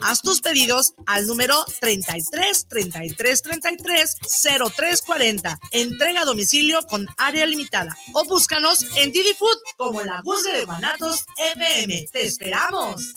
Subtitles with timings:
[0.00, 4.16] Haz tus pedidos al número 33 33 33
[4.76, 5.58] 03 40.
[5.72, 7.96] Entrega a domicilio con área limitada.
[8.12, 11.24] O búscanos en Didi Food como la búsqueda de Guanatos
[11.54, 12.06] FM.
[12.12, 13.14] ¡Te esperamos!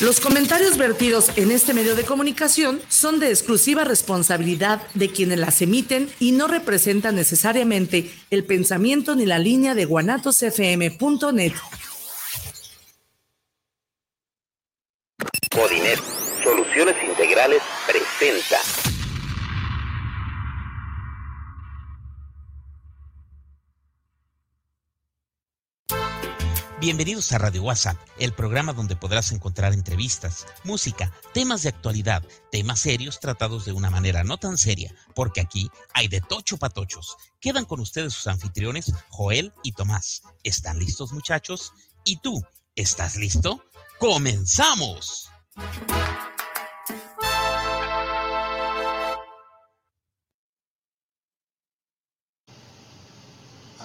[0.00, 5.62] Los comentarios vertidos en este medio de comunicación son de exclusiva responsabilidad de quienes las
[5.62, 11.52] emiten y no representan necesariamente el pensamiento ni la línea de guanatosfm.net.
[15.54, 16.00] Codinet
[16.42, 18.56] Soluciones Integrales presenta.
[26.80, 32.80] Bienvenidos a Radio WhatsApp, el programa donde podrás encontrar entrevistas, música, temas de actualidad, temas
[32.80, 37.16] serios tratados de una manera no tan seria, porque aquí hay de tocho patochos.
[37.40, 40.22] Quedan con ustedes sus anfitriones, Joel y Tomás.
[40.42, 41.72] ¿Están listos muchachos?
[42.02, 42.44] ¿Y tú?
[42.74, 43.64] ¿Estás listo?
[44.00, 45.30] ¡Comenzamos!
[45.56, 45.60] A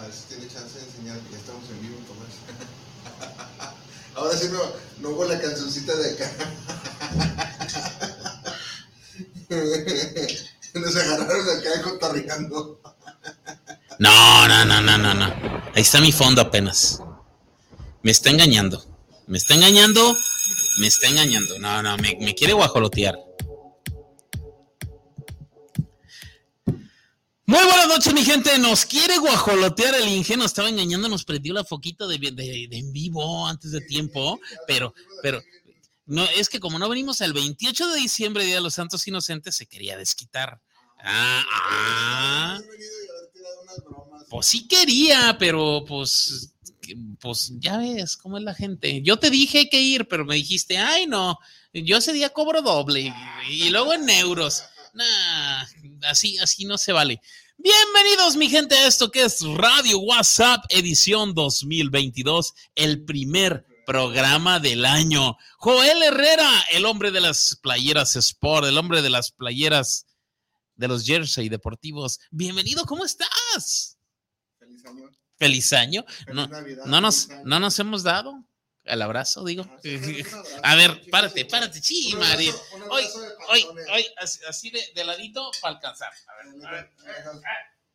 [0.01, 2.33] ver si tiene chance de enseñar, ya estamos en vivo, Tomás.
[4.15, 4.57] Ahora sí no,
[4.99, 6.31] no hubo la cancioncita de acá.
[10.73, 12.81] Nos agarraron acá cotarreando.
[13.99, 15.25] No, no, no, no, no, no.
[15.75, 16.99] Ahí está mi fondo apenas.
[18.01, 18.83] Me está engañando.
[19.27, 20.17] Me está engañando.
[20.77, 21.57] Me está engañando.
[21.59, 23.17] No, no, me, quiere guajolotear.
[27.45, 28.57] Muy buenas noches, mi gente.
[28.59, 30.45] Nos quiere guajolotear el ingenuo.
[30.45, 32.31] Estaba engañando, nos prendió la foquita de, de,
[32.69, 34.39] de en vivo antes de tiempo.
[34.67, 35.41] Pero, pero,
[36.05, 39.55] no, es que como no venimos el 28 de diciembre, Día de los Santos Inocentes,
[39.55, 40.59] se quería desquitar.
[41.03, 42.59] Ah, ah.
[44.29, 46.53] Pues sí quería, pero pues,
[47.19, 49.01] pues ya ves cómo es la gente.
[49.01, 51.37] Yo te dije que ir, pero me dijiste, ay no,
[51.73, 53.13] yo ese día cobro doble
[53.49, 54.63] y, luego en euros.
[54.93, 55.63] Nah,
[56.03, 57.21] así, así no se vale.
[57.57, 64.85] Bienvenidos, mi gente, a esto que es Radio WhatsApp, edición 2022, el primer programa del
[64.85, 65.35] año.
[65.57, 70.05] Joel Herrera, el hombre de las playeras Sport, el hombre de las playeras
[70.75, 72.19] de los jersey deportivos.
[72.31, 73.97] Bienvenido, ¿cómo estás?
[74.57, 75.09] Feliz año.
[75.39, 76.05] Feliz año.
[76.33, 77.49] No, Navidad, no nos, feliz año.
[77.49, 78.43] no nos hemos dado
[78.83, 79.65] el abrazo, digo.
[79.69, 82.53] Ah, sí, abrazo, A ver, párate, párate, sí, María.
[82.89, 83.03] Hoy,
[83.49, 86.11] hoy, hoy, así, así de, de ladito para alcanzar.
[86.27, 86.91] A ver, a ver.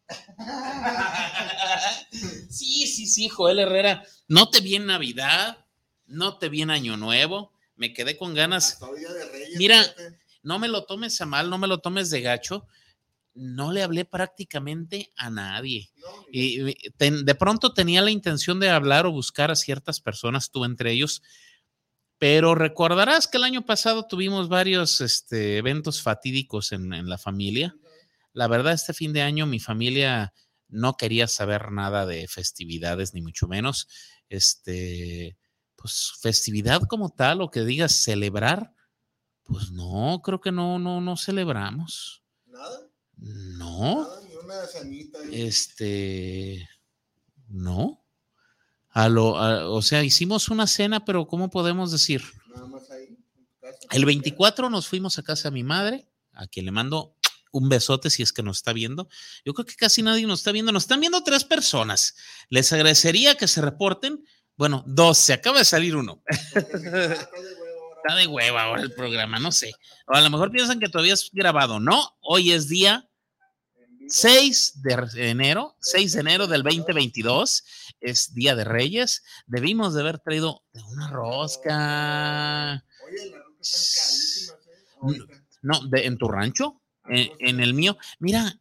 [2.50, 4.04] Sí, sí, sí, Joel Herrera.
[4.28, 5.58] No te vi en Navidad,
[6.06, 7.52] no te vi en Año Nuevo.
[7.76, 8.74] Me quedé con ganas.
[8.74, 9.84] Hasta hoy Día de Reyes, Mira.
[10.44, 12.66] No me lo tomes a mal, no me lo tomes de gacho.
[13.34, 15.90] No le hablé prácticamente a nadie.
[16.32, 20.50] Y, y, ten- de pronto tenía la intención de hablar o buscar a ciertas personas,
[20.50, 21.22] tú entre ellos,
[22.18, 27.76] pero recordarás que el año pasado tuvimos varios este, eventos fatídicos en, en la familia.
[28.32, 30.32] La verdad, este fin de año mi familia
[30.68, 33.88] no quería saber nada de festividades, ni mucho menos.
[34.28, 35.36] Este,
[35.76, 38.72] pues festividad como tal, o que digas celebrar,
[39.44, 42.23] pues no, creo que no, no, no celebramos.
[43.16, 44.08] No.
[44.26, 44.54] ni una.
[45.32, 46.68] Este,
[47.48, 48.04] no.
[48.90, 52.22] A lo, a- o sea, hicimos una cena, pero ¿cómo podemos decir?
[52.54, 53.06] Nada más ahí.
[53.08, 53.78] en tu casa.
[53.90, 57.16] El 24 nos fuimos a casa de mi madre, a quien le mando
[57.52, 59.08] un besote si es que nos está viendo.
[59.44, 60.72] Yo creo que casi nadie nos está viendo.
[60.72, 62.14] Nos están viendo tres personas.
[62.50, 64.24] Les agradecería que se reporten.
[64.56, 66.22] Bueno, dos, se acaba de salir uno.
[68.04, 69.72] Ah, está de hueva ahora el programa, no sé.
[70.06, 71.80] O a lo mejor piensan que todavía es grabado.
[71.80, 73.08] No, hoy es día
[73.76, 74.10] En vivo.
[74.10, 77.64] 6 de enero, 6 de enero del 2022,
[78.00, 79.22] es Día de Reyes.
[79.46, 82.84] Debimos de haber traído una rosca.
[85.62, 87.96] No, de- en tu rancho, en, en el mío.
[88.18, 88.60] Mira,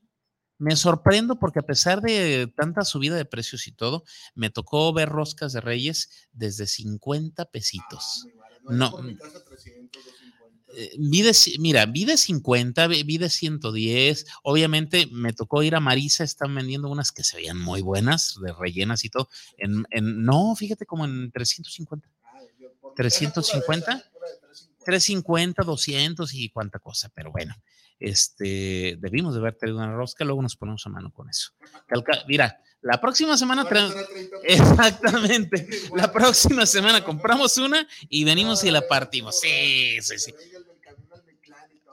[0.57, 4.05] me sorprendo porque a pesar de tanta subida de precios y todo,
[4.35, 8.25] me tocó ver roscas de Reyes desde 50 Ah, pesitos.
[8.25, 8.42] barato.
[8.63, 10.73] No, No, por mi casa 300, 250.
[10.75, 14.25] Eh, Vi de, mira, vi de 50, vi de 110.
[14.43, 18.53] Obviamente me tocó ir a Marisa, están vendiendo unas que se veían muy buenas, de
[18.53, 19.29] rellenas y todo.
[19.57, 22.09] En, en- no, fíjate, como en 350.
[22.23, 24.85] Ah, yo por mi casa 350, pura de esa, pura de 350.
[24.85, 27.55] 350, 200 y cuánta cosa, pero bueno,
[27.99, 31.51] este, debimos de haber traído una rosca, luego nos ponemos a mano con eso.
[31.87, 37.03] Calca- mira, la próxima semana Van a traemos, estar a 30 exactamente, la próxima semana
[37.03, 39.39] compramos una y venimos y la partimos.
[39.39, 40.33] Sí, sí, sí.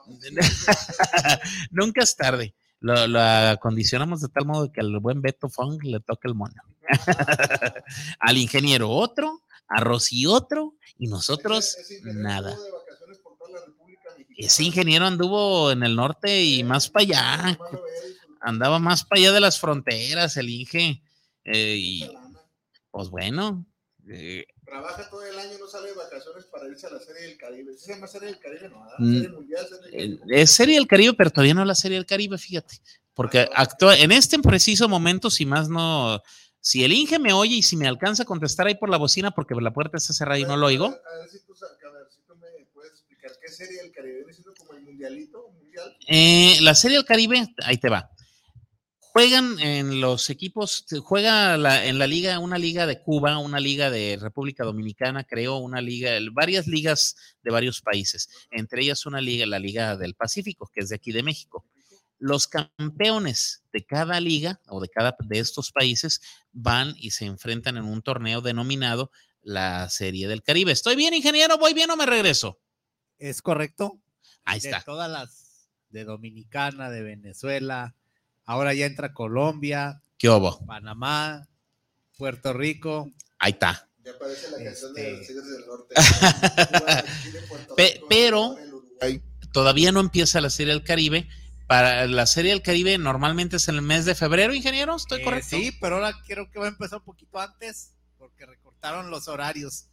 [1.71, 2.55] Nunca es tarde.
[2.81, 6.55] Lo, lo acondicionamos de tal modo que al buen Beto Fong le toque el mono.
[8.21, 12.57] al ingeniero otro, arroz y otro, y nosotros Ese- ese ingeniero nada.
[14.37, 17.59] Ese ingeniero anduvo en el norte y más para allá,
[18.41, 21.03] Andaba más para allá de las fronteras, el Inge.
[21.45, 22.11] eh, y
[22.91, 23.65] pues bueno,
[24.09, 27.37] eh, Trabaja todo el año, no sale de vacaciones para irse a la Serie del
[27.37, 27.73] Caribe.
[27.75, 28.69] ¿Sí se llama Serie del Caribe?
[28.69, 28.95] No, ¿verdad?
[28.99, 31.97] Mm, Serie Mundial, Serie del eh, es Serie del Caribe, pero todavía no la Serie
[31.97, 32.77] del Caribe, fíjate.
[33.15, 36.23] Porque actúa en este preciso momento, si más no,
[36.61, 39.33] si el Inge me oye y si me alcanza a contestar ahí por la bocina,
[39.33, 40.87] porque la puerta está cerrada y no lo oigo.
[40.87, 43.83] A ver, a ver si tú, a ver si tú me puedes explicar qué Serie
[43.83, 44.25] del Caribe
[44.57, 45.97] como el Mundialito, Mundial.
[46.07, 48.11] Eh, la Serie del Caribe, ahí te va.
[49.13, 53.91] Juegan en los equipos, juega la- en la liga, una liga de Cuba, una liga
[53.91, 59.47] de República Dominicana, creo, una liga, varias ligas de varios países, entre ellas una liga,
[59.47, 61.67] la Liga del Pacífico, que es de aquí de México.
[62.19, 66.21] Los campeones de cada liga o de cada de estos países
[66.53, 69.11] van y se enfrentan en un torneo denominado
[69.43, 70.71] la Serie del Caribe.
[70.71, 71.59] ¿Estoy bien, ingeniero?
[71.59, 72.61] ¿Voy bien o me regreso?
[73.19, 73.99] Es correcto.
[74.45, 74.83] Ahí de está.
[74.85, 77.97] todas las de Dominicana, de Venezuela,
[78.51, 80.65] ahora ya entra Colombia, ¿Qué hubo?
[80.67, 81.47] Panamá,
[82.19, 83.09] Puerto Rico.
[83.39, 83.89] Ahí está.
[84.05, 85.95] Ya aparece la canción de Este- los Tigres del Norte.
[87.77, 88.57] Pe- pero-
[89.53, 91.29] todavía no empieza la Serie del Caribe.
[91.67, 95.25] Para la Serie del Caribe normalmente es en el mes de febrero, ingeniero, ¿estoy Eh,
[95.25, 95.57] correcto?
[95.57, 99.87] Sí, pero ahora creo que va a empezar un poquito antes porque recortaron los horarios.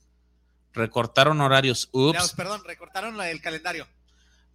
[0.73, 1.89] Recortaron horarios.
[1.93, 3.87] No, Ups, perdón, recortaron el calendario.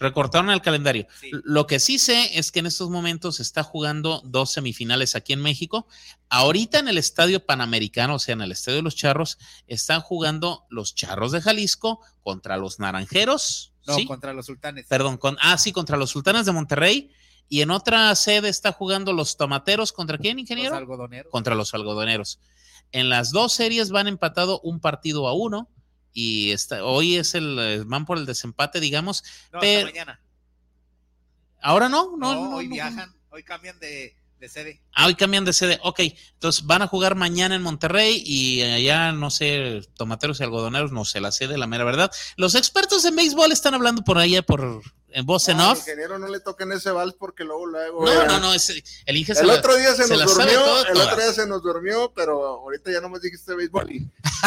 [0.03, 1.07] Recortaron el calendario.
[1.21, 1.31] Sí.
[1.45, 5.33] Lo que sí sé es que en estos momentos se está jugando dos semifinales aquí
[5.33, 5.87] en México.
[6.29, 10.67] Ahorita en el Estadio Panamericano, o sea, en el Estadio de los Charros, están jugando
[10.69, 13.73] los Charros de Jalisco contra los Naranjeros.
[13.87, 14.07] No, ¿sí?
[14.07, 14.87] contra los sultanes.
[14.87, 17.11] Perdón, con, ah, sí, contra los Sultanes de Monterrey.
[17.49, 19.93] Y en otra sede está jugando los Tomateros.
[19.93, 20.77] ¿Contra quién, los ingeniero?
[20.77, 21.31] algodoneros.
[21.31, 22.39] contra los algodoneros.
[22.93, 25.69] En las dos series van empatado un partido a uno
[26.13, 29.23] y está, hoy es el eh, van por el desempate, digamos.
[29.53, 30.21] No, hasta pero- mañana.
[31.61, 34.83] Ahora no, no, No, no, hoy viajan, hoy cambian de, de sede.
[34.93, 35.79] Ah, hoy cambian de sede.
[35.85, 40.91] Ok, entonces van a jugar mañana en Monterrey y allá, no sé, tomateros y algodoneros,
[40.91, 42.11] no sé, la sede, la mera verdad.
[42.37, 44.83] Los expertos en béisbol están hablando por allá por
[45.15, 45.79] en voz en al off.
[45.81, 48.05] ingeniero no le toquen ese vals porque luego luego.
[48.05, 48.71] No, eh, no, no, es,
[49.07, 51.63] el Inge El otro día se se nos durmió, toda, el otro día se nos
[51.63, 53.87] durmió, pero ahorita ya no me dijiste béisbol.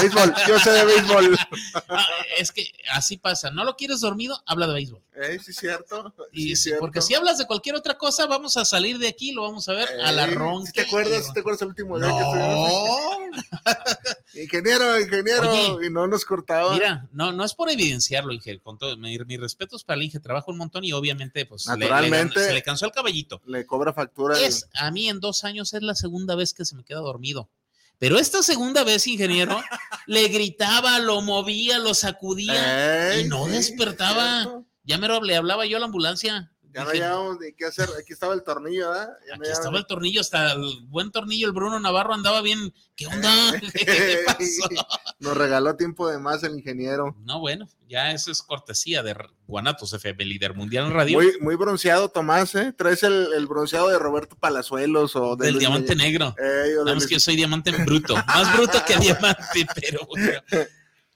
[0.02, 1.38] Béisbol, yo sé de béisbol.
[1.88, 2.06] Ah,
[2.38, 3.52] es que así pasa.
[3.52, 5.02] No lo quieres dormido, habla de béisbol.
[5.16, 6.14] Eh, sí, cierto.
[6.34, 6.80] Y sí, sí, cierto.
[6.82, 9.74] porque si hablas de cualquier otra cosa, vamos a salir de aquí, lo vamos a
[9.74, 10.68] ver a la Eh, ronca.
[10.68, 11.26] ¿sí ¿Te acuerdas?
[11.28, 13.15] ¿sí ¿Te acuerdas el último día que No, estuvimos?
[14.34, 16.74] Ingeniero, ingeniero, Oye, y no nos cortaba.
[16.74, 20.20] mira, no, no es por evidenciarlo, Inge, con todo, mi- mis respetos para el Inge,
[20.20, 22.44] trabaja un montón y obviamente, pues, le- le, Naturalmente.
[22.44, 23.42] se le cansó el caballito.
[23.46, 24.38] Le cobra factura.
[24.38, 27.00] el- Es, a mí en dos años es la segunda vez que se me queda
[27.00, 27.50] dormido.
[27.98, 29.58] Pero esta segunda vez, ingeniero,
[30.08, 33.14] le gritaba, lo movía, lo sacudía.
[33.14, 34.64] Ey, y no sí, despertaba.
[34.84, 36.52] Ya me le hablaba yo a la ambulancia.
[36.76, 37.88] Ya no Dije, hallábamos ni qué hacer.
[37.98, 39.14] Aquí estaba el tornillo, ¿verdad?
[39.30, 42.74] Ya no Aquí estaba el tornillo, hasta el buen tornillo, el Bruno Navarro andaba bien.
[42.98, 43.32] ¿Qué onda?
[43.74, 44.70] ¿Qué pasó?
[45.20, 47.16] Nos regaló tiempo de más el ingeniero.
[47.24, 49.16] No, bueno, ya eso es cortesía de
[49.48, 51.18] Guanatos FM, líder mundial en radio.
[51.20, 52.74] Muy, muy bronceado, Tomás, ¿eh?
[52.78, 56.12] Traes el, el bronceado de Roberto Palazuelos o de del Luis diamante Miguel.
[56.12, 56.36] negro.
[56.38, 60.02] De Nada más Luis- que yo soy diamante en bruto, más bruto que diamante, pero
[60.08, 60.42] bueno.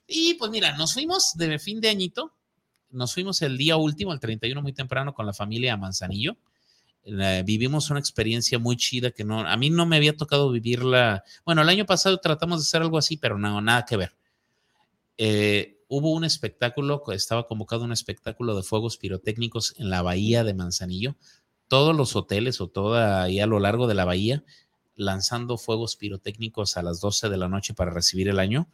[0.08, 2.34] Y pues mira, nos fuimos de fin de añito,
[2.92, 6.38] nos fuimos el día último, el 31 muy temprano con la familia a Manzanillo.
[7.04, 11.24] Eh, vivimos una experiencia muy chida que no, a mí no me había tocado vivirla.
[11.46, 14.16] Bueno, el año pasado tratamos de hacer algo así, pero no, nada que ver.
[15.18, 20.54] Eh, hubo un espectáculo, estaba convocado un espectáculo de fuegos pirotécnicos en la bahía de
[20.54, 21.16] Manzanillo.
[21.68, 24.44] Todos los hoteles o toda ahí a lo largo de la bahía
[25.00, 28.68] lanzando fuegos pirotécnicos a las 12 de la noche para recibir el año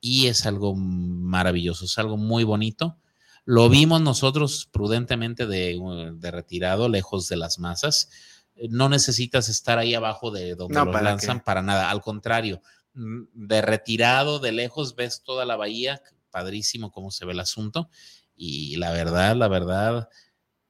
[0.00, 2.96] y es algo maravilloso, es algo muy bonito.
[3.46, 5.80] Lo vimos nosotros prudentemente de,
[6.14, 8.10] de retirado, lejos de las masas.
[8.70, 11.44] No necesitas estar ahí abajo de donde No, los ¿para lanzan qué?
[11.44, 11.90] para nada.
[11.90, 12.60] Al contrario,
[12.94, 16.02] mm, de retirado, de lejos, ves toda la bahía.
[16.30, 17.88] Padrísimo cómo se ve el asunto.
[18.34, 20.08] Y la verdad, la verdad,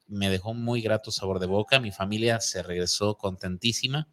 [0.06, 1.80] me dejó muy grato sabor de boca.
[1.80, 4.06] Mi familia se regresó contentísima.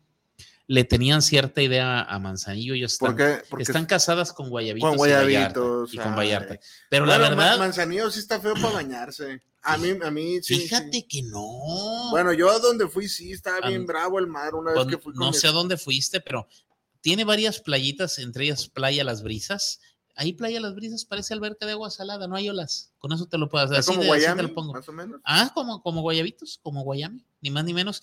[0.74, 2.74] Le tenían cierta idea a Manzanillo.
[2.74, 3.44] Ellos están, ¿Por qué?
[3.48, 6.16] Porque están casadas con Guayabitos, Con y Vallarta, Guayabitos, y con.
[6.16, 6.60] Vallarta.
[6.90, 9.44] Pero Bueno, la verdad, Manzanillo sí está feo para bañarse.
[9.62, 10.56] A mí, a mí sí.
[10.56, 11.04] fíjate sí.
[11.08, 12.10] que no.
[12.10, 15.14] Bueno, yo a donde fui sí estaba bien bravo el mar una vez que fui
[15.14, 16.48] con no sé a dónde fuiste, pero
[17.02, 19.80] tiene varias playitas, entre ellas Playa Las Brisas.
[20.16, 22.94] Ahí Playa Las Brisas parece alberca de agua salada, no hay olas.
[22.98, 23.78] Con eso te lo puedo hacer.
[23.78, 24.74] ¿Es Así, como de- así te Guayami, lo pongo.
[24.74, 25.22] más o menos.
[25.24, 28.02] Ah, como, como Guayabitos, como Guayami, ni más ni menos.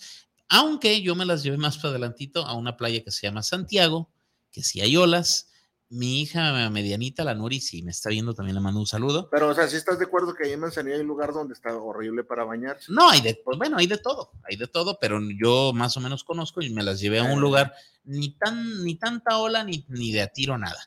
[0.53, 4.11] Aunque yo me las llevé más para adelantito a una playa que se llama Santiago,
[4.51, 5.47] que sí hay olas.
[5.87, 9.29] Mi hija medianita, la Nuri, sí me está viendo, también le mando un saludo.
[9.29, 11.53] Pero, o sea, si estás de acuerdo que ahí en Manzanillo hay un lugar donde
[11.53, 12.91] está horrible para bañarse.
[12.91, 16.01] No, hay de, pues bueno, hay de todo, hay de todo, pero yo más o
[16.01, 19.85] menos conozco y me las llevé a un lugar ni tan, ni tanta ola, ni,
[19.87, 20.81] ni de a tiro nada.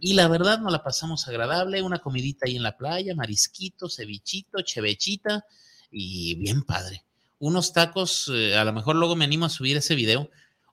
[0.00, 4.60] Y la verdad nos la pasamos agradable, una comidita ahí en la playa, marisquito, cevichito,
[4.62, 5.44] chevechita
[5.90, 7.04] y bien padre.
[7.38, 10.30] Unos tacos, eh, a lo mejor luego me animo a subir ese video.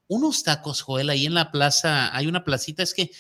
[0.08, 3.12] Unos tacos, Joel, ahí en la plaza, hay una placita, es que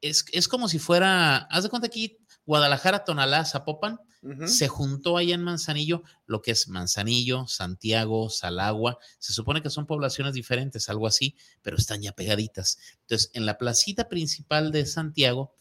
[0.00, 3.98] es, es como si fuera, haz de cuenta aquí, Guadalajara, Tonalá, Zapopan,
[4.46, 8.98] se juntó ahí en Manzanillo lo que es Manzanillo, Santiago, Salagua.
[9.18, 12.78] Se supone que son poblaciones diferentes, algo así, pero están ya pegaditas.
[13.02, 15.54] Entonces, en la placita principal de Santiago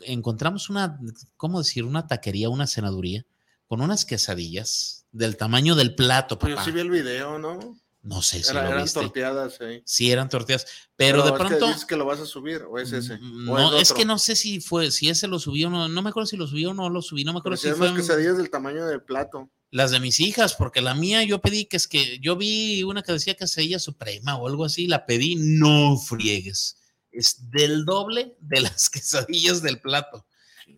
[0.00, 0.98] encontramos una,
[1.36, 1.84] ¿cómo decir?
[1.84, 3.24] Una taquería, una cenaduría
[3.68, 6.62] con unas quesadillas del tamaño del plato, Pues papá.
[6.62, 7.78] Yo sí vi el video, ¿no?
[8.02, 9.00] No sé si Era- lo eran viste.
[9.00, 9.82] torteadas, sí.
[9.84, 11.66] Sí, eran tortillas, pero, de es que pronto...
[11.66, 13.18] dices que lo vas a subir, o es ese.
[13.18, 15.88] Mm, o No, es que no sé si fue, si ese lo subió o no,
[15.88, 17.62] no me acuerdo si lo subió o no lo subí, no me Pero acuerdo si
[17.62, 19.50] si unas fue quesadillas del tamaño del plato.
[19.70, 23.02] las de mis hijas, porque la mía yo pedí que es que yo vi una
[23.02, 26.78] que decía quesadilla suprema o algo así, la pedí, no friegues,
[27.10, 30.24] es del doble de las quesadillas del plato.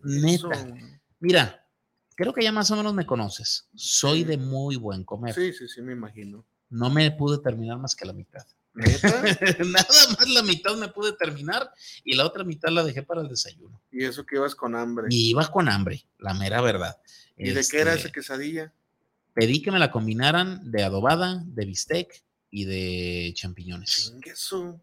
[0.03, 0.49] Neta.
[0.51, 0.73] Eso.
[1.19, 1.65] Mira,
[2.21, 5.67] creo que ya más o menos me conoces, soy de muy buen comer, Sí, sí,
[5.67, 6.45] sí, me imagino.
[6.69, 8.45] no me pude terminar más que la mitad.
[8.73, 9.09] ¿Neta?
[9.65, 9.87] Nada
[10.17, 11.71] más la mitad me pude terminar
[12.05, 13.81] y la otra mitad la dejé para el desayuno.
[13.91, 15.07] y eso que ibas con hambre.
[15.09, 16.97] Y iba con hambre, la mera verdad.
[17.37, 18.73] ¿Y de qué era Este, esa quesadilla?
[19.33, 24.13] Pedí que me la combinaran de adobada, de bistec y de champiñones.
[24.21, 24.79] Queso.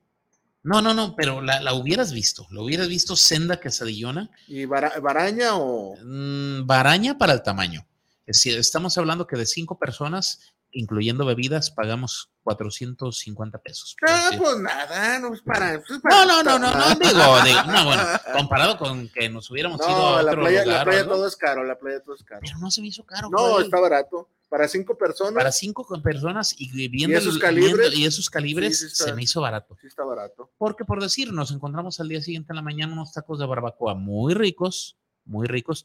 [0.69, 4.99] No, no, no, pero la, la hubieras visto, la hubieras visto senda quesadillona, ¿Y bara-
[5.01, 5.97] baraña o...?
[6.03, 7.87] mm, baraña para el tamaño.
[8.27, 13.97] Es decir, estamos hablando que de cinco personas, incluyendo bebidas, pagamos 450 pesos.
[14.07, 14.39] Ah, decir.
[14.39, 15.79] pues nada, no es para...
[15.81, 18.03] pues No, para- no, no, no, no, digo, digo, no, bueno,
[18.35, 21.37] comparado con que nos hubiéramos ido No, a la playa, lugar la playa todo es
[21.37, 22.41] caro, la playa todo es caro.
[22.45, 23.31] pero no se me hizo caro.
[23.31, 23.65] No, güey.
[23.65, 24.29] está barato.
[24.49, 27.77] Para cinco personas, para cinco personas y viendo esos el- calibres?
[27.91, 29.05] viendo- y esos calibres Sí, sí está.
[29.05, 29.77] se me hizo barato.
[29.81, 30.51] sí está barato.
[30.57, 33.95] Porque por decir, nos encontramos al día siguiente en la mañana unos tacos de barbacoa
[33.95, 35.85] muy ricos, muy ricos.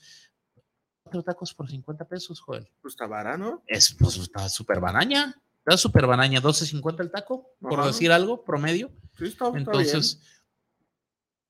[1.04, 2.70] Cuatro tacos por 50 pesos, Joel.
[2.82, 3.62] Pues está barato.
[3.68, 5.36] Es, pues está súper banaña.
[5.66, 8.92] Está súper banaña, 12.50 el taco, por decir algo, promedio.
[9.18, 10.22] Sí, está, está Entonces,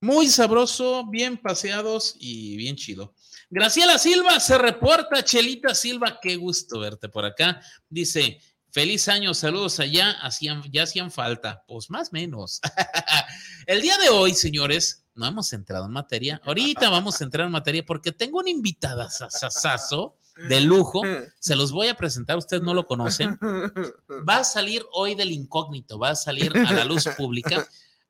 [0.01, 3.13] muy sabroso, bien paseados y bien chido.
[3.53, 7.61] Graciela Silva se reporta, Chelita Silva, qué gusto verte por acá.
[7.87, 8.39] Dice,
[8.71, 12.59] feliz año, saludos allá, hacían, ya hacían falta, pues más menos.
[13.67, 16.41] El día de hoy, señores, no hemos entrado en materia.
[16.43, 20.17] Ahorita vamos a entrar en materia porque tengo una invitada sasasazo
[20.49, 21.03] de lujo.
[21.39, 23.37] Se los voy a presentar, ustedes no lo conocen
[24.27, 27.67] va a salir hoy del incógnito, va a salir a la luz pública.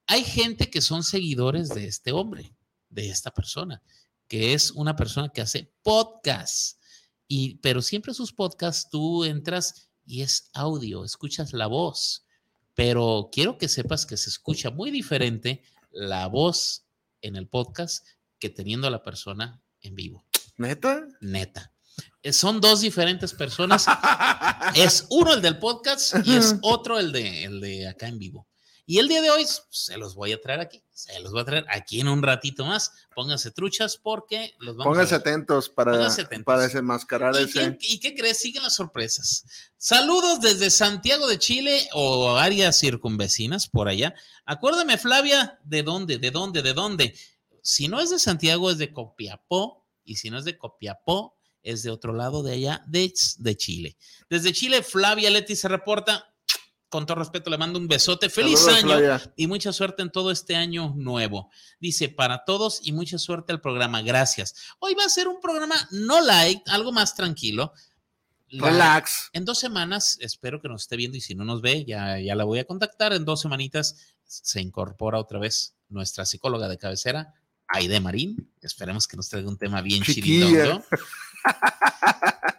[0.07, 2.55] Hay gente que son seguidores de este hombre,
[2.87, 3.81] de esta persona,
[4.33, 6.79] que es una persona que hace podcast.
[7.27, 12.25] Y, pero siempre sus podcasts tú entras y es audio, escuchas la voz.
[12.73, 15.61] Pero quiero que sepas que se escucha muy diferente
[15.91, 16.83] la voz
[17.21, 18.07] en el podcast
[18.39, 20.25] que teniendo a la persona en vivo,
[20.57, 21.07] ¿Neta?
[21.21, 21.71] neta.
[22.23, 23.85] Eh, Son dos diferentes personas
[24.75, 28.47] es uno el del podcast y es otro el de, el de acá en vivo.
[28.85, 31.45] Y el día de hoy se los voy a traer aquí, se los voy a
[31.45, 32.91] traer aquí en un ratito más.
[33.15, 36.45] Pónganse truchas porque los vamos Pónganse a atentos para, Pónganse atentos.
[36.45, 37.77] para desenmascarar ¿Y ese.
[37.77, 38.39] qué, ¿Y qué crees?
[38.39, 39.45] Siguen las sorpresas.
[39.77, 44.15] Saludos desde Santiago de Chile o áreas circunvecinas por allá.
[44.45, 46.17] Acuérdame, Flavia, ¿de dónde?
[46.17, 46.61] ¿De dónde?
[46.61, 47.15] ¿De dónde?
[47.61, 49.85] Si no es de Santiago, es de Copiapó.
[50.03, 53.95] Y si no es de Copiapó, es de otro lado de allá, de, de Chile.
[54.29, 56.32] Desde Chile, Flavia Leti se reporta.
[56.93, 58.29] Con todo respeto, le mando un besote.
[58.29, 59.33] ¡Feliz Saludos, año!
[59.35, 61.49] Y mucha suerte en todo este año nuevo.
[61.79, 64.03] Dice, para todos y mucha suerte al programa.
[64.03, 64.53] Gracias.
[64.77, 67.73] Hoy va a ser un programa no light, algo más tranquilo.
[68.49, 69.31] La- Relax.
[69.33, 72.35] En dos semanas, espero que nos esté viendo y si no nos ve, ya, ya
[72.35, 73.11] la voy a contactar.
[73.11, 73.95] En dos semanitas
[74.25, 77.33] se incorpora otra vez nuestra psicóloga de cabecera,
[77.69, 78.51] Aide Marín.
[78.61, 80.83] Esperemos que nos traiga un tema bien chidito.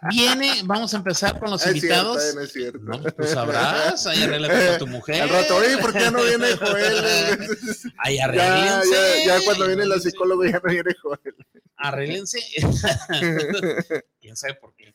[0.09, 2.21] Viene, vamos a empezar con los Es invitados.
[2.21, 2.79] cierto, eh, es cierto.
[2.79, 5.21] No, tú sabrás, ahí arréglate con tu mujer.
[5.23, 7.05] Al rato, oye, ¿por qué no viene Joel?
[7.99, 9.25] Ahí ya, arréglense.
[9.25, 11.35] ya, ya cuando viene la psicóloga ya no viene Joel.
[11.77, 12.39] Arréglense.
[14.21, 14.93] ¿Quién sabe por qué?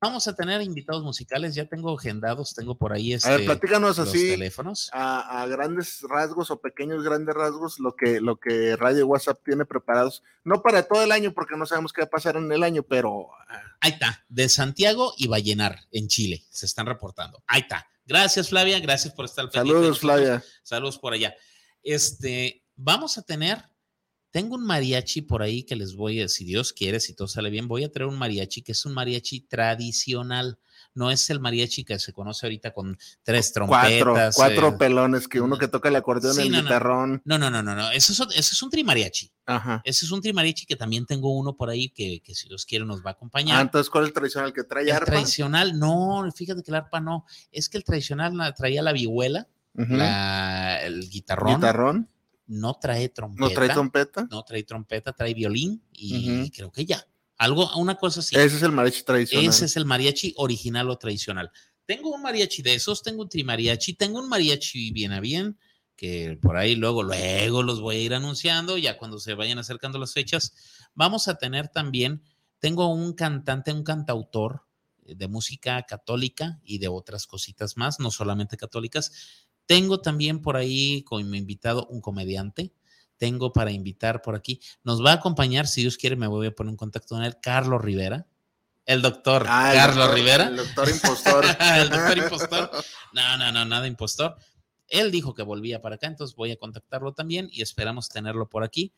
[0.00, 3.96] Vamos a tener invitados musicales, ya tengo agendados, tengo por ahí este, A ver, platícanos
[3.96, 4.90] los así, teléfonos.
[4.92, 9.64] a, a grandes rasgos o pequeños grandes rasgos, lo que, lo que Radio WhatsApp tiene
[9.64, 10.22] preparados.
[10.44, 12.82] No para todo el año, porque no sabemos qué va a pasar en el año,
[12.82, 17.42] pero ah, Ahí está, de Santiago y Vallenar, en Chile, se están reportando.
[17.46, 17.86] Ahí está.
[18.04, 19.98] Gracias, Flavia, gracias por estar pendiente saludos.
[20.00, 20.44] Flavia.
[20.62, 21.34] Saludos por allá.
[21.82, 23.64] Este, vamos a tener,
[24.36, 27.48] tengo un mariachi por ahí que les voy a, si Dios quiere, si todo sale
[27.48, 30.58] bien, voy a traer un mariachi que es un mariachi tradicional.
[30.94, 34.34] No es el mariachi que se conoce ahorita con tres Cuatro, trompetas.
[34.36, 37.22] cuatro eh, pelones, que uno que toca el acordeón, Sí, el no, guitarrón.
[37.24, 37.90] no, no, no, no, no.
[37.92, 38.20] Ese es,
[38.52, 39.30] es un trimariachi.
[39.46, 39.80] Ajá.
[39.84, 42.84] Ese es un trimariachi que también tengo uno por ahí que, que si Dios quiere
[42.84, 43.62] nos va a Ah, acompañar.
[43.62, 45.06] entonces, ¿cuál es el tradicional que trae el arpa?
[45.12, 47.24] tradicional, no, fíjate que el arpa no.
[47.52, 52.08] Es que el tradicional traía la vihuela, la- el guitarrón, Guitarrón,
[52.46, 53.48] no trae trompeta.
[53.48, 54.28] no trae trompeta.
[54.30, 57.06] no trae trompeta, trae violín y creo que ya.
[57.38, 58.34] Algo, una cosa así.
[58.34, 59.48] Ese es el mariachi tradicional.
[59.48, 61.50] Ese es el mariachi original o tradicional.
[61.84, 65.58] Tengo un mariachi de esos, tengo un trimariachi, tengo un mariachi bien a bien,
[65.96, 69.98] que por ahí luego, luego los voy a ir anunciando, ya cuando se vayan acercando
[69.98, 70.54] las fechas.
[70.94, 72.22] Vamos a tener también,
[72.58, 74.62] tengo un cantante, un cantautor
[75.04, 79.45] eh, de música católica y de otras cositas más, no solamente católicas.
[79.66, 82.72] Tengo también por ahí como invitado un comediante.
[83.18, 84.60] Tengo para invitar por aquí.
[84.84, 87.36] Nos va a acompañar, si Dios quiere, me voy a poner en contacto con él,
[87.40, 88.26] Carlos Rivera.
[88.84, 90.48] El doctor Ah, el Carlos doctor- Rivera.
[90.48, 91.44] El doctor impostor.
[91.78, 92.70] El doctor impostor.
[93.12, 94.36] No, no, no, nada impostor.
[94.86, 98.62] Él dijo que volvía para acá, entonces voy a contactarlo también y esperamos tenerlo por
[98.62, 98.92] aquí.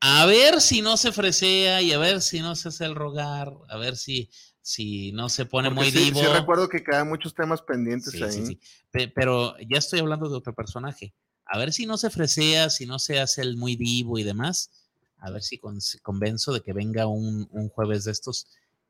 [0.00, 3.54] A ver si no se fresea y a ver si no se hace el rogar,
[3.70, 4.28] a ver si,
[4.66, 6.20] si no se pone Porque muy sí, vivo.
[6.20, 8.32] sí recuerdo que quedan muchos temas pendientes Sí, ahí.
[8.32, 8.60] sí, sí.
[8.90, 11.12] Pe- Pero ya estoy hablando de otro personaje.
[11.44, 14.70] A ver si no se fresea, si no se hace el muy vivo y demás.
[15.18, 18.46] A ver si con- convenzo de que venga un, un jueves de estos,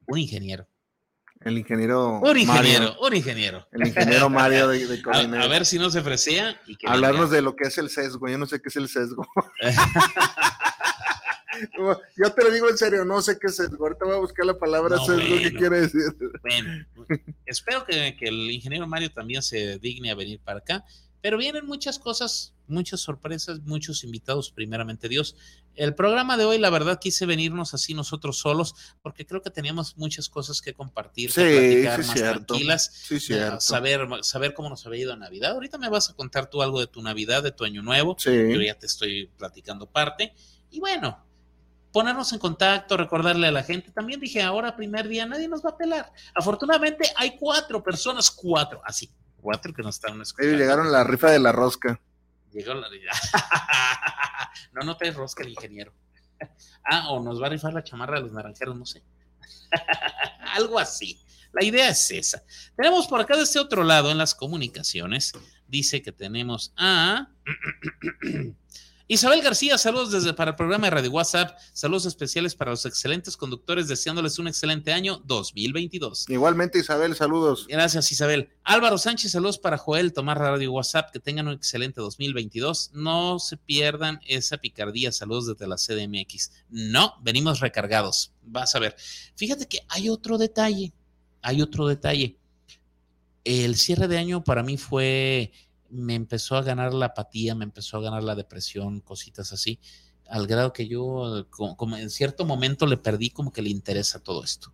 [0.07, 0.69] un ingeniero.
[1.41, 2.21] El ingeniero.
[2.21, 3.67] Un ingeniero, Mario, un ingeniero.
[3.73, 7.35] el ingeniero Mario de, de A, ver si no se fresea y que Hablarnos venga.
[7.37, 8.29] de lo que es el sesgo.
[8.29, 9.27] Yo no sé qué es el sesgo.
[12.17, 13.85] Yo te lo digo en serio, no sé qué es sesgo.
[13.87, 15.21] Ahorita voy a buscar la palabra No, sesgo.
[15.23, 15.59] ¿Qué bueno.
[15.59, 16.03] quiere decir?
[16.43, 16.87] Bueno,
[17.47, 20.85] espero que, que el ingeniero Mario también se digne a venir para acá.
[21.21, 25.37] Pero vienen muchas cosas, muchas sorpresas, muchos invitados, primeramente Dios.
[25.75, 29.97] El programa de hoy, la verdad, quise venirnos así nosotros solos, porque creo que teníamos
[29.97, 32.45] muchas cosas que compartir, que Sí, platicar sí, más cierto.
[32.45, 32.91] tranquilas.
[32.93, 33.61] Sí, cierto.
[33.63, 35.53] Saber, saber cómo nos había ido a Navidad.
[35.53, 38.19] Ahorita me vas a contar tú algo de tu Navidad, de tu Año Nuevo.
[38.19, 40.35] Yo ya te estoy platicando parte.
[40.71, 41.25] Y bueno,
[41.95, 43.93] ponernos en contacto, recordarle a la gente.
[43.93, 46.13] También dije, ahora primer día, nadie nos va a pelar.
[46.35, 50.49] Afortunadamente hay cuatro personas, cuatro, así, cuatro que nos están escuchando.
[50.49, 52.01] Ellos llegaron a la rifa de la rosca.
[52.51, 52.89] Llegó la...
[54.73, 55.95] no, no te rosca el ingeniero.
[56.85, 59.05] ah, o nos va a rifar la chamarra de los naranjeros, no sé.
[60.57, 61.21] Algo así.
[61.53, 62.43] La idea es esa.
[62.77, 65.31] Tenemos por acá de este otro lado en las comunicaciones.
[65.69, 67.29] Dice que tenemos a
[69.07, 73.37] Isabel García, saludos desde para el programa de Radio WhatsApp, saludos especiales para los excelentes
[73.37, 76.25] conductores, deseándoles un excelente año 2022.
[76.31, 77.67] Igualmente, Isabel, saludos.
[77.69, 78.49] Gracias, Isabel.
[78.63, 82.93] Álvaro Sánchez, saludos para Joel, Tomás Radio WhatsApp, que tengan un excelente 2022.
[82.95, 86.53] No se pierdan esa picardía, saludos desde la CDMX.
[86.71, 88.33] No, venimos recargados.
[88.43, 88.97] Vas a ver.
[89.37, 90.95] Fíjate que hay otro detalle,
[91.43, 92.39] hay otro detalle.
[93.45, 95.53] El cierre de año para mí fue,
[95.95, 99.79] me empezó a ganar la apatía, me empezó a ganar la depresión, cositas así,
[100.29, 104.19] al grado que yo, como, como en cierto momento le perdí como que le interesa
[104.21, 104.73] todo esto.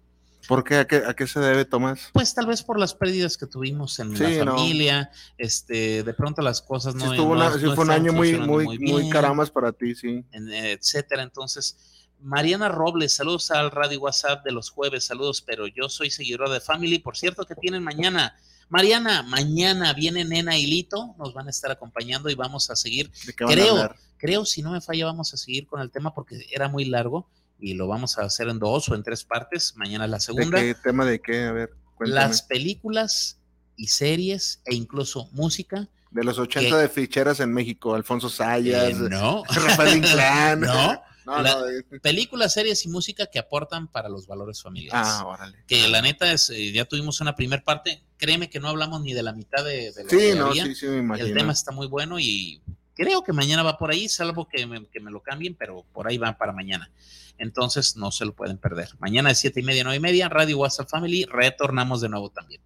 [0.48, 0.76] ¿Por qué?
[0.76, 2.08] ¿A qué, a qué se debe, Tomás?
[2.12, 4.56] Pues tal vez por las pérdidas que tuvimos en Sí, la no.
[4.56, 8.12] familia, este, de pronto las cosas Sí, no, estuvo no- una- sí fue un año
[8.12, 10.24] muy, muy, muy, bien, caramas para ti, sí.
[10.32, 11.22] etcétera.
[11.22, 11.76] Entonces,
[12.20, 16.60] Mariana Robles, saludos al radio WhatsApp de los jueves, saludos, pero yo soy seguidora de
[16.60, 18.34] Family, por cierto que tienen mañana.
[18.70, 23.10] Mariana, mañana viene Nena y Lito, nos van a estar acompañando y vamos a seguir
[23.26, 25.90] ¿De qué van a Creo, creo, si no me falla, vamos a seguir con el
[25.90, 27.28] tema porque era muy largo
[27.58, 29.74] y lo vamos a hacer en dos o en tres partes.
[29.76, 30.60] Mañana la ¿De segunda.
[30.60, 31.44] qué tema de qué?
[31.44, 32.20] A ver, cuéntame.
[32.20, 33.38] Las películas
[33.76, 35.88] y series e incluso música.
[36.12, 36.82] De los 80 ¿Qué?
[36.82, 40.60] de ficheras en México, Alfonso Sayas, eh, no, Rafael Inclán.
[40.60, 41.02] no.
[41.26, 45.06] No, La- no, de- Películas, series y música que aportan para los valores familiares.
[45.10, 45.56] Ah, órale.
[45.66, 48.02] que la neta es, eh, ya tuvimos una primera parte.
[48.16, 50.64] Créeme que no hablamos ni de la mitad de, de lo Sí, que no, había.
[50.66, 51.26] sí, sí, me imagino.
[51.28, 52.60] El tema está muy bueno y
[52.94, 56.06] creo que mañana va por ahí, salvo que me, que me lo cambien, pero por
[56.08, 56.90] ahí va para mañana.
[57.38, 58.90] Entonces no se lo pueden perder.
[58.98, 62.60] Mañana de siete y media, nueve y media, Radio WhatsApp Family, retornamos de nuevo también.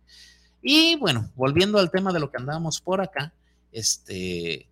[0.63, 3.33] Y bueno, volviendo al tema de lo que andábamos por acá,
[3.71, 4.67] este,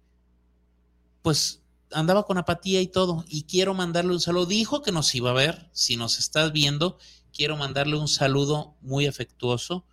[1.23, 1.62] pues
[1.95, 4.47] andaba con apatía y todo, y quiero mandarle un saludo.
[4.47, 6.99] Dijo que nos iba a ver, si nos estás viendo,
[7.33, 9.85] quiero mandarle un saludo muy afectuoso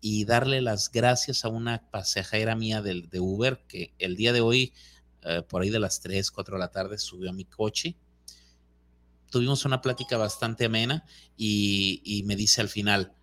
[0.00, 4.40] y darle las gracias a una pasajera mía del, de Uber que el día de
[4.40, 4.72] hoy,
[5.22, 7.96] eh, por ahí de las 3, 4 de la tarde, subió a mi coche.
[9.30, 11.04] Tuvimos una plática bastante amena
[11.36, 13.14] y me dice al final,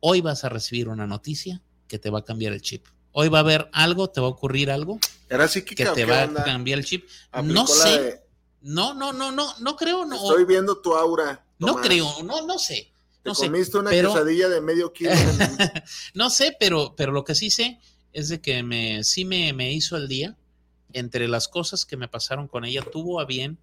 [0.00, 2.86] hoy vas a recibir una noticia que te va a cambiar el chip.
[3.12, 6.24] Hoy va a haber algo, te va a ocurrir algo ¿Era que psíquica te va
[6.24, 6.42] onda?
[6.42, 7.08] a cambiar el chip.
[7.44, 8.20] No sé, de,
[8.62, 11.44] no, no, no, no, no creo, no, Estoy viendo tu aura.
[11.58, 15.12] no creo, no, no sé, Te no sé, comiste una pero- quesadilla de medio kilo.
[15.12, 15.38] en-
[16.14, 17.80] no sé, pero, pero lo que sí sé
[18.12, 20.36] es de que me, sí me, me hizo el día.
[20.92, 23.56] Entre las cosas que me pasaron con ella, tuvo a bien,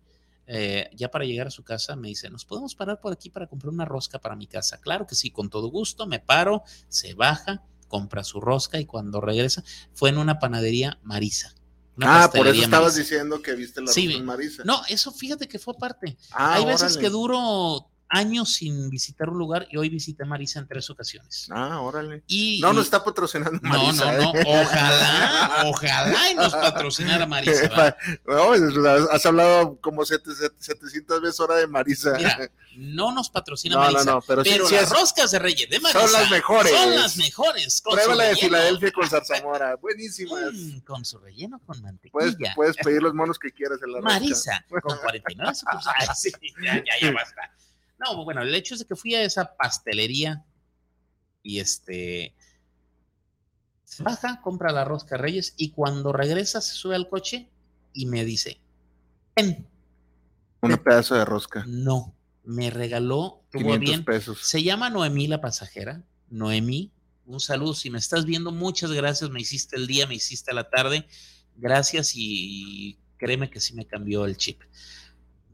[0.46, 3.48] eh, ya para llegar a su casa, me dice, ¿nos podemos parar por aquí para
[3.48, 4.80] comprar una rosca para mi casa?
[4.80, 9.20] Claro que sí, con todo gusto, me paro, se baja, compra su rosca y cuando
[9.20, 9.62] regresa,
[9.94, 11.54] fue en una panadería Marisa.
[12.02, 13.00] Ah, por eso estabas Marisa.
[13.14, 14.64] diciendo que viste la Sí, Marisa.
[14.66, 16.18] No, eso fíjate que fue aparte.
[16.32, 17.00] Ah, Hay veces órale.
[17.00, 21.48] que duro años sin visitar un lugar y hoy visité Marisa en tres ocasiones.
[21.52, 22.24] Ah, órale.
[22.28, 24.12] Y, No, no y- está patrocinando no, Marisa.
[24.14, 24.44] no, no, ¿eh?
[24.46, 27.98] ojalá, ojalá y nos patrocinara Marisa.
[28.26, 28.54] No,
[29.12, 32.14] has- hablado como sete- sete- 700 veces hora de Marisa.
[32.18, 34.12] Mira, no nos patrocina no, no, Marisa.
[34.12, 36.72] no, pero, Pero sí, las es- roscas de Reyes de Marisa Son las mejores.
[36.72, 37.82] Son las mejores.
[37.82, 38.48] Pruébala de relleno.
[38.48, 39.76] Filadelfia con zarzamora.
[39.76, 40.54] Buenísimas.
[40.54, 42.54] Mm, con su relleno con mantequilla.
[42.56, 44.14] puedes pedir los monos que quieras en la rosca.
[44.14, 46.20] Marisa, con 49 sucursales.
[46.20, 46.32] Sí,
[46.64, 47.52] ya, ya, ya basta.
[48.00, 50.46] No, bueno, el hecho es de que fui a esa pastelería
[51.42, 52.36] y este
[53.84, 57.50] se baja, compra la rosca Reyes y cuando regresa se sube al coche
[57.94, 58.60] y me dice,
[59.36, 59.66] ven,
[60.62, 61.64] Un pedazo de rosca.
[61.66, 64.40] no, me regaló, tuvo 500 bien, pesos.
[64.42, 66.92] se llama Noemí la pasajera, Noemí,
[67.26, 70.70] un saludo, si me estás viendo, muchas gracias, me hiciste el día, me hiciste la
[70.70, 71.08] tarde,
[71.56, 74.62] gracias y créeme que sí me cambió el chip.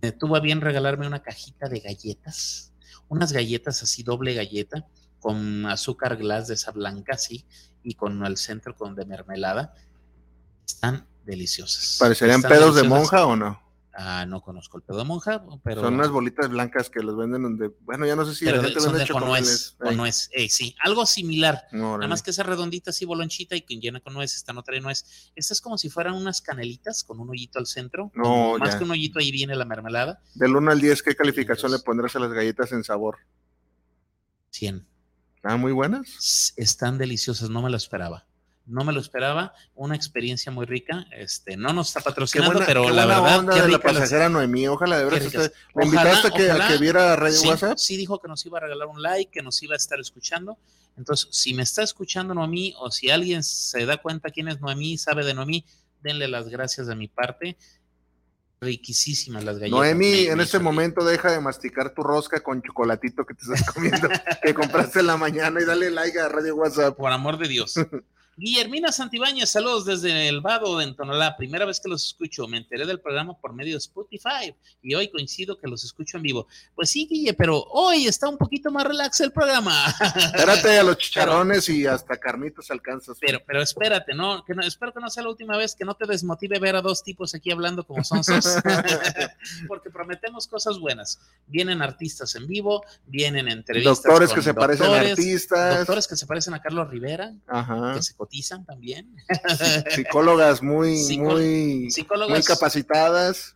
[0.04, 2.74] Me tuvo a bien regalarme una cajita de galletas,
[3.08, 4.86] unas galletas así, doble galleta,
[5.22, 7.46] con azúcar glass de esa blanca, así,
[7.84, 9.74] y con el centro con de mermelada.
[10.68, 11.96] Están deliciosas.
[12.02, 13.62] ¿Parecerían Están pedos de monja o no?
[13.96, 15.82] Ah, no conozco el pedo de monja, pero...
[15.82, 17.68] Son unas bolitas blancas que los venden donde.
[17.82, 19.76] Bueno, ya no sé si pero de- gente son de con nuez, chocomeles.
[19.78, 21.68] con Ey, nuez, eh, sí, algo similar.
[21.72, 24.64] no, Nada más que esa redondita así bolonchita y que llena con nuez, esta no
[24.64, 25.32] trae nuez.
[25.36, 28.12] Esta es como si fueran unas canelitas con un hoyito al centro.
[28.16, 28.78] No, más ya.
[28.80, 30.22] que un hoyito ahí viene la mermelada.
[30.34, 33.20] Del 1 al 10, ¿qué calificación le pondrás a las galletas en sabor?
[34.50, 34.88] 100.
[35.44, 36.54] ¿Ah, muy buenas?
[36.58, 38.26] Están deliciosas, no me lo esperaba.
[38.66, 41.06] No me lo esperaba, una experiencia muy rica.
[41.12, 44.02] Este, no nos está patrocinando, buena, pero la verdad, onda qué de la rica las-
[44.02, 44.68] pasajera Noemí.
[44.70, 45.46] Ojalá de veras ricas.
[45.48, 46.68] esté- ¿Le Ojalá, invitaste a que, a ojalá.
[46.70, 47.78] que viera Radio sí, WhatsApp?
[47.78, 50.58] sí dijo que nos iba a regalar un like, que nos iba a estar escuchando.
[50.98, 54.98] Entonces, si me está escuchando Noemí o si alguien se da cuenta quién es Noemí,
[54.98, 55.66] sabe de Noemí,
[56.02, 57.58] denle las gracias de mi parte.
[58.62, 59.78] Riquísimas las galletas.
[59.78, 63.42] Noemí, Me- en me este momento deja de masticar tu rosca con chocolatito que te
[63.44, 64.08] estás comiendo,
[64.42, 66.96] que compraste en la mañana y dale like a Radio WhatsApp.
[66.96, 67.76] Por amor de Dios.
[68.36, 71.38] Guillermina Santibáñez, saludos desde el Vado de Entonalá.
[71.38, 72.48] Primera vez que los escucho.
[72.48, 76.24] Me enteré del programa por medio de Spotify y hoy coincido que los escucho en
[76.24, 76.48] vivo.
[76.74, 79.86] Pues sí, Guille, pero hoy está un poquito más relax el programa.
[80.16, 83.18] Espérate a los chicharrones y hasta carnitas alcanzas.
[83.22, 85.96] Pero, pero espérate, no, que no, espero que no sea la última vez que no
[85.96, 88.58] te desmotive ver a dos tipos aquí hablando como sonsos,
[89.68, 91.20] porque prometemos cosas buenas.
[91.46, 94.02] Vienen artistas en vivo, vienen entrevistas.
[94.02, 95.78] Doctores con que se parecen a doctores, artistas.
[95.78, 97.94] Doctores que se parecen a Carlos Rivera, Ajá.
[97.96, 99.16] que se cotizan también.
[99.90, 102.30] Psicólogas muy, Psicó- muy, Psicólogas.
[102.30, 103.56] muy capacitadas.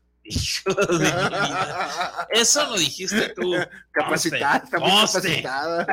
[2.32, 3.54] Eso lo dijiste tú.
[3.92, 5.88] Capacitada, está muy capacitada.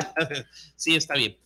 [0.75, 1.37] Sí, está bien.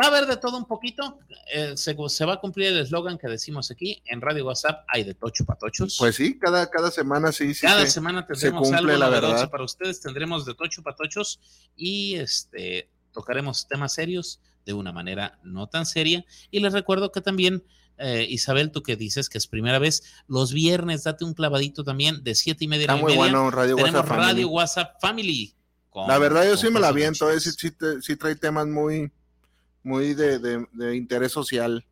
[0.00, 1.20] Va a haber de todo un poquito.
[1.52, 4.02] eh, se, se va a cumplir el eslogan que decimos aquí.
[4.06, 5.96] En Radio WhatsApp hay de tocho patochos.
[5.98, 7.62] Pues sí, cada, cada semana sí, sí.
[7.62, 7.92] Cada sí.
[7.92, 9.50] semana tendremos cumple, algo la verdad.
[9.50, 10.00] para ustedes.
[10.00, 11.40] Tendremos de tocho patochos
[11.76, 16.24] y este tocaremos temas serios de una manera no tan seria.
[16.50, 17.64] Y les recuerdo que también,
[17.98, 22.22] eh, Isabel, tú que dices que es primera vez, los viernes date un clavadito también
[22.24, 23.18] de siete y media Está y muy media.
[23.18, 24.08] bueno Radio Tenemos WhatsApp.
[24.16, 24.26] Family.
[24.32, 25.54] Radio WhatsApp Family.
[25.90, 27.40] con- La verdad, yo sí me la aviento, muy eh,
[28.02, 29.12] sí, trae temas muy,
[29.82, 31.86] muy de, de- de interés social,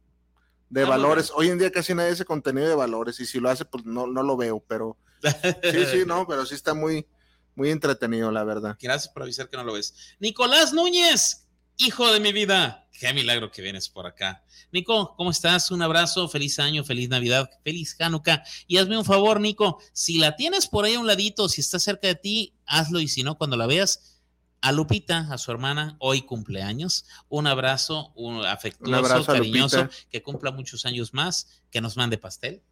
[0.70, 1.30] de Ah, valores.
[1.36, 4.06] Hoy en día casi nadie hace contenido de valores, y si lo hace, pues no,
[4.06, 4.96] no lo veo, pero
[5.62, 7.06] sí, sí, no, pero sí está muy,
[7.54, 8.76] muy entretenido, la verdad.
[8.80, 9.94] Gracias por avisar que no lo ves.
[10.18, 11.41] Nicolás Núñez,
[11.76, 12.88] hijo de mi vida.
[12.98, 14.44] Qué milagro que vienes por acá.
[14.70, 15.70] Nico, ¿cómo estás?
[15.70, 18.44] Un abrazo, feliz año, feliz Navidad, feliz Hanukkah.
[18.66, 21.78] Y hazme un favor, Nico, si la tienes por ahí a un ladito, si está
[21.78, 24.20] cerca de ti, hazlo y si no, cuando la veas,
[24.60, 27.04] a Lupita, a su hermana, hoy cumpleaños.
[27.28, 31.96] Un abrazo, un afectuoso, Un abrazo a cariñoso, que cumpla muchos años más, que nos
[31.96, 32.62] mande pastel.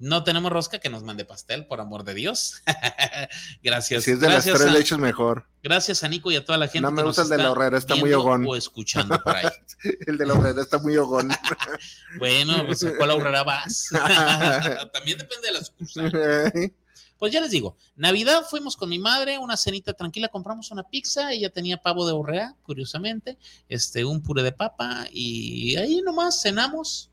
[0.00, 2.62] No tenemos rosca, que nos mande pastel, por amor de Dios.
[3.62, 4.04] gracias.
[4.04, 5.46] Si es de las tres a- leches, mejor.
[5.62, 7.76] Gracias a Nico y a toda la gente No me gusta el de la horrera,
[7.76, 8.46] está muy hogón.
[8.48, 9.46] o escuchando por ahí.
[10.06, 11.30] El de la horrera está muy hogón.
[12.18, 13.88] Bueno, pues ¿a cuál horrera vas?
[14.92, 16.72] También depende de la sucursal.
[17.18, 21.30] Pues ya les digo, Navidad fuimos con mi madre, una cenita tranquila, compramos una pizza,
[21.32, 23.36] ella tenía pavo de horrea, curiosamente,
[23.68, 27.09] este, un puré de papa y ahí nomás cenamos.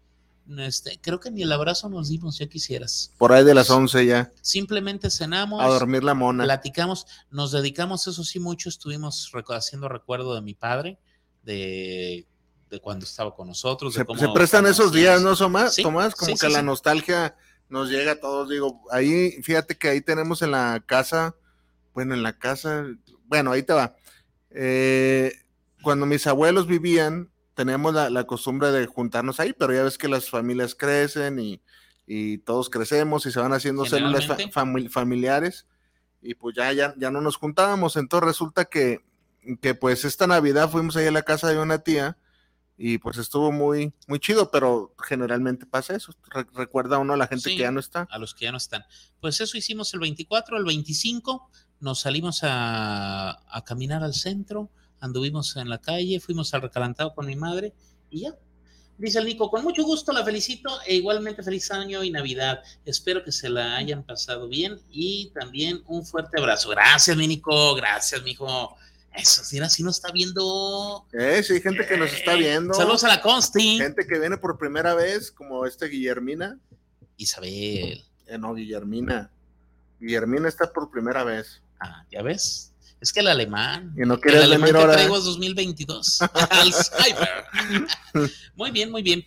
[0.57, 3.13] Este, creo que ni el abrazo nos dimos, ya quisieras.
[3.17, 4.31] Por ahí de las 11 ya.
[4.41, 5.61] Simplemente cenamos.
[5.61, 6.45] A dormir la mona.
[6.45, 10.99] Platicamos, nos dedicamos, eso sí, mucho, estuvimos haciendo recuerdo de mi padre,
[11.43, 12.25] de,
[12.69, 13.93] de cuando estaba con nosotros.
[13.93, 15.75] Se, se prestan esos días, ¿no, Tomás?
[15.75, 17.35] Sí, Tomás, como sí, que la nostalgia
[17.69, 18.49] nos llega a todos.
[18.49, 21.35] Digo, ahí, fíjate que ahí tenemos en la casa,
[21.93, 22.85] bueno, en la casa,
[23.25, 23.95] bueno, ahí te va.
[24.51, 25.33] Eh,
[25.81, 30.07] cuando mis abuelos vivían, teníamos la, la costumbre de juntarnos ahí, pero ya ves que
[30.07, 31.59] las familias crecen y,
[32.05, 35.65] y todos crecemos y se van haciendo células fa- fami- familiares
[36.21, 37.97] y pues ya, ya, ya no nos juntábamos.
[37.97, 39.03] Entonces resulta que,
[39.61, 42.17] que pues esta Navidad fuimos ahí a la casa de una tía
[42.77, 46.13] y pues estuvo muy, muy chido, pero generalmente pasa eso.
[46.29, 47.55] Re- recuerda uno a la gente Sí.
[47.57, 48.07] que ya no está.
[48.11, 48.83] a los que ya no están.
[49.19, 55.55] Pues eso hicimos el 24, el 25, nos salimos a, a caminar al centro, anduvimos
[55.57, 57.73] en la calle, fuimos al recalentado con mi madre
[58.09, 58.35] y ya.
[58.97, 62.63] Dice el Nico, con mucho gusto la felicito e igualmente feliz año y Navidad.
[62.83, 66.69] Espero que se la hayan pasado bien y también un fuerte abrazo.
[66.69, 68.75] Gracias, mi Nico, gracias, mijo.
[69.13, 71.05] Eso, mira, si nos está viendo.
[71.13, 72.73] Eh, sí, hay gente que nos está Eh, viendo.
[72.73, 73.77] Saludos a la Consti.
[73.77, 76.59] Gente que viene por primera vez, como este Guillermina.
[77.17, 78.03] Isabel.
[78.27, 79.31] Eh, no, Guillermina.
[79.99, 81.61] Guillermina está por primera vez.
[81.79, 82.73] Ah, ya ves.
[82.99, 83.93] Es que el alemán.
[83.95, 86.19] Y no El alemán que traigo es 2022.
[86.49, 87.29] Alzheimer.
[88.55, 89.25] muy bien, muy bien.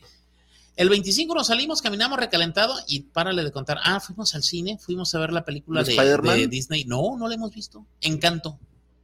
[0.76, 3.78] El 25 nos salimos, caminamos recalentado y párale de contar.
[3.84, 6.84] Ah, fuimos al cine, fuimos a ver la película ¿De de, Disney.
[6.84, 7.86] No, no la hemos visto.
[8.00, 8.58] Encanto,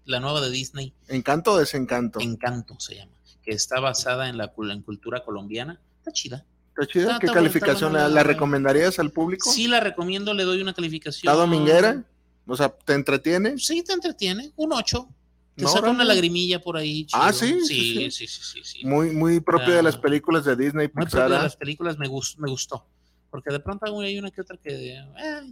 [0.07, 0.95] la nueva de Disney.
[1.09, 2.19] ¿Encanto o desencanto?
[2.21, 5.81] Encanto se llama, que está basada en la en cultura colombiana.
[5.99, 6.47] Está chida.
[6.71, 7.19] ¿Está chida?
[7.19, 9.53] ¿Qué está calificación buena, la, la- la recomendarías al público?
[9.53, 11.31] Sí, la recomiendo, le doy una calificación.
[11.31, 12.05] ¿Está dominguera?
[12.47, 13.59] O sea, ¿te entretiene?
[13.59, 14.53] Sí, te entretiene.
[14.57, 15.09] Un 8.
[15.57, 17.07] Te No, saca una lagrimilla por ahí.
[17.13, 17.61] Ah, chido.
[17.65, 18.85] sí, Sí, sí, sí, sí, sí, sí.
[18.87, 19.83] Muy, muy propio de Ah.
[19.83, 21.43] las películas de Disney, Muy propio de ¿ah?
[21.45, 22.87] las películas me, gus- me gustó.
[23.31, 25.03] Porque de pronto hay una que otra que eh,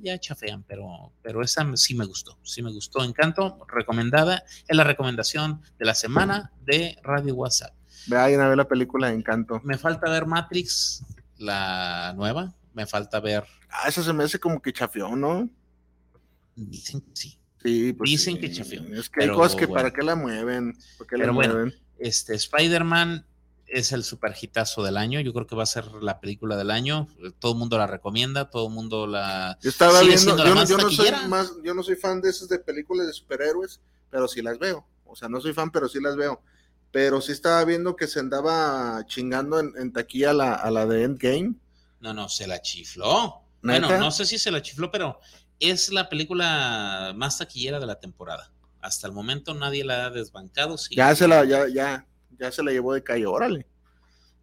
[0.02, 2.38] ya chafean, pero, pero esa sí me gustó.
[2.42, 3.02] Sí me gustó.
[3.02, 4.44] Encanto, recomendada.
[4.68, 7.74] Es la recomendación de la semana de Radio WhatsApp.
[8.06, 9.60] Vayan a ver la película de Encanto.
[9.64, 11.02] Me falta ver Matrix,
[11.38, 12.54] la nueva.
[12.74, 13.44] Me falta ver.
[13.70, 15.48] Ah, esa se me hace como que chafión, ¿no?
[16.56, 17.38] Dicen que sí.
[17.62, 18.40] Sí, pues Dicen sí.
[18.40, 19.74] que chafió, Es que hay cosas que bueno.
[19.82, 20.76] para qué la mueven.
[20.98, 21.74] ¿Para qué la Pero bueno, mueven?
[21.98, 23.26] Este, Spider-Man
[23.66, 25.20] es el super hitazo del año.
[25.20, 27.08] Yo creo que va a ser la película del año.
[27.38, 29.58] Todo el mundo la recomienda, todo el mundo la.
[29.62, 32.20] Yo estaba viendo, la yo, no- más yo no soy más, yo no soy fan
[32.20, 34.86] de esas de películas de superhéroes, pero sí las veo.
[35.06, 36.42] O sea, no soy fan, pero sí las veo.
[36.90, 41.02] Pero sí estaba viendo que se andaba chingando en, en taquilla la, a la de
[41.04, 41.54] Endgame.
[42.00, 43.40] No, no, se la chifló.
[43.62, 45.18] Bueno, no sé si se la chifló, pero
[45.60, 48.50] es la película más taquillera de la temporada.
[48.80, 50.76] Hasta el momento nadie la ha desbancado.
[50.78, 50.94] sí.
[50.94, 52.06] Ya se la, ya, ya,
[52.38, 53.66] ya se la llevó de calle, órale.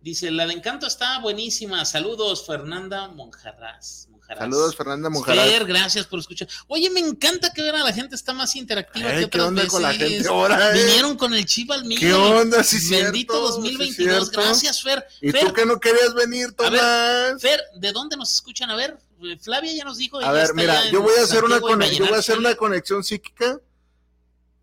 [0.02, 1.86] Dice, la de Encanto está buenísima.
[1.86, 3.08] Saludos, Fernanda.
[3.10, 4.08] Monjarraz.
[4.36, 5.45] Saludos, Fernanda Monjaraz.
[5.50, 6.47] Fer, gracias por escuchar.
[6.67, 9.62] Oye, me encanta que ahora la gente está más interactiva Ay, que ¿Qué otras onda
[9.63, 9.71] veces.
[9.74, 10.69] con la gente ahora?
[10.69, 10.86] eh?
[10.86, 12.00] Vinieron con el chip al mío.
[12.00, 12.63] ¿Qué onda?
[12.63, 13.95] Sí, Bendito cierto, sí, 2022.
[14.30, 14.41] cierto.
[14.41, 15.06] gracias, Fer.
[15.21, 17.41] ¿Y Fer, tú que no querías venir, A ver, Tomás?
[17.41, 18.69] Fer, ¿de dónde nos escuchan?
[18.71, 18.97] A ver, eh,
[19.42, 20.20] Flavia ya nos dijo.
[20.20, 23.60] A ver, mira, yo voy a hacer una yo voy a hacer conexión psíquica.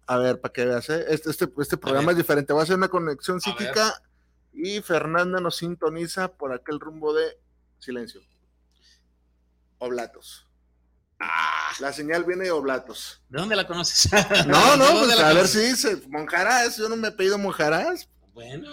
[0.07, 1.05] A ver, para que veas, ¿eh?
[1.09, 2.53] este, este, este programa es diferente.
[2.53, 4.03] Voy a hacer una conexión psíquica
[4.55, 7.39] y Fernanda nos sintoniza por aquel rumbo de
[7.79, 8.23] silencio.
[9.79, 10.47] Oblatos.
[11.21, 13.21] Ah, La señal viene de Oblatos.
[13.29, 14.11] ¿De dónde la conoces?
[14.47, 16.77] No, no, ¿De dónde pues a ver si dice Monjarás.
[16.77, 18.09] Yo no me he pedido Monjarás.
[18.33, 18.71] Bueno,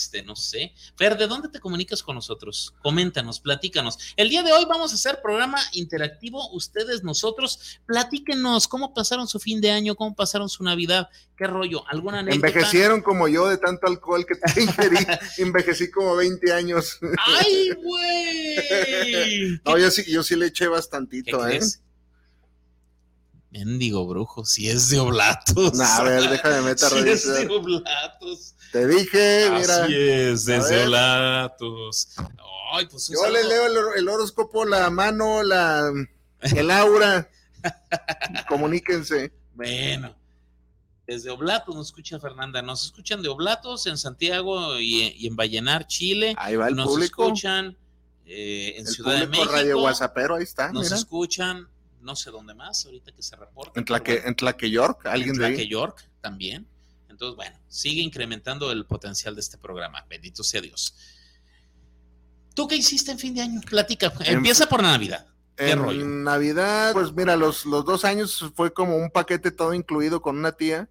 [0.00, 0.72] este, no sé.
[0.96, 2.74] Fer, ¿de dónde te comunicas con nosotros?
[2.82, 3.98] Coméntanos, platícanos.
[4.16, 6.50] El día de hoy vamos a hacer programa interactivo.
[6.52, 11.86] Ustedes, nosotros, platíquenos cómo pasaron su fin de año, cómo pasaron su Navidad, qué rollo,
[11.88, 12.48] alguna anécdota.
[12.48, 15.06] Envejecieron como yo de tanto alcohol que te ingerí.
[15.38, 16.98] Envejecí como 20 años.
[17.18, 19.60] ¡Ay, güey!
[19.64, 21.58] No, yo sí, yo sí le eché ¿Qué bastantito, ¿eh?
[21.58, 21.82] crees?
[23.50, 25.74] Mendigo brujo, si es de oblatos.
[25.74, 28.54] Nah, a ver, déjame meter Si es de oblatos.
[28.72, 29.84] Te dije, mira.
[29.84, 32.08] Así es, desde oblatos.
[32.72, 35.90] Ay, pues Yo le leo el, hor- el horóscopo, la mano, la,
[36.42, 37.28] el aura.
[38.48, 39.32] Comuníquense.
[39.54, 40.14] Bueno,
[41.06, 42.62] desde Oblatos nos escucha Fernanda.
[42.62, 46.34] Nos escuchan de Oblatos en Santiago y, y en Vallenar, Chile.
[46.38, 47.24] Ahí va el nos público.
[47.24, 47.76] escuchan
[48.26, 49.50] eh, en el Ciudad de México.
[49.52, 50.70] Radio WhatsAppero, ahí está.
[50.72, 50.96] nos mira.
[50.96, 51.68] escuchan
[52.00, 53.78] no sé dónde más, ahorita que se reporta.
[53.78, 55.68] En Tlaque, en Tlaque York, alguien de Tlaque ahí.
[55.68, 56.66] York también.
[57.08, 60.04] Entonces, bueno, sigue incrementando el potencial de este programa.
[60.08, 60.94] Bendito sea Dios.
[62.54, 63.60] ¿Tú qué hiciste en fin de año?
[63.62, 64.12] Platica.
[64.20, 65.26] En- Empieza por la Navidad.
[65.56, 66.04] ¿Qué En rollo?
[66.06, 70.52] Navidad, pues mira, los, los dos años fue como un paquete todo incluido con una
[70.52, 70.88] tía,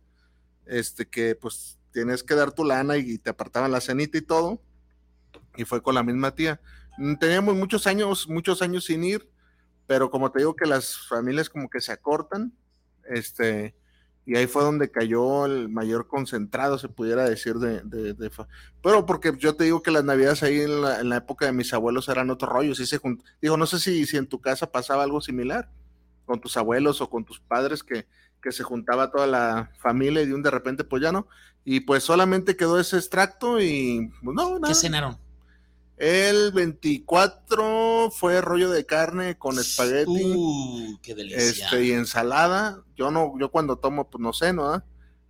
[0.68, 4.62] este que pues tienes que dar tu lana y te apartaban la cenita y todo,
[5.58, 6.62] y fue con la misma tía.
[7.00, 9.28] Mm, Teníamos muchos años, muchos años sin ir,
[9.90, 12.54] pero como te digo que las familias como que se acortan,
[13.10, 13.74] este,
[14.24, 18.32] y ahí fue donde cayó el mayor concentrado, se pudiera decir, de, de- de
[18.84, 21.54] pero porque yo te digo que las navidades ahí en la, en la época de
[21.54, 24.40] mis abuelos eran otro rollo, sí se jun- digo, no sé si, si en tu
[24.40, 25.72] casa pasaba algo similar,
[26.28, 28.06] con tus abuelos o con tus padres que,
[28.44, 31.26] que se juntaba toda la familia y de un de repente pues ya no,
[31.66, 34.76] y pues solamente quedó ese extracto y pues, no, ¿Qué nada.
[34.76, 35.18] cenaron?
[36.00, 41.66] El 24 fue rollo de carne con espagueti Uh, qué delicia.
[41.66, 42.82] este, y ensalada.
[42.96, 44.82] Yo no, yo cuando tomo, pues no sé, ¿no?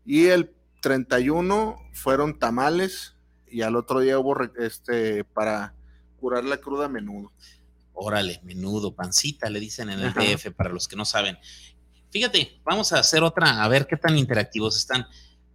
[0.05, 3.15] Y el 31 fueron tamales
[3.47, 5.73] y al otro día hubo este para
[6.19, 7.31] curar la cruda menudo.
[7.93, 10.21] Órale, menudo, pancita, le dicen en el Ajá.
[10.21, 11.37] DF, para los que no saben.
[12.11, 15.07] Fíjate, vamos a hacer otra, a ver qué tan interactivos están.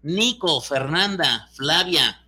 [0.02, 2.23] Nico, Fernanda, Flavia,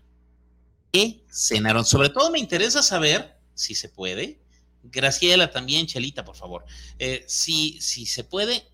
[0.97, 1.85] ¿qué cenaron?
[1.85, 4.41] Sobre todo me interesa saber, si se puede,
[4.83, 6.65] Graciela también, Chelita, por favor.
[6.99, 8.67] Eh, si, si se puede,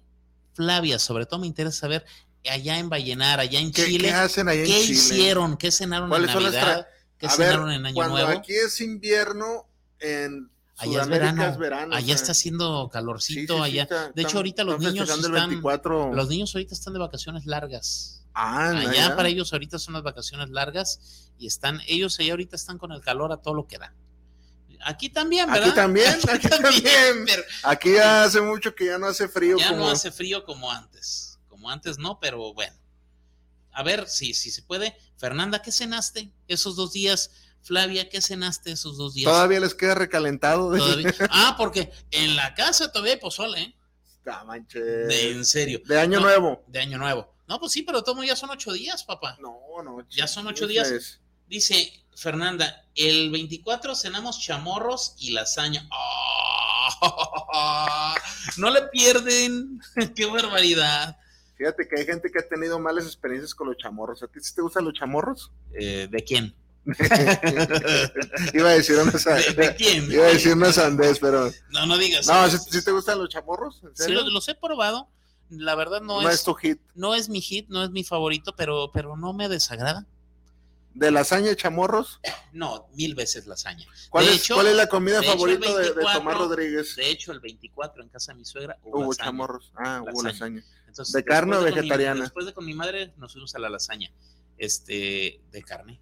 [0.55, 2.05] Flavia, sobre todo me interesa saber,
[2.49, 4.93] allá en Vallenar, allá en ¿Qué, Chile, qué hacen ahí en ¿qué Chile?
[4.93, 5.57] hicieron?
[5.57, 6.87] ¿Qué cenaron en ¿Cuáles son las Navidad?
[7.19, 8.31] ¿Qué A ver, cenaron en Año cuando Nuevo?
[8.41, 9.67] aquí es invierno,
[10.01, 11.95] en Allá es verano, es verano.
[11.95, 13.83] allá o sea, está haciendo calorcito, sí, sí, allá.
[13.85, 16.13] está- de hecho, ahorita los niños están- 24.
[16.13, 18.22] Los niños ahorita están de vacaciones largas.
[18.35, 22.79] Ah, Allá para ellos ahorita son las vacaciones largas y están, ellos allá ahorita están
[22.79, 23.95] con el calor a todo lo que da.
[24.85, 25.69] Aquí también, ¿verdad?
[25.69, 27.25] Aquí también, aquí también.
[27.27, 29.57] pero Aquí ya hace mucho que ya no hace frío.
[29.59, 29.81] ya como...
[29.85, 31.39] no hace frío como antes.
[31.49, 32.75] Como antes no, pero bueno.
[33.73, 34.97] A ver si, se puede.
[35.17, 37.31] Fernanda, ¿qué cenaste esos dos días?
[37.63, 39.31] Flavia, ¿qué cenaste esos dos días?
[39.31, 40.77] Todavía les queda recalentado.
[40.77, 43.77] Todavía- Ah, porque en la casa todavía hay pozole, ¿eh?
[44.27, 44.45] Ah.
[44.73, 45.81] De, De, en serio.
[45.99, 46.27] año No.
[46.27, 46.65] nuevo.
[46.67, 47.33] De año nuevo.
[47.53, 49.37] No, pues sí, pero todo ya son ocho días, papá.
[49.39, 49.99] No, no.
[50.09, 51.21] Ya son ocho días.
[51.49, 55.87] Dice Fernanda, el 24 cenamos chamorros y lasaña.
[55.93, 58.15] ¡Ah!
[58.57, 59.83] No le pierden.
[60.17, 61.19] ¡Qué barbaridad!
[61.59, 64.23] Fíjate que hay gente que ha tenido malas experiencias con los chamorros.
[64.23, 65.51] ¿A ti sí te gustan los chamorros?
[65.79, 66.55] Eh, ¿De quién?
[68.55, 70.11] Iba a decir una, sa- ¿De, de quién?
[70.11, 71.53] Iba a decir una sandez, pero.
[71.71, 72.27] No, no digas.
[72.27, 72.49] No.
[72.49, 73.83] ¿sí, sí te gustan los chamorros?
[73.85, 74.23] ¿En Sí, serio?
[74.23, 75.07] los, los he probado.
[75.53, 76.81] La verdad no, no es, es tu hit.
[76.95, 80.07] no es mi hit, no es mi favorito, pero, pero no me desagrada.
[80.95, 82.21] ¿De lasaña y chamorros?
[82.53, 83.87] No, mil veces lasaña.
[84.11, 86.19] ¿Cuál, De es, hecho- ¿cuál es la comida de hecho, el favorita de, de 24
[86.21, 86.97] Tomás Rodríguez?
[86.97, 89.27] De hecho, el 24 en casa de mi suegra hubo, Hubo lasaña.
[89.27, 89.73] chamorros.
[89.77, 90.61] Ah, hubo Lasaña.
[90.61, 90.65] lasaña.
[90.89, 92.21] Entonces, ¿De carne o mi- vegetariana?
[92.23, 94.11] después de con mi madre nos fuimos a la lasaña.
[94.59, 95.99] Este, de carne,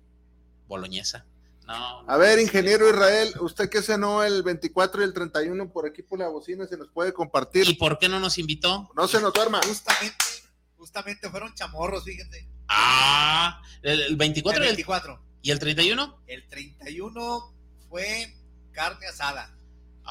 [0.69, 1.25] boloñesa.
[1.71, 2.91] No, A ver, ingeniero.
[2.91, 6.67] Israel, ¿usted qué cenó el 24 y el 31 por aquí por la bocina?
[6.67, 7.69] ¿Se nos puede compartir?
[7.69, 8.91] ¿Y por qué no nos invitó?
[8.97, 9.61] No se nos duerma.
[9.65, 10.25] Justamente,
[10.77, 12.49] justamente fueron chamorros, fíjate.
[12.67, 15.23] Ah, el, el 24 el y el, 24.
[15.43, 16.23] y el 31.
[16.27, 17.55] El 31
[17.89, 18.35] fue
[18.73, 19.55] carne asada.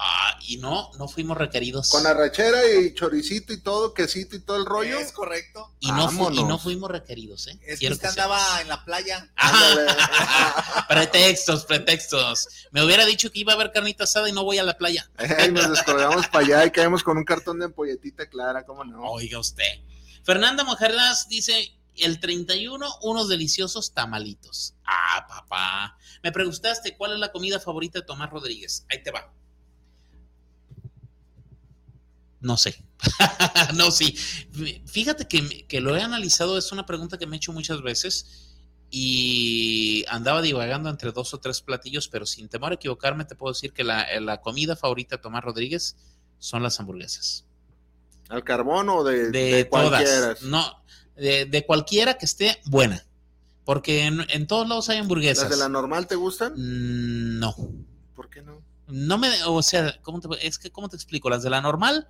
[0.02, 1.90] Ah, y no, no fuimos requeridos.
[1.90, 4.98] Con arrachera y choricito y todo, quesito y todo el rollo.
[4.98, 5.74] Es correcto.
[5.82, 6.64] y, no fu- y no Vámonos.
[6.64, 7.60] fuimos requeridos, ¿eh?
[7.64, 8.26] Es que Quiero usted que sepas.
[8.32, 9.30] andaba en la playa.
[10.88, 12.48] Pretextos, pretextos.
[12.72, 15.10] Me hubiera dicho que iba a haber carnita asada y no voy a la playa.
[15.18, 19.02] Ay, nos descolgamos para allá y caemos con un cartón de ampolletita clara, ¿cómo no?
[19.12, 19.82] Oiga usted.
[20.24, 24.76] Fernanda Mojarras dice, el 31, unos deliciosos tamalitos.
[24.86, 25.98] Ah, papá.
[26.24, 28.86] Me preguntaste cuál es la comida favorita de Tomás Rodríguez.
[28.90, 29.32] Ahí te va.
[32.42, 32.84] No sé.
[33.76, 34.16] no, sí.
[34.86, 38.46] Fíjate que, que lo he analizado, es una pregunta que me he hecho muchas veces
[38.92, 43.54] y andaba divagando entre dos o tres platillos, pero sin temor a equivocarme, te puedo
[43.54, 45.96] decir que la, la comida favorita de Tomás Rodríguez
[46.40, 47.46] son las hamburguesas
[48.30, 50.36] ¿Al carbón o de, de, de cualquiera?
[50.36, 50.42] todas.
[50.44, 50.84] No,
[51.16, 53.04] de, de cualquiera que esté buena.
[53.66, 55.50] Porque en, en todos lados hay hamburguesas.
[55.50, 56.54] ¿Las de la normal te gustan?
[56.54, 57.56] Mm, No.
[58.16, 58.62] ¿Por qué no?
[58.88, 61.30] No me, o sea, ¿cómo te, es que, ¿cómo te explico?
[61.30, 62.08] Las de la normal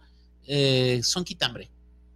[0.52, 1.70] eh, son quitambre.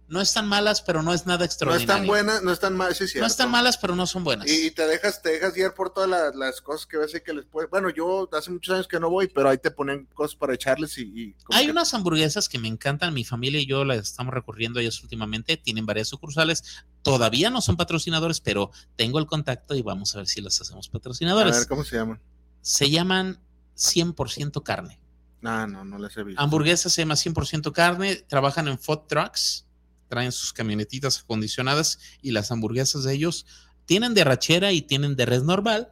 [0.06, 1.94] No están malas, pero no es nada No extraordinario.
[1.94, 4.46] están buenas, no están malas, sí, No están malas, pero no son buenas.
[4.46, 7.22] Y, y te dejas, te dejas guiar por todas las, las cosas que ves ahí
[7.22, 7.68] que les puede.
[7.68, 10.98] Bueno, yo hace muchos años que no voy, pero ahí te ponen cosas para echarles
[10.98, 11.02] y.
[11.04, 14.78] y Hay que- unas hamburguesas que me encantan, mi familia y yo las estamos recurriendo
[14.78, 16.62] a ellas últimamente, tienen varias sucursales,
[17.02, 20.88] todavía no son patrocinadores, pero tengo el contacto y vamos a ver si las hacemos
[20.88, 21.56] A patrocinadores.
[21.60, 22.20] ver, ¿cómo se llaman?
[22.60, 23.40] Se llaman
[23.74, 25.00] 100% carne.
[25.44, 26.40] No, no, no las he visto.
[26.40, 29.66] Hamburguesas se llama 100% carne, trabajan en food trucks,
[30.08, 33.44] traen sus camionetitas acondicionadas y las hamburguesas de ellos
[33.84, 35.90] tienen de rachera y tienen de res normal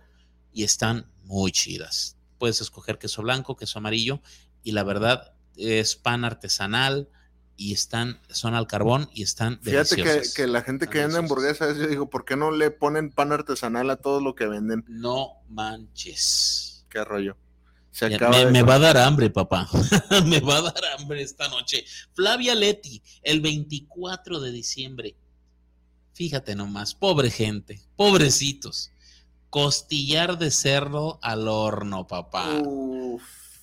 [0.55, 2.17] y están muy chidas.
[2.39, 4.23] Puedes escoger queso blanco, queso amarillo
[4.63, 7.11] y la verdad es pan artesanal
[7.55, 11.77] y están, son al carbón y están Fíjate que, que la gente que vende hamburguesas,
[11.77, 14.83] yo digo, ¿por qué no le ponen pan artesanal a todo lo que venden?
[14.89, 16.87] No manches.
[16.89, 17.37] Qué rollo.
[17.93, 19.69] Se Ya, acaba me, de- me va a dar hambre, papá.
[20.27, 21.85] me va a dar hambre esta noche.
[22.15, 25.15] Flavia Leti, el 24 de diciembre.
[26.15, 28.91] Fíjate nomás, pobre gente, pobrecitos.
[29.51, 32.55] Costillar de cerdo al horno, papá.
[32.65, 33.23] Uf.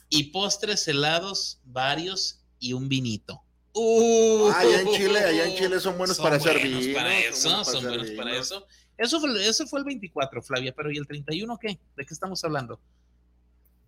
[0.09, 3.41] Y postres helados, varios y un vinito.
[3.73, 7.49] Uh, allá en Chile, allá en Chile son buenos para hacer vino, para son eso,
[7.49, 8.67] buenos para son buenos para eso.
[8.97, 11.80] Eso fue, eso fue el 24, Flavia, pero ¿y el 31 qué?
[11.95, 12.80] ¿De qué estamos hablando?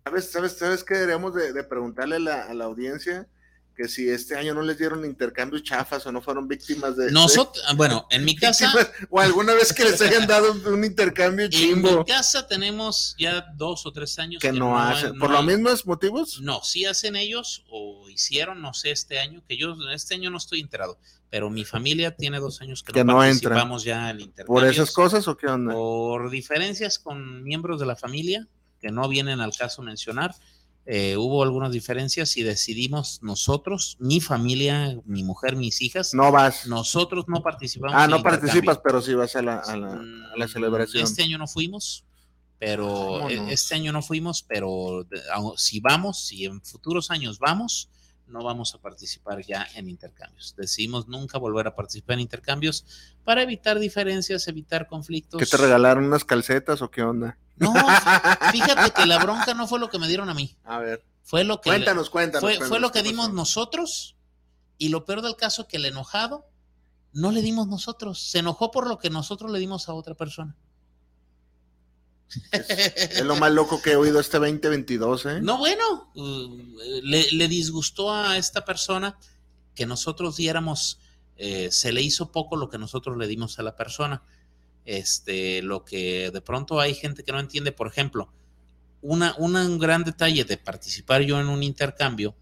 [0.04, 3.28] ¿Sabes, sabes, sabes qué deberíamos de, de preguntarle a la, a la audiencia?
[3.74, 7.10] Que si este año no les dieron intercambios chafas o no fueron víctimas de...
[7.10, 11.46] Nosotros, bueno, en mi casa, víctimas, o alguna vez que les hayan dado un, intercambio
[11.46, 15.18] en chimbo mi casa tenemos ya dos o tres años que no hacen.
[15.18, 16.40] ¿Por los mismos motivos?
[16.42, 20.36] No, sí hacen ellos o hicieron, no sé, este año, que yo este año no
[20.36, 20.98] estoy enterado,
[21.30, 24.60] pero mi familia tiene dos años que, Que no participamos ya en intercambio.
[24.60, 25.72] ¿Por esas cosas o qué onda?
[25.72, 28.46] Por diferencias con miembros de la familia,
[28.82, 30.34] que no vienen al caso mencionar,
[30.84, 36.66] eh, hubo algunas diferencias y decidimos nosotros, mi familia, mi mujer, mis hijas, No vas.
[36.66, 37.94] nosotros no participamos.
[37.96, 41.04] ah, no participas, pero sí vas a la, a la, a la Mm, celebración.
[41.04, 42.04] Este año no fuimos,
[42.58, 45.06] pero este año no fuimos, pero
[45.56, 47.88] si vamos, si en futuros años vamos,
[48.32, 50.54] no vamos a participar ya en intercambios.
[50.56, 52.84] Decidimos nunca volver a participar en intercambios
[53.24, 55.38] para evitar diferencias, evitar conflictos.
[55.38, 57.38] ¿Qué te regalaron unas calcetas o qué onda?
[57.56, 57.72] No,
[58.52, 61.44] fíjate que la bronca no fue lo que me dieron a mí, A ver, fue
[61.44, 62.40] lo que cuéntanos, cuéntanos.
[62.40, 64.16] fue, cuéntanos, fue lo que ¿qué dimos nosotros
[64.78, 66.46] y lo peor del caso que el enojado
[67.12, 70.56] no le dimos nosotros, se enojó por lo que nosotros le dimos a otra persona.
[72.52, 75.40] Es lo más loco que he oído este 2022, ¿eh?
[75.42, 76.10] No, bueno,
[77.02, 79.18] le, le disgustó a esta persona
[79.74, 80.98] que nosotros diéramos,
[81.36, 84.22] eh, se le hizo poco lo que nosotros le dimos a la persona.
[84.84, 88.32] Este, lo que de pronto hay gente que no entiende, por ejemplo,
[89.00, 92.34] una, una- un gran detalle de participar yo en un intercambio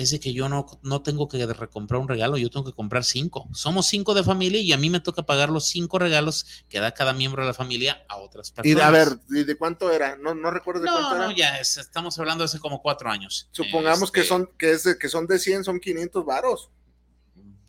[0.00, 3.04] es de que yo no, no tengo que recomprar un regalo, yo tengo que comprar
[3.04, 3.48] cinco.
[3.52, 6.92] Somos cinco de familia y a mí me toca pagar los cinco regalos que da
[6.92, 8.76] cada miembro de la familia a otras Y personas.
[8.76, 10.16] de- a ver, ¿y de cuánto era?
[10.16, 11.34] No, no recuerdo de No, cuánto no, era.
[11.36, 13.48] ya es- estamos hablando de hace como cuatro años.
[13.52, 16.70] Supongamos que Este, son que es de, que son de 100, son 500 varos.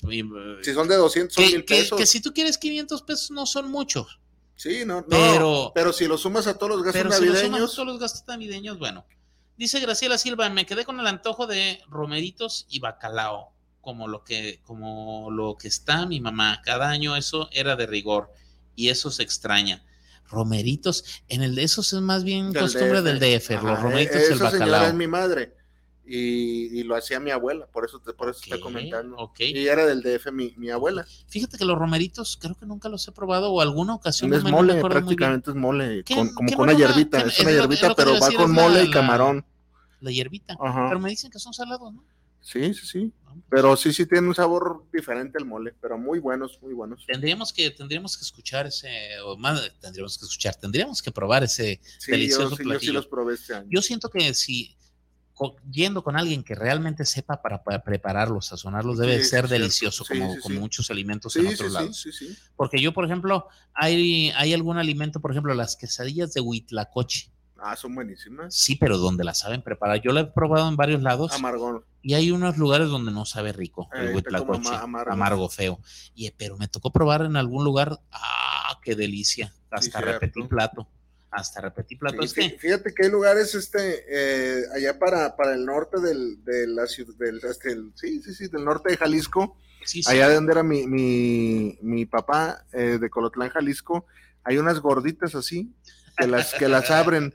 [0.10, 0.26] y, eh,
[0.64, 1.98] Si son de 200, son que, mil que- pesos.
[2.00, 4.20] que si tú quieres 500 pesos no son muchos,
[4.56, 7.26] Sí, no, no, pero- pero si lo sumas a todos los gastos pero si lo
[7.28, 9.06] sumas a navideños, todos los gastos navideños, bueno.
[9.62, 14.60] Dice Graciela Silva, me quedé con el antojo de romeritos y bacalao, como lo que,
[14.66, 16.64] como lo que está mi mamá.
[16.66, 18.32] Cada año eso era de rigor
[18.76, 19.84] y eso se extraña.
[20.28, 23.06] Romeritos, en el de esos es más bien Del costumbre DF.
[23.06, 24.86] del DF, los Ajá, romeritos y el bacalao.
[24.88, 25.54] es mi madre
[26.04, 29.16] y, y lo hacía mi abuela, por eso te, por eso está Ok, comentando.
[29.18, 29.42] ok.
[29.42, 31.06] Y era del DF mi, mi abuela.
[31.28, 34.34] Fíjate que los romeritos creo que nunca los he probado o alguna ocasión.
[34.34, 34.88] es no me- me mole, bien.
[34.88, 38.32] prácticamente es mole, ¿Qué- con- como con una hierbita, es es una hierbita, pero va
[38.32, 39.46] con la- mole y camarón.
[40.02, 40.56] La hierbita.
[40.60, 40.88] Ajá.
[40.90, 42.04] Pero me dicen que son salados, ¿no?
[42.42, 43.12] Sí, sí, sí.
[43.50, 47.06] Pero sí, sí tiene un sabor diferente el mole, pero muy buenos, muy buenos.
[47.06, 48.90] Tendríamos que, tendríamos que escuchar ese,
[49.24, 52.64] o más, tendríamos que escuchar, tendríamos que probar ese Sí, delicioso yo, sí, yo sí
[52.64, 52.94] platillo.
[52.94, 53.68] los probé este año.
[53.70, 54.76] Yo siento que si
[55.72, 60.38] yendo con alguien que realmente sepa para, para prepararlos, sazonarlos, debe Sí, ser delicioso, como,
[60.40, 62.02] como muchos alimentos en otros sí, lados.
[62.02, 62.36] sí, sí.
[62.56, 67.32] Porque yo, por ejemplo, hay, hay algún alimento, por ejemplo, las quesadillas de huitlacoche.
[67.64, 68.54] Ah, son buenísimas.
[68.56, 70.02] Sí, pero donde las saben preparar.
[70.02, 71.32] Yo la he probado en varios lados.
[71.34, 71.84] Amargón.
[72.02, 75.12] Y hay unos lugares donde no sabe rico Eh, el huitlacoche, ama- amargo.
[75.14, 75.50] amargo.
[75.50, 75.80] feo.
[76.16, 79.54] Y, pero me tocó probar en algún lugar, ¡ah, qué delicia!
[79.70, 80.88] Hasta repetí plato,
[81.30, 82.26] hasta repetí plato.
[82.28, 86.88] Sí, Fíjate que hay lugares este eh, allá para, para el norte del, de la
[86.88, 89.56] ciudad, del, este, el- sí, sí, sí, del norte de Jalisco,
[89.86, 94.08] sí, sí, allá de donde era mi, mi, mi papá, eh, de Colotlán, Jalisco,
[94.44, 95.72] hay unas gorditas así,
[96.18, 97.34] que las, que las abren.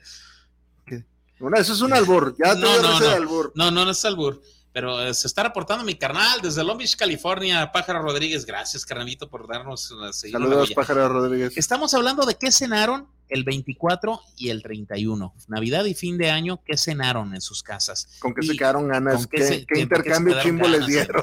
[1.39, 3.09] Una, eso es un albur, ya te No, no, no.
[3.11, 3.53] albur.
[3.55, 4.41] No, no, no es albur.
[4.73, 8.45] Pero eh, se está reportando mi carnal desde Long Beach, California, Pájaro Rodríguez.
[8.47, 10.73] Gracias, carnalito, por darnos la Saludos.
[10.73, 11.57] Pájaro Rodríguez.
[11.57, 15.35] Estamos hablando de qué cenaron el 24 y el 31.
[15.49, 18.17] Navidad y fin de año, ¿qué cenaron en sus casas?
[18.19, 20.87] Con que y- se quedaron ganas, qué ¿qué, se- qué qué- qué intercambio chimbo les
[20.87, 21.23] dieron?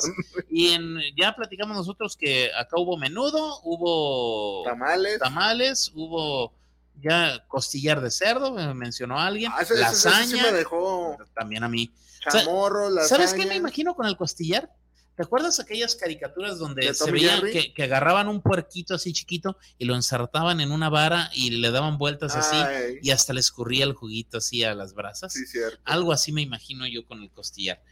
[0.49, 5.20] Y en, ya platicamos nosotros que acá hubo menudo, hubo Tamales.
[5.20, 6.54] tamales, hubo
[7.01, 11.91] ya costillar de cerdo, me mencionó alguien, Ah, lasaña, sí me dejó también a mí.
[12.21, 13.07] chamorro, lasaña.
[13.27, 14.69] ¿Sabes qué me imagino con el costillar?
[15.15, 17.51] ¿Te acuerdas aquellas caricaturas donde ¿De se Tom y veía Jerry?
[17.51, 21.69] que, que agarraban un puerquito así chiquito y lo ensartaban en una vara y le
[21.69, 25.31] daban vueltas así Ay, y hasta le escurría el juguito así a las brasas?
[25.33, 25.77] sí, cierto.
[25.85, 27.83] Algo así me imagino yo con el costillar.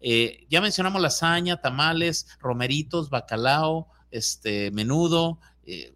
[0.00, 5.40] Eh, ya mencionamos lasaña, tamales, romeritos, bacalao, este, menudo.
[5.64, 5.95] eh,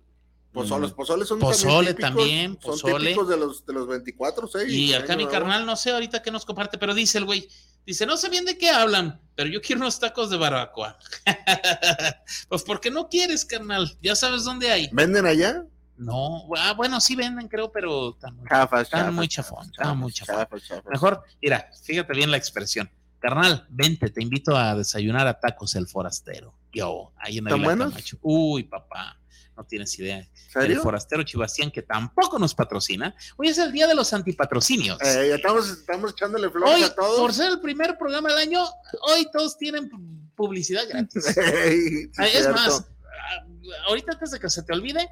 [0.52, 3.06] Pozole, los pozoles son Pozole también, típicos, también, son pozole.
[3.10, 4.58] típicos de los, de los 24, ¿sí?
[4.68, 7.48] Y acá mi carnal, no sé ahorita qué nos comparte, pero dice el güey,
[7.86, 10.98] dice, no sé bien de qué hablan, pero yo quiero unos tacos de barbacoa.
[12.48, 14.88] pues porque no quieres, carnal, ya sabes dónde hay.
[14.92, 15.64] ¿Venden allá?
[15.96, 19.70] No, ah, bueno, sí venden, creo, pero están muy, Chafas, están chafas, muy chafas, chafón,
[19.70, 20.34] están muy chafón.
[20.34, 20.90] chafas, chafas.
[20.90, 22.90] Mejor, mira, fíjate bien la expresión.
[23.20, 26.54] Carnal, vente, te invito a desayunar a tacos el forastero.
[26.72, 27.92] Yo, ahí en ¿Tan Aguilar buenos?
[27.92, 28.18] Camacho.
[28.22, 29.19] Uy, papá,
[29.60, 30.18] no tienes idea.
[30.18, 30.82] El ¿Serio?
[30.82, 33.14] forastero Chivastián, que tampoco nos patrocina.
[33.36, 34.98] Hoy es el día de los antipatrocinios.
[35.02, 37.20] Eh, ya estamos, estamos echándole flores hoy, a todos.
[37.20, 38.64] por ser el primer programa del año,
[39.02, 39.90] hoy todos tienen
[40.34, 41.24] publicidad gratis.
[41.34, 42.52] Sí, Ah, es cierto.
[42.52, 43.44] más, ah,
[43.88, 45.06] ahorita antes de que se te olvide,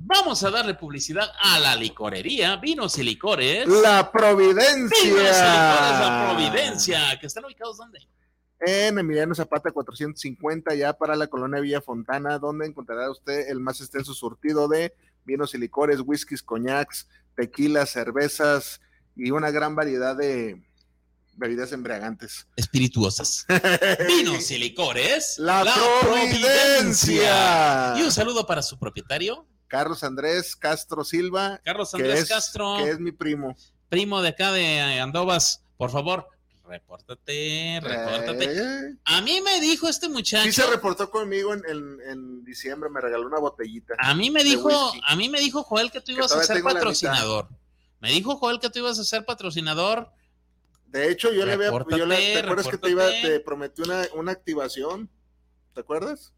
[0.00, 3.66] vamos a darle publicidad a la licorería, vinos y licores.
[3.68, 6.28] La Vinos y licores La Providencia.
[6.34, 8.00] Providencia, que están ubicados donde?
[8.60, 13.80] En Emiliano Zapata 450, ya para la colonia Villa Fontana, donde encontrará usted el más
[13.80, 14.92] extenso surtido de
[15.24, 17.06] vinos y licores, whiskies, coñacs,
[17.36, 18.80] tequilas, cervezas
[19.14, 20.60] y una gran variedad de
[21.36, 22.48] bebidas embriagantes.
[22.56, 23.46] Espirituosas.
[24.08, 25.38] Vinos y licores.
[25.38, 25.64] La,
[26.00, 27.94] Providencia.
[27.96, 32.78] Y un saludo para su propietario, Carlos Andrés Castro Silva, Carlos que Andrés es, Castro,
[32.78, 33.56] que es mi primo.
[33.88, 35.62] primo de acá de Andovas.
[35.76, 36.28] Por favor,
[36.68, 38.44] repórtate, repórtate.
[38.44, 40.44] Eh, A mí me dijo este muchacho.
[40.44, 43.94] Sí se reportó conmigo en, en- en diciembre, me regaló una botellita.
[43.98, 45.00] A mí me dijo, whisky.
[45.06, 47.48] a mí me dijo Joel que tú Que ibas a ser patrocinador.
[48.00, 50.10] Me dijo Joel que tú ibas a ser patrocinador.
[50.86, 54.06] De hecho, yo le había, yo le, ¿te acuerdas que te iba, te prometí una,
[54.14, 55.10] una activación?
[55.74, 56.32] ¿Te acuerdas?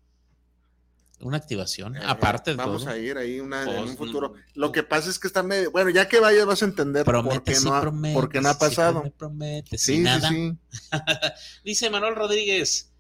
[1.20, 2.94] Una activación, Eh, aparte de Vamos todo.
[2.94, 4.34] a ir ahí una, en Pues, un futuro.
[4.54, 7.14] Lo que pasa es que está medio, bueno, ya que vayas vas a entender por
[7.14, 8.92] Promete, qué sí, no, ha, promete, por qué no ha sí, pasado.
[8.94, 10.28] promete, promete, Sí, sí, nada.
[10.30, 10.56] sí.
[11.64, 12.92] Dice Manuel Rodríguez,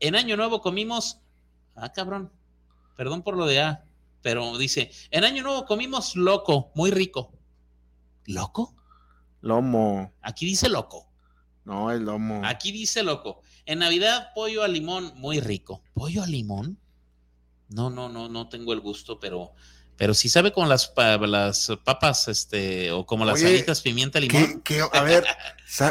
[0.00, 1.20] en Año Nuevo comimos,
[1.76, 2.32] ah, cabrón,
[2.96, 3.84] perdón por lo de A,
[4.22, 7.32] pero dice, en Año Nuevo comimos loco, muy rico.
[8.24, 8.74] ¿Loco?
[9.42, 10.12] Lomo.
[10.22, 11.10] Aquí dice loco,
[11.64, 12.40] No, el lomo.
[12.44, 13.42] aquí dice loco.
[13.66, 15.82] En Navidad, pollo a limón, muy rico.
[15.92, 16.78] ¿Pollo a limón?
[17.72, 19.52] No, no, no, no tengo el gusto, pero,
[19.96, 24.20] pero si sabe con las, pa- las papas, este, o como las Oye, alitas pimienta
[24.20, 24.62] limón.
[24.62, 25.24] ¿Qué, qué- a ver,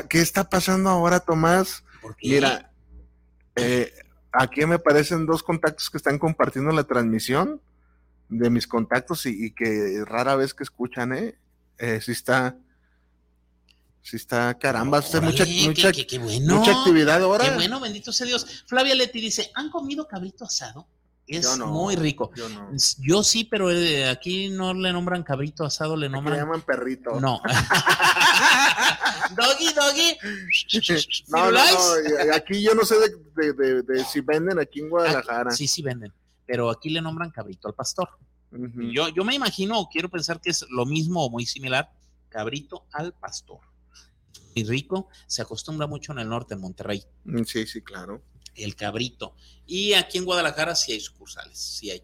[0.09, 1.83] ¿qué está pasando ahora, Tomás?
[2.21, 2.71] Mira,
[3.55, 3.91] eh,
[4.31, 7.61] aquí me parecen dos contactos que están compartiendo la transmisión
[8.29, 11.37] de mis contactos y, y que rara vez que escuchan, ¿eh?
[11.77, 12.55] Eh, sí está,
[14.01, 16.55] sí está, caramba, mucha, qué- mucha, qué- qué bueno.
[16.57, 17.43] mucha actividad ahora.
[17.49, 18.63] Qué bueno, bendito sea Dios.
[18.67, 20.87] Flavia Leti dice, ¿han comido cabrito asado?
[21.37, 22.31] Es no, muy rico.
[22.35, 22.69] Yo no.
[22.99, 26.37] Yo sí, pero eh, aquí no le nombran cabrito asado, le Aquí le nombran...
[26.39, 27.19] llaman perrito.
[27.19, 27.41] No.
[29.35, 30.17] doggy, doggy.
[31.29, 35.51] No, no, Aquí yo no sé de, de- de- de si venden aquí en Guadalajara.
[35.51, 36.13] Sí, sí venden.
[36.45, 38.09] Pero aquí le nombran cabrito al pastor.
[38.51, 41.89] Yo, yo me imagino, quiero pensar que es lo mismo o muy similar,
[42.27, 43.59] cabrito al pastor.
[44.53, 48.21] Y rico, se acostumbra mucho en el norte, en Monterrey, Mm, Sí, sí, claro.
[48.55, 49.35] El cabrito.
[49.65, 52.03] Y aquí en Guadalajara sí hay sucursales, sí hay.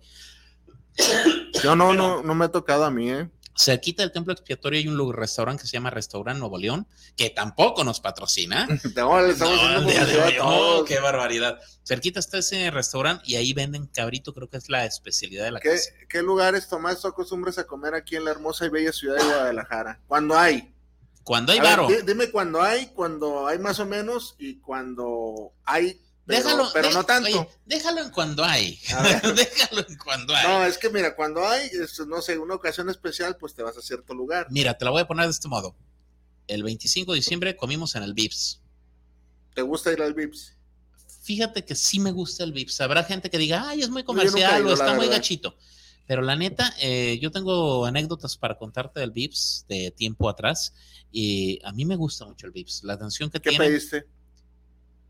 [1.64, 3.30] Yo no, Pero- no, no me ha tocado a mí, ¿eh?
[3.60, 6.86] Cerquita del templo expiatorio hay un lugar, restaurante que se llama Restaurante Nuevo León,
[7.16, 8.68] que tampoco nos patrocina.
[8.96, 10.46] No, le estamos No, haciendo el día de publicidad hoy, a
[10.80, 11.60] oh, qué barbaridad.
[11.84, 15.60] Cerquita está ese restaurante y ahí venden cabrito, creo que es la especialidad de la
[15.60, 15.90] ¿Qué, casa.
[16.08, 19.24] qué lugares, Tomás, tú acostumbras a comer aquí en la hermosa y bella ciudad de
[19.26, 20.02] Guadalajara?
[20.08, 20.72] Cuando hay.
[21.24, 25.52] Cuando hay A varo, di- dime cuando hay, cuando hay más o menos y cuando
[25.66, 27.28] hay, pero, déjalo, pero de- no tanto.
[27.42, 28.80] oye, déjalo en cuando hay.
[29.36, 30.48] Déjalo en cuando hay.
[30.48, 33.78] No, es que mira, cuando hay, es, no sé, una ocasión especial, pues te vas
[33.78, 34.48] a cierto lugar.
[34.52, 35.76] Mira, te la voy a poner de este modo.
[36.48, 38.62] El 25 de diciembre comimos en el Vips.
[39.56, 40.54] ¿Te gusta ir al Vips?
[41.24, 42.80] Fíjate que sí me gusta el Vips.
[42.82, 45.18] Habrá gente que diga, ay, es muy comercial o está muy verdad.
[45.18, 45.58] gachito.
[46.06, 50.74] Pero la neta, eh, yo tengo anécdotas para contarte del Vips de tiempo atrás.
[51.12, 52.84] Y a mí me gusta mucho el Vips.
[52.84, 53.66] La atención que ¿Qué tiene.
[53.66, 54.08] pediste?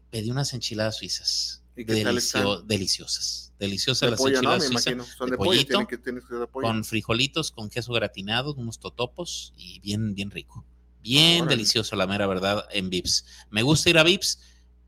[0.10, 1.64] Pedí unas enchiladas suizas.
[1.76, 3.54] ¿Y qué Delicio- deliciosas.
[3.60, 4.84] Deliciosas De las enchiladas suizas.
[5.18, 6.48] Son de de, pollo, pollito, que, de.
[6.52, 10.66] Con frijolitos, con queso gratinado, unos totopos y bien, bien rico.
[11.02, 11.56] Bien Órale.
[11.58, 13.26] delicioso, la mera verdad, en Vips.
[13.50, 14.40] Me gusta ir a Vips.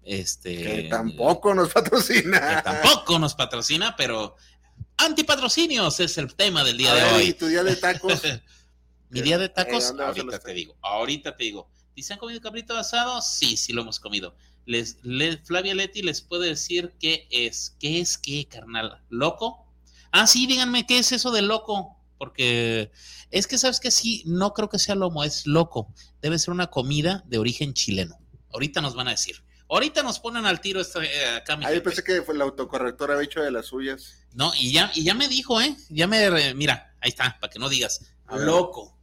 [0.03, 2.57] Este, Que tampoco nos patrocina.
[2.57, 4.36] que tampoco nos patrocina, pero
[4.97, 7.34] antipatrocinios es el tema del día A de ver, ¿Y hoy.
[7.34, 8.22] tu día de tacos?
[9.09, 11.70] Mi día de Eh, tacos, ¿dónde vas a ahorita te digo, ahorita te digo.
[11.95, 13.22] ¿Dice han comido cabrito asado?
[13.22, 14.36] Sí, sí lo hemos comido.
[14.66, 17.76] Les, le- Flavia Leti les puede decir qué es.
[17.80, 19.01] ¿Qué es qué, carnal?
[19.10, 19.66] ¿Loco?
[20.12, 21.95] Ah, sí, díganme qué es eso de loco.
[22.18, 22.91] Porque
[23.32, 25.93] es que, ¿sabes que Sí, no creo que sea lomo, es loco.
[26.22, 28.18] Debe ser una comida de origen chileno.
[28.51, 29.41] Ahorita nos van a decir.
[29.70, 31.86] Ahorita nos ponen al tiro esta, eh, acá, mi Ahí gente.
[31.89, 34.18] pensé que fue el autocorrector había hecho de las suyas.
[34.34, 35.76] No, y ya, y ya me dijo, ¿eh?
[35.89, 38.01] Ya me, mira, ahí está, para que no digas,
[38.32, 38.99] loco.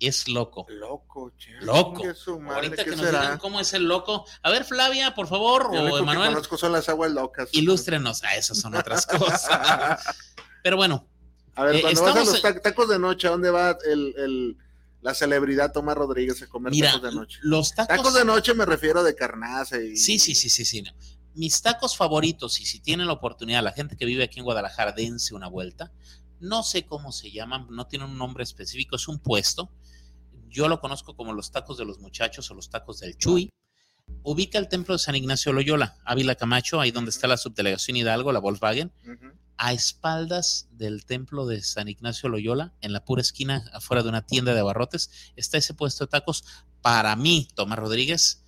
[0.00, 0.66] Es loco.
[0.68, 1.52] Loco, che.
[1.60, 2.02] Loco.
[2.40, 3.20] Madre, Ahorita ¿qué que nos será?
[3.22, 4.24] digan cómo es el loco.
[4.42, 7.48] A ver, Flavia, por favor, Yo o que Emanuel, conozco son las aguas locas.
[7.52, 8.22] ilústrenos.
[8.22, 9.06] Ah, esas son otras
[9.48, 10.00] cosas.
[10.62, 11.08] Pero bueno,
[11.56, 13.76] A ver, Eh, cuando vas a estamos los ta- tacos de noche, ¿a dónde va
[13.90, 14.56] el, el-
[15.00, 17.38] la celebridad Tomás Rodríguez a comer mira, tacos de noche?
[17.42, 17.96] los tacos.
[17.96, 19.96] Tacos de noche me refiero de carnaza y...
[19.96, 20.82] Sí, sí, sí, sí, sí.
[20.82, 20.92] no.
[21.34, 24.92] Mis tacos favoritos, y si tienen la oportunidad, la gente que vive aquí en Guadalajara,
[24.92, 25.92] dense una vuelta.
[26.40, 29.70] No sé cómo se llaman, no tienen un nombre específico, es un puesto.
[30.48, 33.50] Yo lo conozco como los tacos de los muchachos o los tacos del Chuy.
[34.22, 38.32] Ubica el templo de San Ignacio Loyola, Ávila Camacho, ahí donde está la subdelegación Hidalgo,
[38.32, 38.90] la Volkswagen,
[39.58, 44.24] a espaldas del templo de San Ignacio Loyola, en la pura esquina, afuera de una
[44.24, 46.44] tienda de abarrotes, está ese puesto de tacos.
[46.80, 48.44] Para mí, Tomás Rodríguez,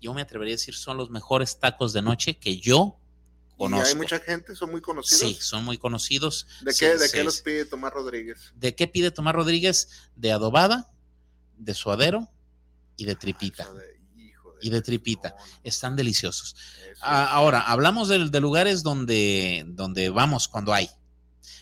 [0.00, 2.98] yo me atrevería a decir, son los mejores tacos de noche que yo
[3.54, 3.86] Y conozco.
[3.86, 5.20] hay mucha gente, son muy conocidos.
[5.20, 6.46] Sí, son muy conocidos.
[6.62, 8.52] ¿De Sí, qué, de sí, qué los pide Tomás Rodríguez?
[8.56, 9.88] ¿De qué pide Tomás Rodríguez?
[10.16, 10.90] De adobada,
[11.58, 12.28] de suadero
[12.96, 13.70] y de tripita.
[13.72, 13.98] De-
[14.60, 15.36] Y de tripita.
[15.62, 16.56] Están deliciosos.
[16.90, 20.88] eso Ah, ahora, hablamos de, de lugares donde, donde vamos cuando hay.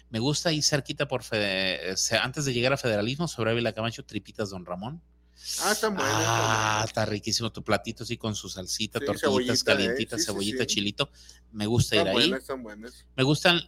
[0.08, 4.04] Me gusta ir cerquita por Fede- eh, antes de llegar a Federalismo, sobre Ávila Camacho,
[4.06, 5.02] tripitas Don Ramón.
[5.62, 6.14] Ah, están buenos.
[6.16, 10.32] Ah, está riquísimo tu platito así con su salsita, Sí, tortillitas eh, calientitas, sí, sí,
[10.32, 10.66] cebollita, sí.
[10.66, 11.10] chilito.
[11.52, 12.32] Me gusta ir ahí.
[12.32, 12.62] Están.
[13.14, 13.60] Me gustan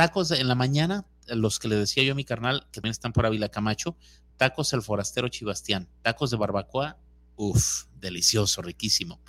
[0.00, 3.12] tacos en la mañana, los que le decía yo a mi carnal, que también están
[3.12, 3.98] por Ávila Camacho,
[4.38, 6.96] tacos el forastero Chibastián, tacos de barbacoa,
[7.36, 9.20] uff, delicioso, riquísimo.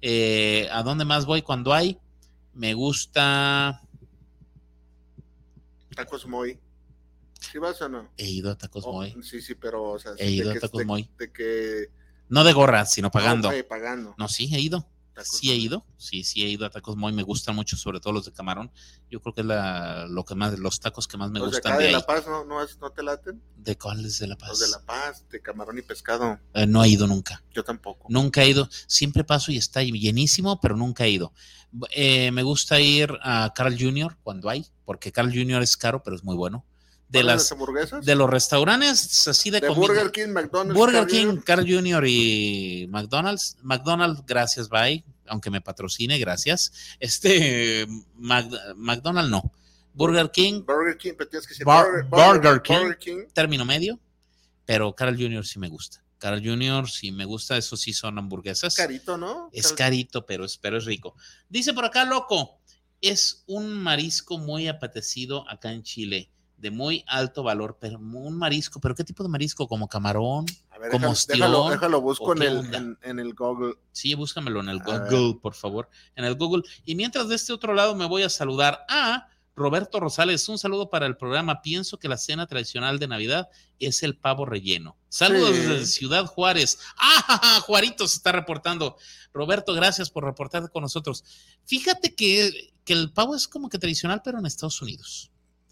[0.00, 2.00] Eh, ¿A dónde más voy cuando hay?
[2.52, 3.80] Me gusta,
[5.94, 6.58] Tacos Moy.
[7.38, 8.10] ¿Sí vas o no?
[8.16, 10.84] he ido a tacos Oh, Moy, Sí, sí, pero, o sea, He ido a Tacos
[10.84, 11.08] Moy.
[11.16, 11.92] De que...
[12.28, 13.52] no de gorra, sino pagando.
[13.52, 14.16] No, pagando.
[14.18, 14.84] No, sí, he ido.
[15.24, 17.98] Tacos Sí he ido, sí, sí he ido a tacos Moy, me gustan mucho, sobre
[18.00, 18.70] todo los de camarón.
[19.10, 21.56] Yo creo que es la, lo que más, los tacos que más me Los de
[21.56, 22.00] gustan acá de, de ahí.
[22.00, 23.42] La Paz, ¿no, no, es- no te laten?
[23.56, 24.50] ¿De cuáles de La Paz?
[24.50, 26.38] Los de La Paz, de camarón y pescado.
[26.54, 27.42] Eh, no he ido nunca.
[27.52, 28.06] Yo tampoco.
[28.08, 28.68] Nunca he ido.
[28.86, 31.32] Siempre paso y está llenísimo, pero nunca he ido.
[31.90, 34.16] Eh, me gusta ir a Carl Jr.
[34.22, 35.62] cuando hay, porque Carl Jr.
[35.62, 36.64] es caro, pero es muy bueno.
[37.08, 38.04] De ¿Cuáles, las hamburguesas?
[38.04, 40.74] de los restaurantes así de, De comida- Burger King, McDonald's.
[40.78, 41.44] Burger King, Jr.
[41.44, 42.04] Carl Jr.
[42.06, 43.56] y McDonald's.
[43.62, 45.02] McDonald's, gracias, bye.
[45.26, 46.72] Aunque me patrocine, gracias.
[47.00, 47.86] Este
[48.16, 49.52] Mac- McDonald's no.
[49.94, 52.74] Burger King, Burger King, pero tienes que decir Bar- Burger King.
[52.76, 53.18] Burger King.
[53.32, 53.98] término medio,
[54.66, 55.44] pero Carl Jr.
[55.46, 56.04] sí me gusta.
[56.18, 56.88] Carl Jr.
[56.90, 58.74] sí me gusta, eso sí son hamburguesas.
[58.74, 59.48] Carito, ¿no?
[59.52, 61.14] Es Car- carito, pero es, pero es rico.
[61.48, 62.58] Dice por acá, loco,
[63.00, 68.80] es un marisco muy apetecido acá en Chile, de muy alto valor, pero un marisco,
[68.80, 69.66] pero ¿qué tipo de marisco?
[69.68, 70.44] ¿Como camarón?
[70.70, 73.74] A ver, como déjalo, ostión, déjalo, déjalo busco ¿o en el, en, en el Google.
[73.92, 76.62] Sí, búscamelo en el Google, por favor, en el Google.
[76.84, 80.48] Y mientras de este otro lado me voy a saludar a Roberto Rosales.
[80.48, 81.62] Un saludo para el programa.
[81.62, 83.48] Pienso que la cena tradicional de Navidad
[83.80, 84.96] es el pavo relleno.
[85.08, 85.62] Saludos Sí.
[85.62, 86.78] desde Ciudad Juárez.
[86.96, 87.60] ¡Ah!
[87.66, 88.96] Juarito se está reportando.
[89.32, 91.24] Roberto, gracias por reportarte con nosotros.
[91.64, 95.30] Fíjate que, que el pavo es como que tradicional, pero en Estados Unidos.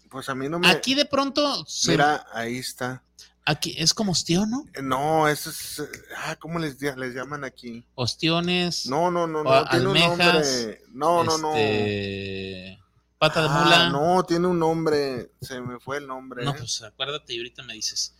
[0.09, 0.69] Pues a mí no me.
[0.69, 3.03] Aquí de pronto, se- Mira, ahí está.
[3.45, 4.65] aquí es como ostión, ¿no?
[4.73, 5.83] Eh, No, eso es.
[6.17, 7.85] Ah, ¿cómo les, les llaman aquí?
[7.95, 8.85] Ostiones.
[8.87, 9.65] No, no, no, no.
[9.69, 10.81] Tiene un nombre.
[10.93, 11.55] No, no, no.
[11.55, 12.79] este,
[13.17, 13.89] Pata de Ah, mula.
[13.89, 15.31] no, tiene un nombre.
[15.41, 16.45] Se me fue el nombre.
[16.45, 16.55] No, ¿eh?
[16.57, 18.13] pues acuérdate y ahorita me dices.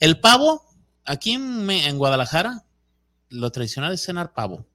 [0.00, 0.64] El pavo,
[1.04, 2.64] aquí en, en Guadalajara,
[3.30, 4.66] lo tradicional es cenar pavo.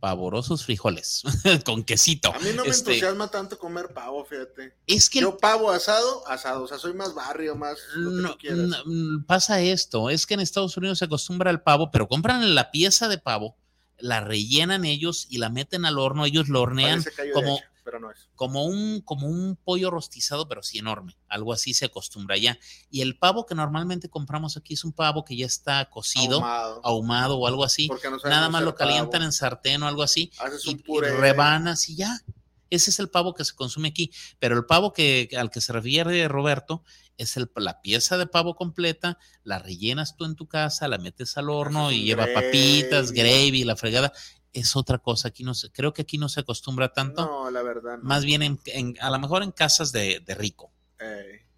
[0.00, 1.22] Pavorosos frijoles
[1.64, 2.32] con quesito.
[2.32, 4.74] A mí no me Este, entusiasma tanto comer pavo, fíjate.
[4.86, 6.62] Es que el- Yo pavo asado, asado.
[6.62, 8.76] O sea, soy más barrio, más lo que no, tú no,
[9.18, 12.70] mm, pasa esto, es que en Estados Unidos se acostumbra al pavo, pero compran la
[12.70, 13.56] pieza de pavo,
[13.98, 18.28] la rellenan ellos y la meten al horno, ellos lo hornean como, pero no es.
[18.34, 21.16] como un, como un pollo rostizado, pero sí enorme.
[21.26, 22.58] Algo así se acostumbra ya.
[22.90, 26.80] Y el pavo que normalmente compramos aquí es un pavo que ya está cocido, Ahumado.
[26.84, 27.88] ahumado o algo así.
[27.88, 29.24] Porque no Nada más lo calientan pavo.
[29.24, 30.30] en sartén o algo así.
[30.38, 31.16] Haces Y, un y puré.
[31.16, 32.20] rebanas y ya.
[32.68, 34.12] Ese es el pavo que se consume aquí.
[34.38, 36.84] Pero el pavo que, al que se refiere Roberto
[37.16, 41.36] es el, la pieza de pavo completa, la rellenas tú en tu casa, la metes
[41.38, 44.12] al horno y lleva papitas, gravy, la fregada.
[44.52, 45.28] Es otra cosa.
[45.28, 47.24] Aquí no se, creo que aquí no se acostumbra tanto.
[47.26, 47.98] No, la verdad.
[47.98, 48.04] no.
[48.04, 50.72] Más bien, en, en- a lo mejor en casas de, de rico.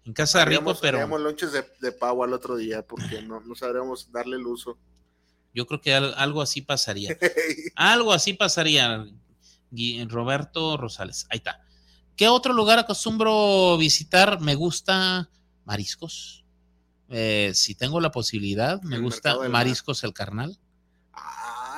[0.03, 3.39] En casa de rico, pero haríamos lonches de, de pavo al otro día porque no,
[3.41, 4.77] no sabríamos darle el uso.
[5.53, 7.17] yo creo que al- algo así pasaría.
[7.75, 9.05] Algo así pasaría,
[10.09, 11.25] Roberto Rosales.
[11.29, 11.61] Ahí está.
[12.15, 14.39] ¿Qué otro lugar acostumbro visitar?
[14.41, 15.29] Me gusta
[15.65, 16.43] mariscos.
[17.09, 20.57] Eh, si tengo la posibilidad, me El gusta mariscos el carnal.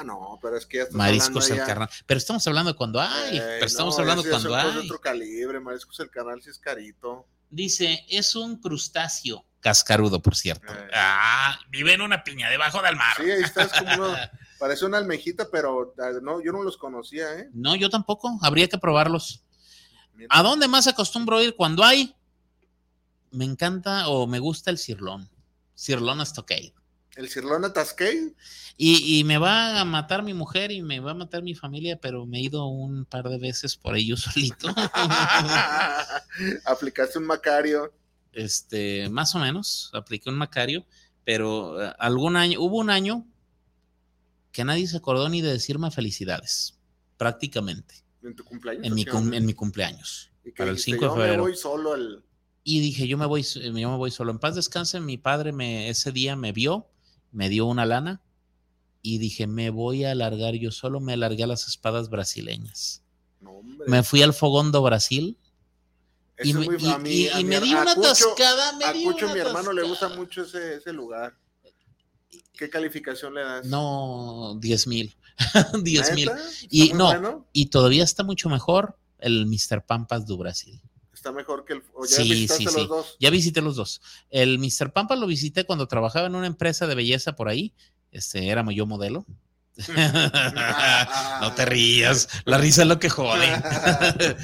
[0.04, 1.90] Ah, no, pero es que ya estás Mariscos el ya- carnal.
[2.06, 3.38] Pero estamos hablando cuando hay.
[3.38, 4.78] Eh, pero estamos no, hablando cuando hay.
[4.78, 7.26] otro calibre, mariscos el canal sí es carito.
[7.50, 9.46] Dice, es un crustáceo.
[9.60, 10.74] Cascarudo, por cierto.
[10.74, 10.90] Eh.
[10.94, 13.16] Ah, vive en una piña debajo del mar.
[13.18, 14.16] Sí, ahí está, es como uno,
[14.60, 17.50] parece una almejita, pero ah, no, yo no los conocía, ¿eh?
[17.54, 18.38] No, yo tampoco.
[18.42, 19.44] Habría que probarlos.
[20.16, 20.28] Mira.
[20.32, 22.14] ¿A dónde más acostumbro ir cuando hay?
[23.32, 25.30] Me encanta o me gusta el cirlón.
[25.76, 26.74] Cirlón Stockade.
[27.16, 28.34] El Cirlón Atascay,
[28.76, 32.00] Y, y me va a matar mi mujer y me va a matar mi familia,
[32.02, 34.68] pero me he ido un par de veces por ello solito.
[36.66, 37.94] aplicaste un Macario.
[38.32, 40.86] este, más o menos, apliqué un Macario,
[41.24, 43.28] pero eh, algún año, hubo un año
[44.52, 46.78] que nadie se acordó ni de decirme felicidades,
[47.18, 48.86] prácticamente, En tu cumpleaños.
[48.86, 50.32] en mi, ¿o qué cum- en mi cumpleaños.
[50.44, 50.98] ¿Y para el dijiste?
[51.00, 51.44] 5 de febrero.
[51.44, 52.24] Me voy solo al.
[52.64, 54.32] Y dije, yo me voy, yo me voy solo.
[54.32, 56.88] En paz descanse, mi padre me, ese día me vio,
[57.34, 58.22] me dio una lana
[59.02, 63.02] y dije, me voy a alargar yo solo, me alargué a las espadas brasileñas.
[63.42, 63.62] No.
[63.88, 65.38] Me fui al Fogón do Brasil
[66.38, 68.78] Eso y, me, muy- y- mí- y- me di una Cucho- atascada.
[68.78, 71.36] me A di Cucho, una mi hermano, le gusta mucho ese, ese lugar.
[72.54, 73.66] ¿Qué calificación le das?
[73.66, 75.16] No, 10 mil.
[75.84, 76.32] 10 mil.
[76.70, 77.48] Y ¿Está muy no, bueno?
[77.52, 79.84] y todavía está mucho mejor el Mr.
[79.86, 80.80] Pampas do Brasil.
[81.24, 81.84] Está mejor que el.
[81.94, 82.86] ¿O ya Sí, visitaste sí, los sí.
[82.86, 83.18] dos?
[83.18, 84.02] Ya visité los dos.
[84.30, 84.92] El Mr.
[84.92, 87.74] Pampas lo visité cuando trabajaba en una empresa de belleza por ahí.
[88.12, 89.26] Este, era yo modelo.
[91.42, 93.48] no te rías, la risa es lo que jode.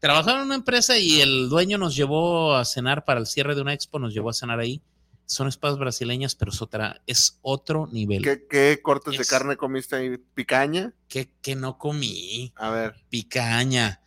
[0.00, 3.60] Trabajaba en una empresa y el dueño nos llevó a cenar para el cierre de
[3.60, 4.80] una expo, nos llevó a cenar ahí.
[5.26, 8.22] Son espadas brasileñas, pero es otra, es otro nivel.
[8.22, 10.16] ¿Qué, qué cortes de carne comiste ahí?
[10.34, 10.94] ¿Picaña?
[11.08, 12.52] ¿Qué, qué no comí?
[12.56, 12.94] A ver.
[13.10, 14.01] Picaña,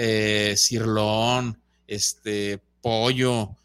[0.00, 3.56] eh, cirlón, este, pollo,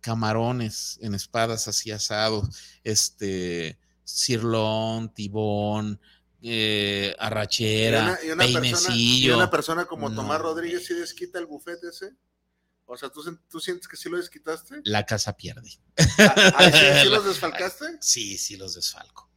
[0.00, 2.48] camarones en espadas así asados,
[2.82, 6.00] este, cirlón, tibón,
[6.40, 9.36] eh, arrachera, y, una, y una persona, y peinecillo.
[9.36, 12.14] una persona como No, Tomás Rodríguez sí desquita el buffet ese.
[12.86, 13.20] O sea, ¿tú,
[13.50, 14.76] tú sientes que sí lo desquitaste?
[14.84, 15.72] La casa pierde.
[16.18, 17.84] Ah, ¿ahí sí, sí los desfalcaste?
[18.00, 19.28] Sí, sí, los desfalco.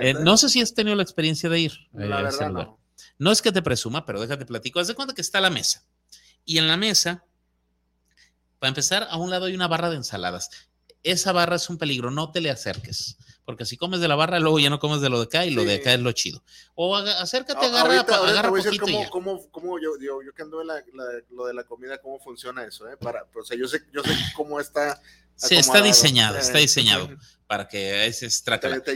[0.00, 1.72] Eh, no sé si has tenido la experiencia de ir.
[1.98, 2.78] eh, La a ese verdad no.
[3.20, 4.80] No es que te presuma, pero déjate platico.
[4.80, 5.84] Haz de cuenta que está la mesa.
[6.46, 7.26] Y en la mesa,
[8.58, 10.48] para empezar, a un lado hay una barra de ensaladas.
[11.02, 13.18] Esa barra es un peligro, no te le acerques.
[13.44, 15.50] Porque si comes de la barra, luego ya no comes de lo de acá y
[15.50, 16.42] lo de acá es lo chido.
[16.74, 20.32] O acércate, agarra, ahorita, agarra voy a decir poquito cómo, cómo, cómo yo, yo, yo
[20.32, 22.96] que ando en la, la- lo de la comida, cómo funciona eso, ¿eh?
[22.96, 25.00] Para, o sea, yo sé, yo sé cómo está.
[25.34, 27.08] Sí, está diseñado, Eh, está diseñado
[27.46, 28.28] para que ese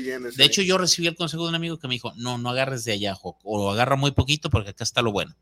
[0.02, 0.48] llenes, De sí.
[0.48, 2.92] hecho, yo recibí el consejo de un amigo que me dijo, no, no agarres de
[2.92, 5.34] allá, o agarra muy poquito porque acá está lo bueno.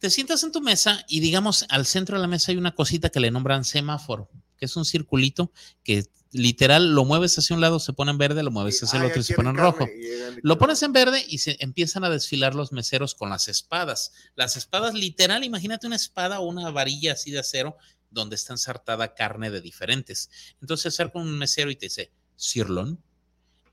[0.00, 3.10] Te sientas en tu mesa y digamos, al centro de la mesa hay una cosita
[3.10, 5.52] que le nombran semáforo, que es un circulito
[5.84, 9.06] que literal lo mueves hacia un lado, se pone en verde, lo mueves hacia el
[9.06, 9.86] otro y se pone en rojo.
[10.42, 14.12] Lo pones en verde y se empiezan a desfilar los meseros con las espadas.
[14.36, 17.76] Las espadas, literal, imagínate una espada o una varilla así de acero
[18.10, 20.30] donde está ensartada carne de diferentes.
[20.60, 23.02] Entonces se acerca un mesero y te dice, sirlón.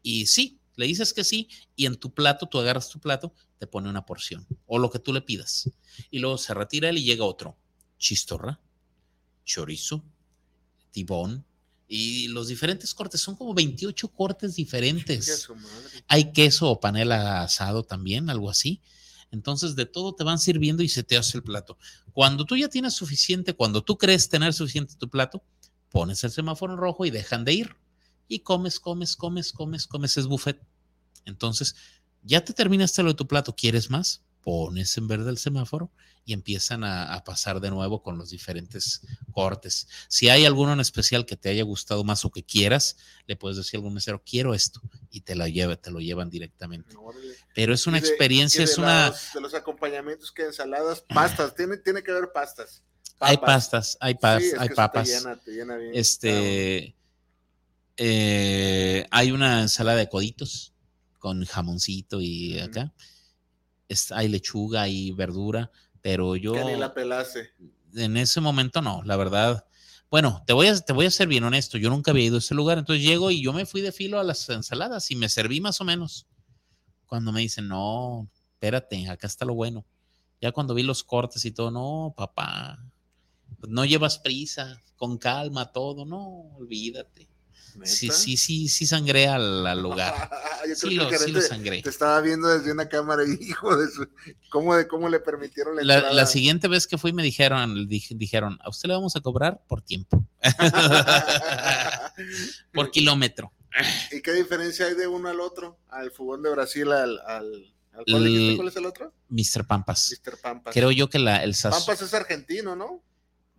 [0.04, 3.68] Y sí, le dices que sí, y en tu plato, tú agarras tu plato, te
[3.68, 5.70] pone una porción o lo que tú le pidas.
[6.12, 7.58] Y luego se retira él y llega otro.
[7.98, 8.60] Chistorra,
[9.44, 10.04] chorizo,
[10.92, 11.47] tibón.
[11.88, 15.48] Y los diferentes cortes, son como 28 cortes diferentes
[16.08, 18.82] hay queso o panela asado también, algo así.
[19.32, 21.78] Entonces, de todo te van sirviendo y se te hace el plato.
[22.14, 25.44] Cuando tú ya tienes suficiente, cuando tú crees tener suficiente tu plato,
[25.90, 27.76] pones el semáforo en rojo y dejan de ir.
[28.28, 30.62] Y comes, comes, comes, comes, comes, es buffet.
[31.26, 31.76] Entonces,
[32.24, 34.22] ya te terminaste lo de tu plato, ¿quieres más?
[34.48, 35.92] Pones en verde el semáforo
[36.24, 39.02] y empiezan a, a pasar de nuevo con los diferentes
[39.34, 39.90] cortes.
[40.08, 42.96] Si hay alguno en especial que te haya gustado más o que quieras,
[43.26, 44.82] le puedes decir a algún mesero, quiero esto,
[45.12, 46.96] y te, la lleva, te lo llevan directamente.
[47.54, 49.10] Pero es una de- experiencia, es una...
[49.10, 52.82] los- de los acompañamientos que ensaladas, pastas, tiene, tiene que haber pastas.
[53.20, 55.08] Hay pastas, hay, pas- Sí, hay papas.
[55.10, 55.92] Te llena, te llena bien.
[55.94, 56.96] Este,
[57.98, 60.74] eh, hay una ensalada de coditos
[61.20, 62.94] con jamoncito y acá.
[63.88, 65.72] Es- hay lechuga, hay verdura,
[66.02, 67.52] pero yo Que ni la pelase.
[67.96, 69.66] en ese momento no, la verdad.
[70.10, 72.40] Bueno, te voy, a, te voy a ser bien honesto, yo nunca había ido a
[72.40, 75.28] ese lugar, entonces llego y yo me fui de filo a las ensaladas y me
[75.30, 76.28] serví más o menos.
[77.08, 79.86] Cuando me dicen, no, espérate, acá está lo bueno.
[80.42, 82.78] Ya cuando vi los cortes y todo, no, papá,
[83.68, 87.28] no llevas prisa, con calma todo, no, olvídate.
[87.84, 88.18] Sí, ¿Neta?
[88.20, 90.30] sí, sí, sí sangré al, al lugar.
[90.68, 91.82] Yo Sí creo lo, que sí lo te, sangré.
[91.82, 94.08] te estaba viendo desde una cámara y hijo de su.
[94.50, 98.16] ¿Cómo, de, cómo le permitieron la, La, la siguiente vez que fui me dijeron, dij-
[98.18, 100.24] dijeron, a usted le vamos a cobrar por tiempo,
[102.74, 103.52] por kilómetro.
[104.12, 105.78] ¿Y qué diferencia hay de uno al otro?
[105.90, 107.20] Al fútbol de Brasil, al.
[107.20, 107.74] al,
[108.10, 109.14] ¿cuál, es el otro?
[109.30, 109.66] Mr.
[109.68, 110.16] Pampas.
[110.26, 110.38] Mr.
[110.40, 110.74] Pampas.
[110.74, 111.82] Creo yo que la, el sazón.
[111.86, 113.04] Pampas es argentino, ¿no?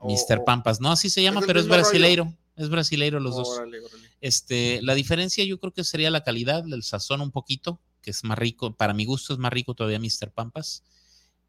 [0.00, 0.38] Mr.
[0.40, 1.80] o- Pampas, no, así se llama, es pero es rollo.
[1.80, 2.34] brasileiro.
[2.56, 3.48] Es brasileiro los dos.
[3.50, 4.07] Órale, órale.
[4.20, 8.24] Este, la diferencia yo creo que sería la calidad, el sazón un poquito, que es
[8.24, 10.30] más rico, para mi gusto es más rico todavía Mr.
[10.32, 10.82] Pampas.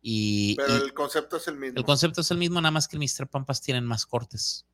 [0.01, 1.78] Y, Pero y el concepto es el mismo.
[1.78, 3.28] el concepto es el mismo, nada más que el Mr.
[3.28, 4.65] Pampas tienen más cortes.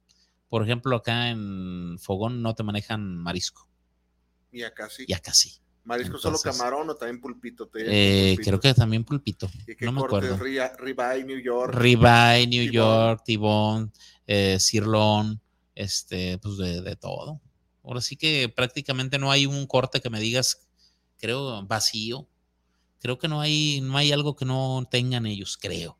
[0.49, 3.67] Por ejemplo, acá en Fogón no te manejan marisco,
[4.51, 5.05] Y acá sí.
[5.07, 5.53] y acá sí.
[5.83, 7.67] Marisco solo Entonces- camarón o también pulpito.
[7.67, 8.49] Te Eh, pulpito.
[8.49, 10.35] creo que también pulpito, ¿Y qué no me acuerdo.
[10.37, 11.73] Ribeye, New York.
[11.75, 12.71] Ribeye, New.
[12.71, 13.91] York, Tibón,
[14.27, 15.41] eh, Cirlón,
[15.75, 17.39] este, pues de, de todo.
[17.85, 20.67] Ahora sí que prácticamente no hay un corte que me digas,
[21.17, 22.27] creo, vacío.
[22.99, 25.97] Creo que no hay, no hay algo que no tengan ellos, creo.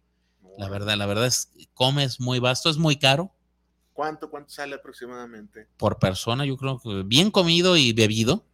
[0.58, 3.32] La verdad, la verdad es, comes muy vasto, es muy caro
[3.94, 5.68] ¿Cuánto, cuánto sale aproximadamente?
[5.78, 6.46] por persona.
[6.46, 8.46] Yo creo que bien comido y bebido,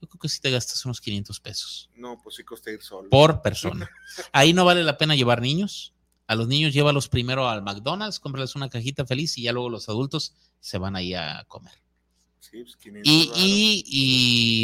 [0.00, 3.08] yo creo que sí te gastas unos 500 pesos No, pues sí costa ir solo.
[3.08, 3.88] por persona.
[4.32, 5.94] Ahí no vale la pena llevar niños.
[6.26, 9.88] A los niños llévalos primero al McDonald's, cómprales una cajita feliz y ya luego los
[9.88, 11.81] adultos se van ahí a comer.
[12.42, 13.84] Sí, pues 500 Y, y,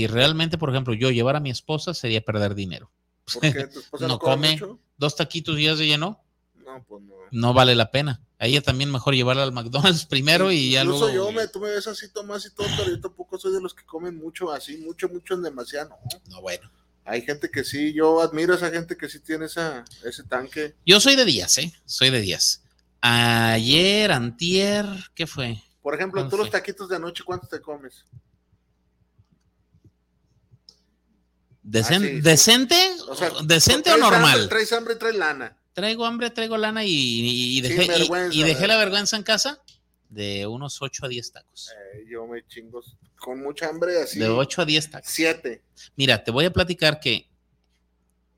[0.03, 2.91] y realmente, por ejemplo, yo llevar a mi esposa sería perder dinero.
[3.33, 3.67] ¿Por qué?
[3.73, 4.53] ¿Tu esposa no come come.
[4.53, 4.79] mucho?
[4.97, 6.21] Dos taquitos y ya se llenó,
[6.57, 7.15] No, pues no.
[7.31, 8.21] no vale la pena.
[8.41, 11.27] A ella también mejor llevarla al McDonald's primero y ya Incluso luego.
[11.31, 13.75] yo, me, tú me ves así, Tomás, y todo, pero yo tampoco soy de los
[13.75, 15.91] que comen mucho así, mucho, mucho en demasiado.
[15.91, 16.21] No.
[16.37, 16.69] No, bueno.
[17.05, 20.75] Hay gente que sí, yo admiro a esa gente que sí tiene esa, ese tanque.
[20.85, 21.73] Yo soy de días, ¿eh?
[21.87, 22.63] Soy de días.
[23.01, 25.63] Ayer, antier, ¿qué fue?
[25.89, 28.05] Por ejemplo, tú los taquitos de anoche, ¿cuántos te comes?
[31.63, 32.21] Decen- Ah, sí, sí.
[32.21, 32.91] ¿Decente?
[33.09, 34.33] O sea, ¿Decente o normal?
[34.33, 35.57] Hambre, traes hambre y traes lana.
[35.73, 37.87] Traigo hambre, traigo lana y, y- dejé,
[38.33, 39.63] y- dejé la vergüenza en casa
[40.11, 41.71] de unos 8 a 10 tacos.
[41.95, 42.83] Eh, yo me chingo
[43.17, 44.19] con mucha hambre así.
[44.19, 45.11] De 8 a 10 tacos.
[45.11, 45.63] Siete.
[45.97, 47.31] Mira, te voy a platicar que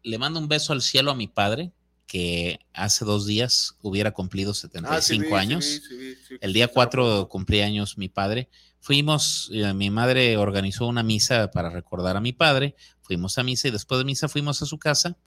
[0.05, 1.73] le mando un beso al cielo a mi padre,
[2.11, 4.55] que hace dos días hubiera cumplido Ah,
[5.01, 5.65] sí 75 vi, sí años.
[5.65, 8.51] sí sí, El día sí, 4 cumplía años mi padre.
[8.81, 12.75] Fuimos, eh, mi madre organizó una misa para recordar a mi padre.
[13.01, 15.19] Fuimos a misa y después de misa fuimos a su casa.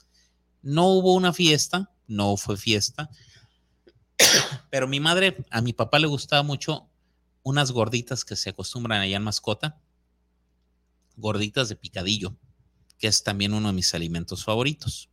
[0.62, 3.10] No hubo una fiesta, no fue fiesta.
[4.70, 6.90] Pero mi madre, a mi papá le gustaba mucho
[7.44, 9.80] unas gorditas que se acostumbran allá en mascota.
[11.16, 12.36] Gorditas de picadillo,
[12.98, 15.10] que es también uno de mis alimentos favoritos.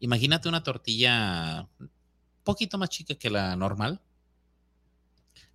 [0.00, 1.90] Imagínate una tortilla un
[2.42, 4.00] poquito más chica que la normal,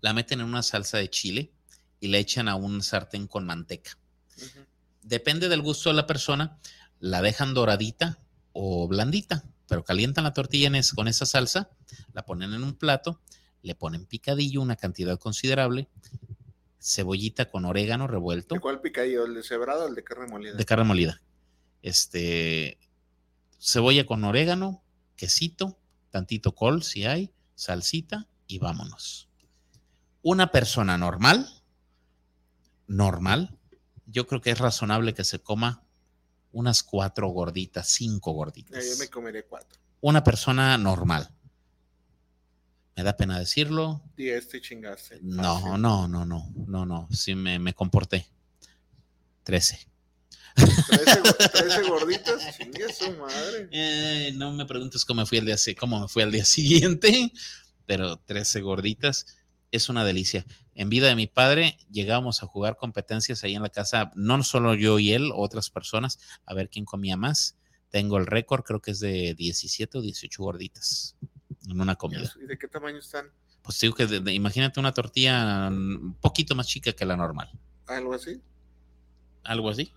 [0.02, 1.52] la meten en una salsa de chile
[2.00, 3.98] y la echan a un sartén con manteca.
[5.04, 6.58] Depende del gusto de la persona,
[7.00, 8.20] la dejan doradita
[8.54, 11.70] o blandita, pero calientan la tortilla en es- con esa salsa,
[12.14, 13.22] la ponen en un plato,
[13.62, 15.88] le ponen picadillo, una cantidad considerable,
[16.82, 19.26] cebollita con orégano revuelto ¿De cuál picadillo?
[19.26, 20.54] ¿El de cebrado o el de carne molida?
[20.56, 21.22] de carne molida.
[21.82, 22.78] Este,
[23.60, 24.82] cebolla con orégano,
[25.16, 25.78] quesito,
[26.12, 29.28] tantito col si hay, salsita y vámonos.
[30.22, 31.48] Una persona normal,
[32.88, 33.58] normal,
[34.06, 35.84] yo creo que es razonable que se coma
[36.52, 38.86] unas cuatro gorditas, cinco Eh, gorditas.
[38.86, 39.80] yo me comeré cuatro.
[40.02, 41.30] Una persona normal.
[42.96, 44.02] Me da pena decirlo.
[44.18, 45.20] Diez te chingaste.
[45.22, 47.08] No, no, no, no, no, no.
[47.12, 48.28] Sí me, me comporté.
[49.44, 49.88] Trece.
[50.56, 53.68] Trece, go- trece gorditas, chingue su madre.
[53.72, 57.32] Eh, no me preguntes cómo me fui al día, cómo me fui al día siguiente,
[57.86, 59.38] pero 13 gorditas
[59.72, 60.46] es una delicia.
[60.76, 64.74] En vida de mi padre llegábamos a jugar competencias ahí en la casa, no solo
[64.76, 67.56] yo y él, otras personas, a ver quién comía más.
[67.90, 71.16] Tengo el récord, creo que es de 17 o 18 gorditas
[71.68, 72.32] en una comida.
[72.42, 73.28] ¿Y de qué tamaño están?
[73.62, 77.18] Pues digo que de- de- imagínate una tortilla mm, un poquito más chica que la
[77.18, 77.50] normal,
[77.88, 78.42] ¿Algo así?
[79.44, 79.92] algo así.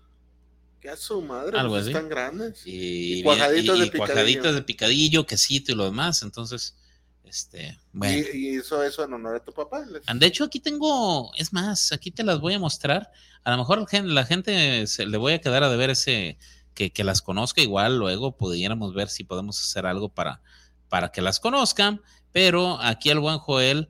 [0.83, 1.57] ¿Qué a su madre?
[1.57, 1.91] Algo pues así.
[1.91, 2.61] Están grandes.
[2.67, 4.51] Y, Y cuajaditas y- de y picadillo.
[4.53, 6.21] de picadillo, quesito y lo demás.
[6.23, 6.75] Entonces,
[7.23, 8.17] este, bueno.
[8.33, 9.85] Y, y hizo eso en honor a tu papá.
[10.13, 13.09] De hecho, aquí tengo, es más, aquí te las voy a mostrar.
[13.45, 16.37] A lo mejor la gen- la gente se le voy a quedar a deber ese,
[16.73, 17.61] que, que las conozca.
[17.61, 20.41] Igual luego pudiéramos ver si podemos hacer algo para,
[20.89, 22.01] para que las conozcan.
[22.33, 23.87] Pero aquí el buen Joel,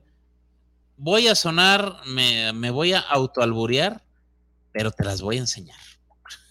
[0.96, 4.04] voy a sonar, me, me voy a autoalburear,
[4.70, 5.78] pero te las voy a enseñar.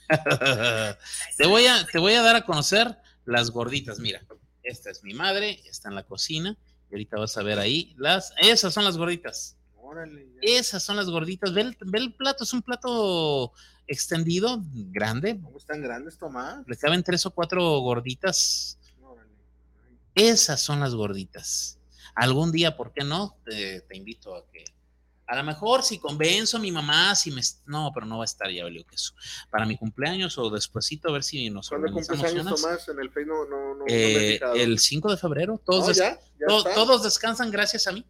[1.37, 3.99] te, voy a, te voy a dar a conocer las gorditas.
[3.99, 4.21] Mira,
[4.63, 6.57] esta es mi madre, está en la cocina.
[6.89, 9.57] Y ahorita vas a ver ahí las, esas son las gorditas.
[9.77, 10.27] Órale.
[10.41, 11.53] Esas son las gorditas.
[11.53, 13.53] Ve el, ve el plato, es un plato
[13.87, 15.39] extendido, grande.
[15.41, 16.65] ¿Cómo están grandes, Tomás?
[16.67, 18.79] Le caben tres o cuatro gorditas.
[19.01, 19.29] Órale.
[20.15, 21.79] Esas son las gorditas.
[22.15, 23.35] Algún día, ¿por qué no?
[23.43, 24.63] Te, te invito a que,
[25.33, 27.41] A lo mejor si convenzo a mi mamá, si me...
[27.65, 29.15] No, pero no va a estar ya valió queso.
[29.49, 32.61] Para mi cumpleaños o despuésito, a ver si nos ¿Cuándo organizamos unas.
[32.61, 32.87] Tomás?
[32.89, 36.19] En el Face no, no, no, Eh, el 5 de febrero, todos, No, des- ya,
[36.39, 36.75] ya to- está.
[36.75, 38.05] todos descansan gracias a mí.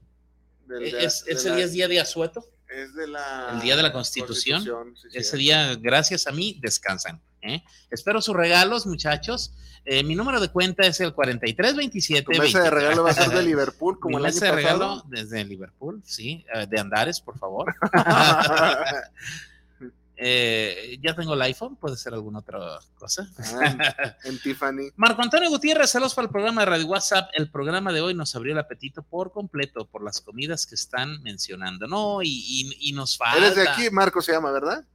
[0.68, 2.46] Del- de- Es, de ese la- día es día de asueto.
[2.68, 4.64] es de la, el día de la Constitución.
[5.02, 5.08] sí.
[5.14, 7.22] Ese día, gracias a mí, descansan.
[7.44, 7.64] ¿Eh?
[7.92, 9.54] Espero sus regalos, muchachos.
[9.86, 12.24] Eh, mi número de cuenta es el 4327.
[12.34, 15.04] Tu mesa de regalo va a ser de Liverpool, como Mi el año de regalo
[15.08, 17.74] desde Liverpool, sí, eh, de Andares, por favor.
[20.16, 22.60] Eh, ya tengo el iPhone, puede ser alguna otra
[22.98, 23.28] cosa.
[23.40, 24.92] Ah, en Tiffany.
[24.96, 27.30] Marco Antonio Gutiérrez, saludos para el programa de Radio WhatsApp.
[27.34, 31.22] El programa de hoy nos abrió el apetito por completo por las comidas que están
[31.24, 32.22] mencionando, ¿no?
[32.22, 33.38] Y, y- y nos falta.
[33.38, 34.86] Eres de aquí, Marco se llama, ¿verdad?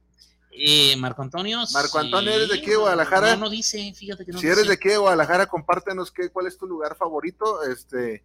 [0.51, 1.59] Eh, Marco Antonio.
[1.71, 3.35] Marco sí, Antonio, ¿eres de aquí de Guadalajara?
[3.35, 6.47] No, no dice, fíjate que no si eres de aquí de Guadalajara, compártenos qué, cuál
[6.47, 7.63] es tu lugar favorito.
[7.63, 8.23] Este,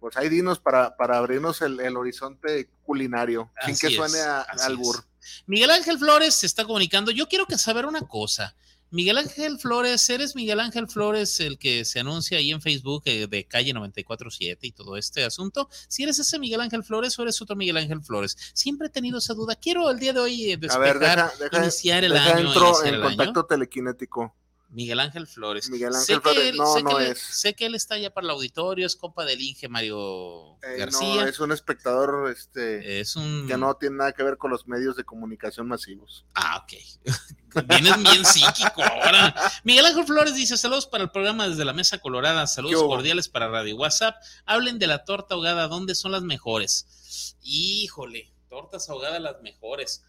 [0.00, 4.42] pues ahí dinos para, para abrirnos el, el horizonte culinario, sin que suene es, a,
[4.42, 5.04] así albur.
[5.46, 7.10] Miguel Ángel Flores se está comunicando.
[7.10, 8.54] Yo quiero que saber una cosa.
[8.92, 13.28] Miguel Ángel Flores, ¿eres Miguel Ángel Flores el que se anuncia ahí en Facebook eh,
[13.28, 15.68] de calle 947 y todo este asunto?
[15.88, 18.36] Si eres ese Miguel Ángel Flores o eres otro Miguel Ángel Flores.
[18.52, 19.54] Siempre he tenido esa duda.
[19.54, 22.48] Quiero el día de hoy eh, A despejar, ver, deja, deja, iniciar el deja año.
[22.48, 23.16] entro en el año.
[23.16, 24.34] contacto telequinético.
[24.72, 25.68] Miguel Ángel Flores.
[25.70, 27.18] Miguel Ángel Flores, él- no, sé no que es.
[27.20, 31.22] sé que él está allá para el auditorio, es compa del Inge Mario Eh, García.
[31.22, 34.68] no, es un espectador este, es un que no tiene nada que ver con los
[34.68, 36.24] medios de comunicación masivos.
[36.34, 36.72] Ah, ok.
[37.66, 39.34] Vienes bien psíquico ahora.
[39.64, 42.42] Miguel Ángel Flores dice: Saludos para el programa desde la Mesa Colorada.
[42.42, 44.16] ¿Qué Saludos cordiales para Radio WhatsApp.
[44.46, 45.68] Hablen de la torta ahogada.
[45.68, 47.36] ¿Dónde son las mejores?
[47.42, 50.04] Híjole, tortas ahogadas las mejores.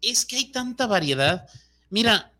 [0.00, 1.46] Es que hay tanta variedad.
[1.90, 2.32] Mira,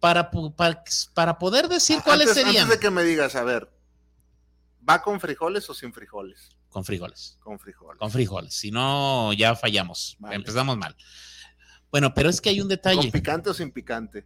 [0.00, 0.82] para, para,
[1.14, 2.64] para poder decir cuáles serían.
[2.64, 3.70] antes de que me digas, a ver,
[4.88, 6.50] ¿va con frijoles o sin frijoles?
[6.68, 7.36] Con frijoles.
[7.40, 7.98] Con frijoles.
[7.98, 8.54] Con frijoles.
[8.54, 10.16] Si no, ya fallamos.
[10.18, 10.36] Vale.
[10.36, 10.96] Empezamos mal.
[11.92, 12.96] Bueno, pero es que hay un detalle.
[13.02, 14.24] ¿Con picante o sin picante?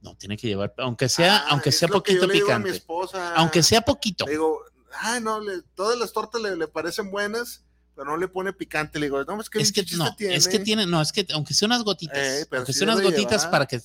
[0.00, 2.70] No, tiene que llevar, aunque sea, Ah, aunque sea poquito picante.
[2.70, 3.34] esposa.
[3.36, 4.24] Aunque sea poquito.
[4.26, 4.58] Le digo,
[5.00, 7.62] ah, no, le- todas las tortas le, le parecen buenas,
[7.94, 8.98] pero no le pone picante.
[8.98, 11.24] Le digo, no, es que, Es que chiste no, es que tiene, no, es que
[11.34, 13.50] aunque sea unas gotitas, Eh, aunque sea unas gotitas llevar.
[13.50, 13.80] para que,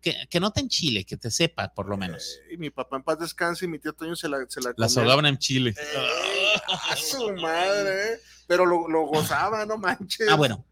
[0.00, 2.38] que, que no te enchile, que te sepa, por lo menos.
[2.48, 4.72] Eh, y mi papá en paz descanse y mi tío Toño se la, se la
[4.78, 5.74] ahogaban en chile.
[5.76, 6.54] Eh,
[6.90, 8.20] a su madre, eh.
[8.46, 10.28] pero lo, lo gozaba, no manches.
[10.30, 10.64] Ah, bueno.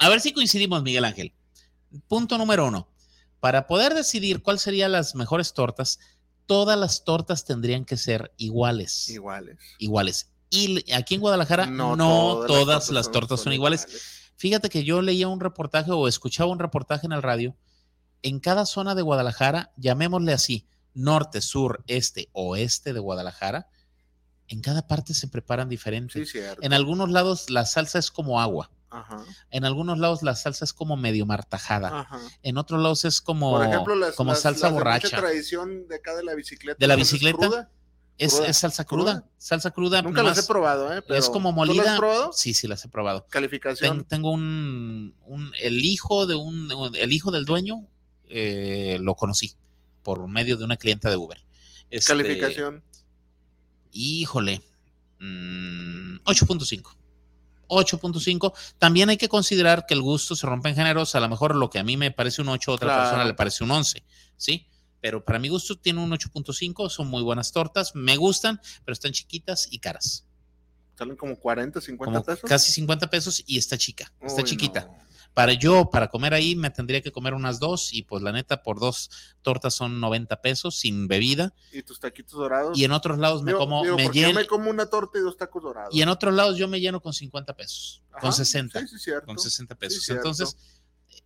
[0.00, 1.34] A ver si coincidimos, Miguel Ángel.
[2.08, 2.88] Punto número uno.
[3.38, 5.98] Para poder decidir cuáles serían las mejores tortas,
[6.46, 9.10] todas las tortas tendrían que ser iguales.
[9.10, 9.58] Iguales.
[9.78, 10.30] Iguales.
[10.48, 11.96] Y aquí en Guadalajara no,
[12.46, 13.86] todas, las tortas, son, iguales.
[14.36, 17.54] Fíjate que yo leía un reportaje o escuchaba un reportaje en el radio.
[18.22, 23.68] En cada zona de Guadalajara, llamémosle así, norte, sur, este, oeste de Guadalajara,
[24.48, 26.30] en cada parte se preparan diferentes.
[26.30, 26.38] Sí.
[26.62, 28.70] En algunos lados la salsa es como agua.
[28.92, 32.00] Ajá, En algunos lados la salsa es como medio martajada.
[32.00, 32.18] ajá.
[32.42, 35.16] En otros lados es como, Por ejemplo, las, como las- salsa las de mucha borracha.
[35.16, 36.76] tradición de acá de la bicicleta.
[36.78, 37.38] ¿De la ¿las haces bicicleta?
[37.46, 37.70] cruda?
[38.18, 39.12] Es, cruda, es salsa cruda.
[39.20, 39.30] cruda.
[39.38, 40.02] Salsa cruda.
[40.02, 41.00] Nunca nomás las he probado, ¿eh?
[41.02, 41.92] Pero, es como ¿tú las molida.
[41.92, 42.32] has probado?
[42.32, 43.26] Sí, sí, las he probado.
[43.30, 43.98] Calificación.
[43.98, 47.86] Ten- tengo un, un- el hijo de un, el hijo del dueño,
[48.28, 49.54] eh, lo conocí
[50.02, 51.40] por medio de una clienta de Uber.
[51.90, 52.82] Este, Calificación.
[53.92, 54.62] Híjole,
[55.18, 56.94] mm, 8.5.
[57.70, 58.52] 8.5.
[58.78, 61.14] También hay que considerar que el gusto se rompe en géneros.
[61.14, 63.02] A lo mejor lo que a mí me parece un 8, a otra Claro.
[63.02, 64.04] persona le parece un 11,
[64.36, 64.66] ¿sí?
[65.00, 66.90] Pero para mi gusto tiene un 8.5.
[66.90, 67.94] Son muy buenas tortas.
[67.94, 70.26] Me gustan, pero están chiquitas y caras.
[70.98, 72.48] Salen como 40, 50 Como pesos.
[72.48, 74.12] casi 50 pesos y está chica.
[74.20, 74.80] Está Uy, chiquita.
[74.82, 75.09] no.
[75.34, 78.62] Para yo, para comer ahí, me tendría que comer unas dos y pues la neta,
[78.62, 79.10] por dos
[79.42, 81.54] tortas son 90 pesos sin bebida.
[81.72, 82.76] Y tus taquitos dorados.
[82.76, 85.18] Y en otros lados me como, digo, me porque yo lleno, me como una torta
[85.18, 85.94] y dos tacos dorados.
[85.94, 88.98] y en otros lados yo me lleno con 50 pesos, con Ajá, 60, Sí, sí,
[88.98, 89.26] cierto.
[89.26, 90.08] con 60 pesos.
[90.08, 90.56] Entonces,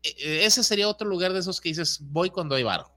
[0.03, 2.91] eh, eh, ese sería otro lugar de esos que dices, voy cuando hay varo.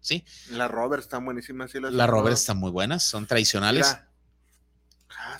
[0.00, 0.24] ¿Sí?
[0.50, 1.72] Las Robert están buenísimas.
[1.72, 2.12] Sí, las probado.
[2.12, 3.86] Robert están muy buenas, son tradicionales.
[3.88, 4.08] Mira.
[5.18, 5.38] Ah,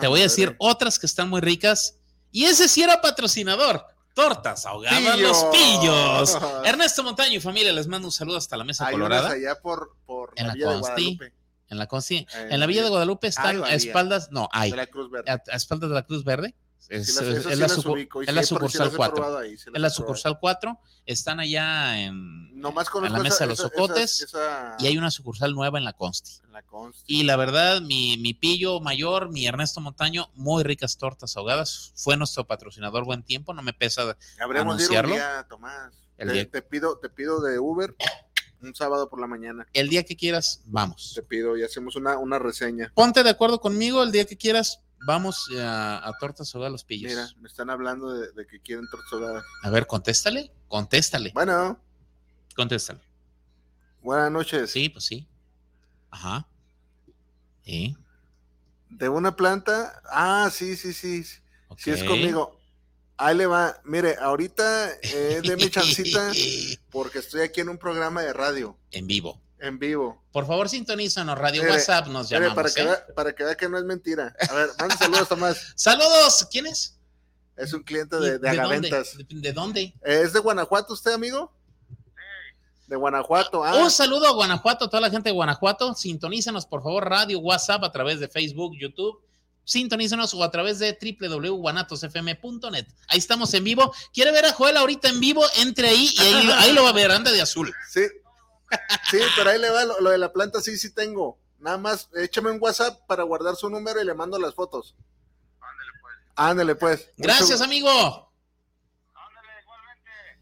[0.00, 1.96] Te voy a decir otras que están muy ricas.
[2.32, 3.84] Y ese sí era patrocinador.
[4.18, 5.28] Tortas ahogadas Pillo.
[5.28, 6.38] los pillos.
[6.64, 9.30] Ernesto Montaño y familia, les mando un saludo hasta la mesa Hay colorada.
[9.30, 10.78] allá por, por En la la Villa de.
[10.80, 11.32] Guadalupe.
[11.70, 14.76] En la, Consti- Eh, en la Villa de Guadalupe están a espaldas, no, hay, De
[14.78, 15.30] la Cruz Verde.
[15.30, 16.54] a, a espaldas de la Cruz Verde.
[16.88, 18.96] Es, Sí, las- es- esas es sí la, sucu- ubico, es sí, sucursal las he
[18.96, 19.14] 4.
[19.16, 20.78] probado ahí, sí las Es la sucursal 4.
[21.04, 22.58] Están allá en.
[22.60, 25.54] Nomás en conozco la mesa esa- de los esa- Ocotes, esa- Y hay una sucursal
[25.54, 26.40] nueva en la Consti.
[26.44, 27.02] en la Consti.
[27.06, 31.92] Y la verdad, mi, mi pillo mayor, mi Ernesto Montaño, muy ricas tortas ahogadas.
[31.96, 33.52] Fue nuestro patrocinador buen tiempo.
[33.54, 34.16] No me pesa.
[34.40, 35.14] Habremos de ir un anunciarlo.
[35.14, 35.92] día, Tomás.
[36.16, 37.94] El te, día- te pido, te pido de Uber
[38.60, 39.68] un sábado por la mañana.
[39.72, 41.12] El día que quieras, vamos.
[41.14, 42.90] Te pido y hacemos una, una reseña.
[42.94, 47.10] Ponte de acuerdo conmigo el día que quieras, vamos a, a tortas ahogadas los pillos.
[47.10, 49.44] Mira, me están hablando de, de que quieren tortas ahogadas.
[49.62, 51.78] A ver, contéstale, contéstale, Bueno,
[52.56, 53.00] contéstale.
[54.02, 54.70] buenas noches.
[54.70, 55.26] Sí, pues sí.
[56.10, 56.46] Ajá.
[57.64, 57.96] Sí.
[58.88, 60.00] De una planta.
[60.10, 61.22] Ah, sí, sí, sí.
[61.76, 62.58] Sí es conmigo.
[63.18, 63.80] Ahí le va.
[63.84, 66.32] Mire, ahorita eh, de mi chancita
[66.90, 69.40] porque estoy aquí en un programa de radio en vivo.
[69.60, 70.22] En vivo.
[70.32, 71.36] Por favor, sintonízanos.
[71.38, 72.54] Radio Mire, WhatsApp nos Mire, llamamos.
[72.54, 72.84] para, que ¿eh?
[72.84, 74.34] vea, para que vea que no es mentira.
[74.50, 75.72] A ver, manda saludos, Tomás.
[75.76, 76.46] Saludos.
[76.50, 76.96] ¿Quién es?
[77.56, 78.48] Es un cliente ¿Y de, de dónde?
[78.60, 79.16] Agaventas.
[79.16, 79.94] ¿De, de dónde?
[80.02, 81.52] ¿Es de Guanajuato usted, amigo?
[82.86, 83.64] De Guanajuato.
[83.64, 85.94] Ah, Un saludo a Guanajuato, a toda la gente de Guanajuato.
[85.94, 89.20] Sintonízanos, por favor, radio, WhatsApp, a través de Facebook, YouTube.
[89.64, 92.86] Sintonízanos o a través de www.guanatosfm.net.
[93.08, 93.92] Ahí estamos en vivo.
[94.14, 95.44] ¿Quiere ver a Joel ahorita en vivo?
[95.56, 97.72] Entre ahí y ahí, ahí lo va a ver, anda de azul.
[97.90, 98.00] sí.
[99.10, 101.38] Sí, pero ahí le va lo, lo de la planta, sí, sí tengo.
[101.58, 104.94] Nada más, échame un WhatsApp para guardar su número y le mando las fotos.
[106.36, 107.10] Ándale, pues.
[107.16, 108.24] Gracias, Mucho- amigo.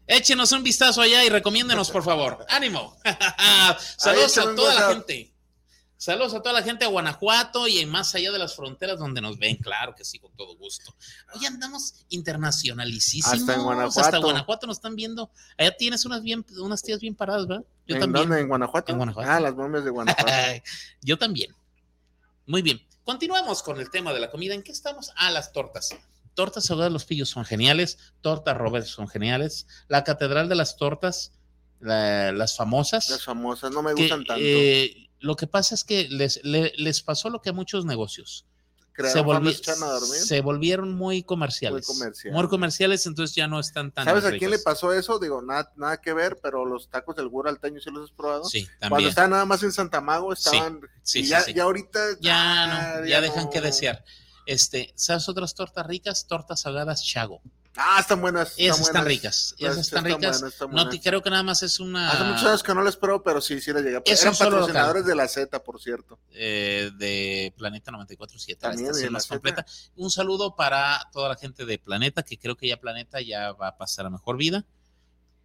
[0.09, 2.45] Échenos un vistazo allá y recomiéndenos, por favor.
[2.49, 2.97] ¡Ánimo!
[3.97, 5.33] Saludos a toda la gente.
[5.99, 9.19] Saludos a toda la gente de Guanajuato y en más allá de las fronteras donde
[9.19, 10.93] nos ven, claro que sí, con todo gusto.
[11.33, 13.33] Hoy andamos internacionalicísimos.
[13.41, 13.99] Hasta en Guanajuato.
[14.01, 15.31] Hasta Guanajuato nos están viendo.
[15.57, 17.65] Allá tienes unas, bien, unas tías bien paradas, ¿verdad?
[17.87, 18.29] Yo ¿En también.
[18.29, 18.41] dónde?
[18.41, 18.91] ¿En Guanajuato?
[18.91, 19.31] En Guanajuato.
[19.31, 20.31] Ah, las momias de Guanajuato.
[21.01, 21.55] Yo también.
[22.45, 22.79] Muy bien.
[23.03, 24.53] Continuamos con el tema de la comida.
[24.53, 25.11] ¿En qué estamos?
[25.15, 25.95] Ah, las tortas.
[26.35, 27.97] Tortas ahogadas los pillos son geniales.
[28.21, 29.65] Tortas Robert son geniales.
[29.87, 31.31] La Catedral de las Tortas,
[31.79, 33.09] la- las famosas.
[33.09, 34.43] Las famosas, no me que, gustan tanto.
[34.45, 38.45] eh, lo que pasa es que les, le- les pasó lo que a muchos negocios.
[38.97, 39.53] Se, volvi-
[40.25, 41.87] se volvieron muy comerciales.
[41.87, 42.33] Muy comerciales.
[42.35, 44.05] Muy comerciales, entonces ya no están tan.
[44.05, 45.19] ¿Sabes a quién le pasó eso?
[45.19, 48.45] Digo, nada, nada que ver, pero los tacos del Gura Alteño sí los has probado.
[48.45, 49.09] Sí, Cuando también.
[49.09, 50.81] estaban nada más en Santa Mago, estaban.
[51.03, 51.53] sí, y sí, ya, sí.
[51.53, 51.99] ya ahorita.
[52.21, 53.49] Ya ah, no, ya dejan no.
[53.51, 54.03] que desear.
[54.47, 56.25] Este, ¿sabes otras tortas ricas?
[56.25, 57.41] Tortas ahogadas Chago.
[57.77, 58.53] Ah, están buenas.
[58.57, 60.19] Esas están ricas, esas Las- están ricas.
[60.19, 62.83] buenas, están No te creo que nada más es una Hace muchos años que no
[62.83, 63.97] les pruebo, pero sí, sí les llegué.
[63.97, 66.19] a- Es Eran patrocinadores de la Z, por cierto.
[66.31, 69.65] eh, de Planeta 94.7, la estación más completa.
[69.95, 73.69] Un saludo para toda la gente de Planeta, que creo que ya Planeta ya va
[73.69, 74.65] a pasar a mejor vida.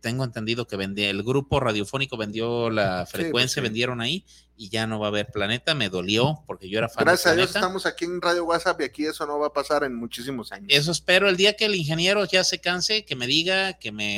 [0.03, 3.61] Tengo entendido que vendía, el grupo radiofónico vendió la pues frecuencia, sí.
[3.61, 4.27] vendieron ahí
[4.57, 5.77] y ya no va a haber Planeta.
[5.77, 8.85] Me dolió porque yo era fan Gracias a Dios estamos aquí en Radio WhatsApp y
[8.85, 10.67] aquí eso no va a pasar en muchísimos años.
[10.71, 14.17] Eso espero el día que el ingeniero ya se canse, que me diga, que me,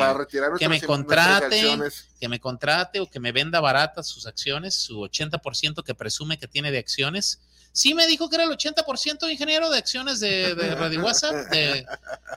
[0.59, 1.79] que me contrate.
[2.19, 6.49] que me contrate o que me venda baratas sus acciones, su 80% que presume que
[6.49, 7.41] tiene de acciones.
[7.73, 11.85] Sí me dijo que era el 80% ingeniero de acciones de, de Radio WhatsApp, de,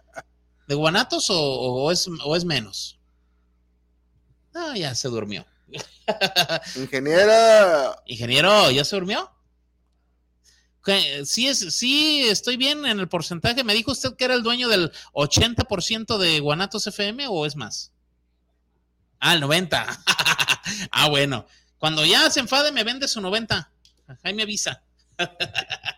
[0.68, 2.97] de Guanatos o, o es, o es menos.
[4.58, 5.45] Ah, ya se durmió.
[6.76, 9.32] Ingeniera, Ingeniero, ¿ya se durmió?
[11.26, 13.64] Sí, es, sí, estoy bien en el porcentaje.
[13.64, 17.91] ¿Me dijo usted que era el dueño del 80% de Guanatos FM o es más?
[19.20, 19.86] Ah, el 90.
[20.91, 21.45] ah, bueno.
[21.78, 23.70] Cuando ya se enfade, me vende su 90.
[24.24, 24.82] Ahí me avisa.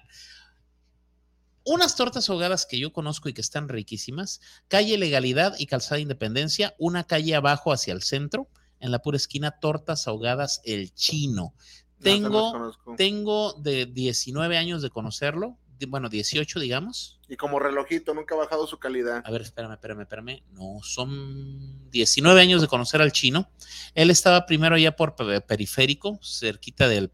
[1.70, 4.42] Unas tortas ahogadas que yo conozco y que están riquísimas.
[4.68, 8.48] Calle Legalidad y Calzada Independencia, una calle abajo hacia el centro,
[8.80, 11.54] en la pura esquina, tortas ahogadas El Chino.
[11.54, 11.60] No,
[11.94, 15.58] no Tengo, tengo de 19 años de conocerlo,
[15.88, 17.20] bueno, 18 digamos.
[17.30, 19.22] y como relojito, nunca ha bajado su calidad.
[19.26, 20.44] A ver, espérame, espérame, espérame.
[20.52, 23.50] No, son 19 años de conocer al chino.
[23.96, 27.10] Él estaba primero allá por pe- periférico, cerquita del...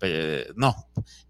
[0.55, 0.87] No,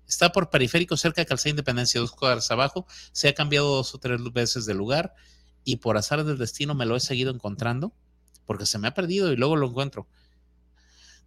[0.07, 2.85] está por periférico, cerca de Calzada Independencia, dos cuadras abajo.
[3.11, 5.13] Se ha cambiado dos o tres veces de lugar
[5.63, 7.93] y por azar del destino me lo he seguido encontrando
[8.45, 10.07] porque se me ha perdido y luego lo encuentro.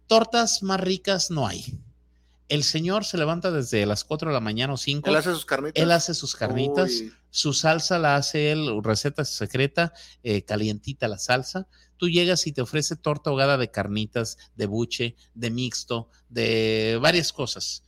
[0.07, 1.79] Tortas más ricas no hay.
[2.47, 5.07] El señor se levanta desde las 4 de la mañana o 5.
[5.07, 5.83] Él hace sus carnitas.
[5.83, 6.89] Él hace sus carnitas.
[6.89, 9.93] Uy, Su salsa la hace él, receta secreta,
[10.23, 11.67] eh, calientita la salsa.
[11.97, 17.31] Tú llegas y te ofrece torta ahogada de carnitas, de buche, de mixto, de varias
[17.31, 17.83] cosas.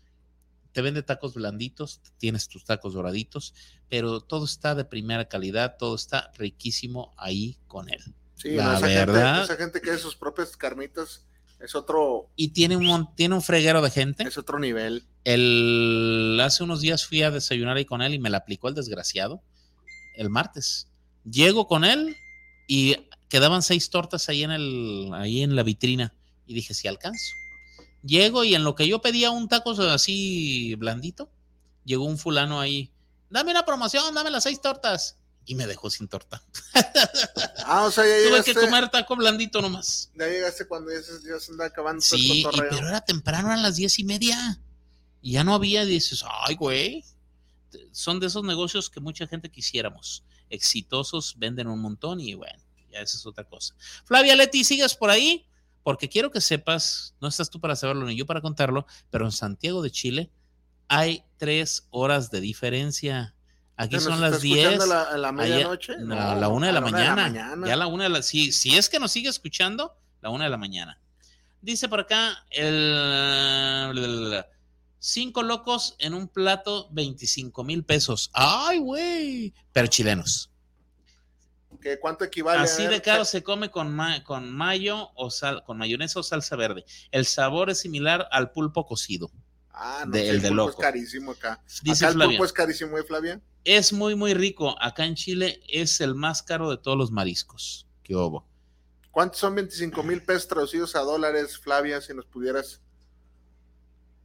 [0.71, 3.53] Te vende tacos blanditos, tienes tus tacos doraditos,
[3.89, 8.01] pero todo está de primera calidad, todo está riquísimo ahí con él.
[8.35, 11.25] sí, la no, esa, verdad- Gente, esa gente que hace sus propias carnitas
[11.59, 14.23] es otro, Y tiene un, tiene un freguero de gente.
[14.23, 15.05] es otro nivel.
[15.23, 18.73] El, hace unos días fui a desayunar ahí con él y me la aplicó el
[18.75, 19.43] desgraciado
[20.15, 20.87] el martes.
[21.23, 22.15] Llego con él
[22.67, 22.95] y
[23.29, 26.13] quedaban seis tortas ahí en, el, ahí en la vitrina
[26.47, 27.33] y dije, si alcanzo.
[28.03, 31.29] Llego y en lo que yo pedía un taco así blandito,
[31.85, 32.91] llegó un fulano ahí,
[33.29, 35.17] dame una promoción, dame las seis tortas.
[35.45, 36.41] Y me dejó sin torta.
[37.65, 40.11] Ah, o sea, ya Tuve llegaste, que comer taco blandito nomás.
[40.15, 43.49] ya llegaste cuando ya se, ya se anda acabando el Sí, y- pero era temprano,
[43.51, 44.59] a las diez y media.
[45.21, 47.05] Y ya no había, dices, ay, güey.
[47.91, 50.23] son de esos negocios que mucha gente quisiéramos.
[50.49, 52.61] Exitosos, venden un montón y bueno,
[52.91, 53.73] ya esa es otra cosa.
[54.03, 55.45] Flavia Leti, ¿sigues por ahí?
[55.83, 59.31] Porque quiero que sepas, no estás tú para saberlo ni yo para contarlo, pero en
[59.31, 60.29] Santiago de Chile
[60.87, 63.33] hay tres horas de diferencia.
[63.77, 64.81] Aquí ¿Nos son las escuchando 10.
[64.81, 65.97] a la, a la allá- medianoche?
[65.97, 67.65] no, No, a la una de la, una mañana.
[67.65, 68.21] Ya a la una de la.
[68.21, 70.99] Si, si es que nos sigue escuchando, la una de la mañana.
[71.61, 74.43] Dice por acá el.
[74.99, 78.29] Cinco locos en un plato, 25 mil pesos.
[78.33, 79.51] ¡Ay, güey!
[79.71, 80.50] Pero chilenos.
[81.81, 82.59] ¿Qué, ¿Cuánto equivale?
[82.59, 86.19] A Así ver, de caro se come con, ma- con mayo o sal, con mayonesa
[86.19, 86.85] o salsa verde.
[87.11, 89.31] El sabor es similar al pulpo cocido.
[89.71, 91.61] Ah, no, de- el pulpo es carísimo acá.
[91.81, 92.37] Dice acá el Flavia.
[92.37, 93.41] pulpo es carísimo, ¿eh, Flavia?
[93.63, 94.75] Es muy, muy rico.
[94.81, 97.87] Acá en Chile es el más caro de todos los mariscos.
[98.03, 98.47] ¿Qué hubo?
[99.11, 102.81] ¿Cuántos son 25 mil pesos traducidos a dólares, Flavia, si nos pudieras?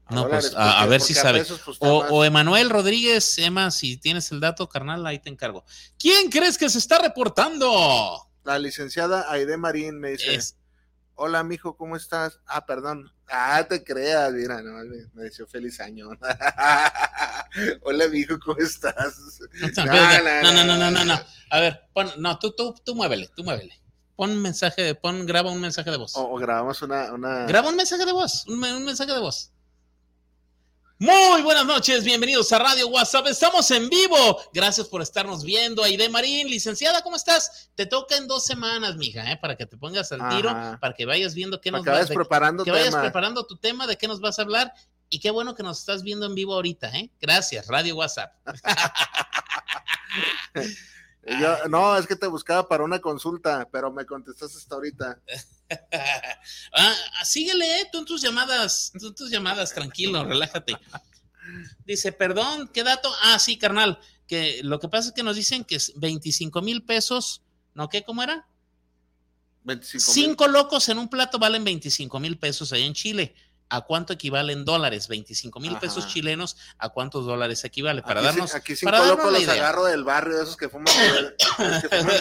[0.08, 1.40] A No, dólares, pues, a- a ver si sabe.
[1.40, 5.64] pesos, pues, O, Emanuel Rodríguez, Emma, si tienes el dato, carnal, ahí te encargo.
[5.98, 8.28] ¿Quién crees que se está reportando?
[8.44, 10.56] La licenciada Aide Marín me dice, Es-
[11.16, 12.38] hola, mijo, ¿cómo estás?
[12.46, 13.10] Ah, perdón.
[13.28, 16.10] Ah, te creas, mira, no, me, me deseó feliz año.
[17.82, 19.40] hola, mijo, ¿cómo estás?
[19.84, 21.20] No, no, no, no, no, no.
[21.50, 23.74] A ver, pon, no, tú, tú, tú muévele, tú muévele.
[24.14, 26.16] Pon un mensaje, pon, graba un mensaje de voz.
[26.16, 27.12] O, o grabamos una...
[27.12, 27.44] una...
[27.46, 29.52] Graba un mensaje de voz, un mensaje de voz.
[30.98, 33.26] Muy buenas noches, bienvenidos a Radio WhatsApp.
[33.26, 34.40] Estamos en vivo.
[34.54, 35.84] Gracias por estarnos viendo.
[35.84, 37.70] Aide Marín, licenciada, ¿cómo estás?
[37.74, 39.36] Te toca en dos semanas, mija, ¿eh?
[39.36, 40.78] para que te pongas al tiro, Ajá.
[40.80, 43.02] para que vayas viendo qué Para nos que vas vayas de- preparando que vayas tema.
[43.02, 44.72] preparando tu tema, de qué nos vas a hablar.
[45.10, 47.10] Y qué bueno que nos estás viendo en vivo ahorita, ¿eh?
[47.20, 48.32] Gracias, Radio WhatsApp.
[51.26, 55.20] Y yo, no, es que te buscaba para una consulta, pero me contestaste hasta ahorita.
[56.72, 56.94] ah,
[57.24, 57.88] síguele, ¿eh?
[57.90, 60.76] tú en tus llamadas, tú en tus llamadas, tranquilo, relájate.
[61.84, 63.12] Dice, perdón, ¿qué dato?
[63.24, 63.98] Ah, sí, carnal,
[64.28, 67.42] que lo que pasa es que nos dicen que es 25 mil pesos,
[67.74, 67.88] ¿no?
[67.88, 68.04] ¿Qué?
[68.04, 68.46] ¿Cómo era?
[69.64, 70.24] 25 mil.
[70.24, 73.34] Cinco locos en un plato valen 25 mil pesos allá en Chile.
[73.68, 75.08] ¿A cuánto equivalen dólares?
[75.08, 78.00] 25 mil pesos chilenos, ¿a cuántos dólares equivale?
[78.00, 78.54] Para aquí, sí- darnos...
[78.54, 79.54] aquí cinco para darnos los idea.
[79.54, 80.86] agarro del barrio, de esos que fuman
[81.38, 82.16] que fuman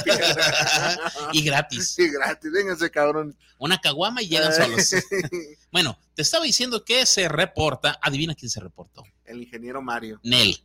[1.34, 1.92] y gratis.
[1.94, 3.38] Sí, gratis, vénganse, cabrón.
[3.60, 4.90] Una caguama y llegan solos.
[5.72, 8.00] Bueno, te estaba diciendo que se reporta.
[8.02, 9.04] Adivina quién se reportó.
[9.26, 10.20] El ingeniero Mario.
[10.24, 10.64] Nel.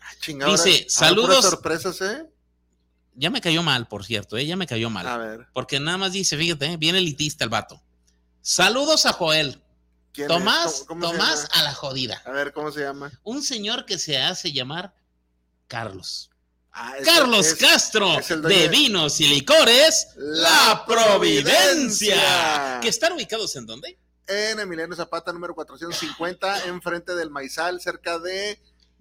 [0.00, 1.44] Ah, chingada, Dice, saludos.
[1.44, 2.26] sorpresas, ¿eh?
[3.14, 4.46] Ya me cayó mal, por cierto, ¿eh?
[4.46, 5.06] ya me cayó mal.
[5.06, 6.76] A ver, Porque nada más dice, fíjate, ¿eh?
[6.78, 7.82] bien elitista el vato.
[8.42, 9.62] Saludos a Joel.
[10.12, 12.20] ¿quién Tomás, Tomás a la jodida.
[12.24, 13.12] A ver, ¿cómo se llama?
[13.22, 14.92] Un señor que se hace llamar
[15.68, 16.30] Carlos.
[16.72, 22.14] Ah, es- Carlos es- Castro, es de de- vinos y licores, La La Providencia.
[22.16, 22.80] Providencia.
[22.80, 23.98] ¿Que están ubicados en dónde?
[24.26, 28.60] En Emiliano Zapata, número 450, enfrente del Maizal, cerca de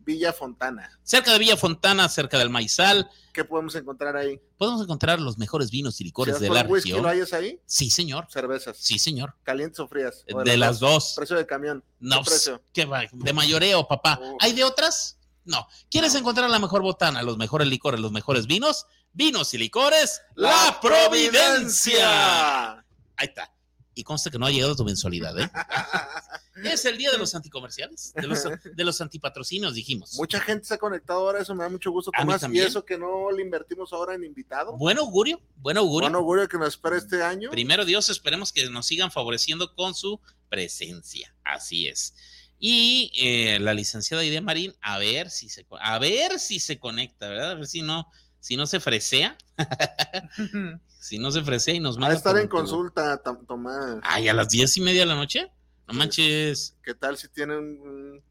[0.10, 0.90] Villa Fontana.
[1.04, 3.08] Cerca de Villa Fontana, cerca del Maizal.
[3.32, 4.42] ¿Qué podemos encontrar ahí?
[4.58, 7.32] Podemos encontrar los mejores vinos y licores ¿Si de vas la por whisky lo hayas
[7.32, 7.62] ahí?
[7.68, 8.26] Sí, señor.
[8.28, 8.76] Cervezas.
[8.78, 9.36] Sí, señor.
[9.44, 10.26] ¿Calientes o frías?
[10.34, 11.14] ¿O De las dos.
[11.16, 11.84] Precio de camión.
[12.00, 12.62] No, ¿Qué precio?
[12.74, 13.04] ¿qué va?
[13.12, 14.20] De mayoreo, papá.
[14.20, 14.38] Oh.
[14.40, 15.20] ¿Hay de otras?
[15.46, 15.68] No.
[15.92, 18.88] ¿Quieres encontrar la mejor botana, los mejores licores, los mejores vinos?
[19.14, 22.80] Vinos y licores, La Providencia.
[23.16, 23.54] Ahí está.
[24.00, 25.52] Y consta que no ha llegado tu mensualidad, ¿eh?
[26.64, 30.16] Es el día de los anticomerciales, de los, de los antipatrocinios, dijimos.
[30.16, 32.46] Mucha gente se ha conectado ahora, eso me da mucho gusto, Tomás.
[32.52, 34.76] Y eso que no le invertimos ahora en invitado.
[34.78, 36.08] Buen augurio, buen augurio.
[36.08, 37.50] Bueno, augurio que nos espera este año.
[37.50, 40.20] Primero Dios, esperemos que nos sigan favoreciendo con su
[40.50, 41.34] presencia.
[41.44, 42.14] Así es.
[42.60, 47.30] Y eh, la licenciada Ide Marín, a ver si se a ver si se conecta,
[47.30, 47.52] ¿verdad?
[47.52, 48.10] A ver si no,
[48.40, 49.38] si no se fresea.
[51.00, 52.16] si no se fresea y nos Va a manda.
[52.18, 53.98] estar en consulta, Tom- Tomás.
[54.04, 55.52] Ay, a las diez y media de la noche.
[55.88, 56.76] No manches.
[56.84, 58.24] ¿Qué tal si tienen un,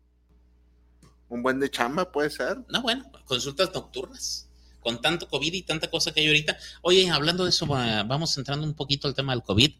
[1.28, 2.10] un buen de chamba?
[2.12, 2.58] Puede ser.
[2.68, 4.48] No, bueno, consultas nocturnas.
[4.80, 6.56] Con tanto COVID y tanta cosa que hay ahorita.
[6.82, 9.72] Oye, hablando de eso, va- vamos entrando un poquito al tema del COVID.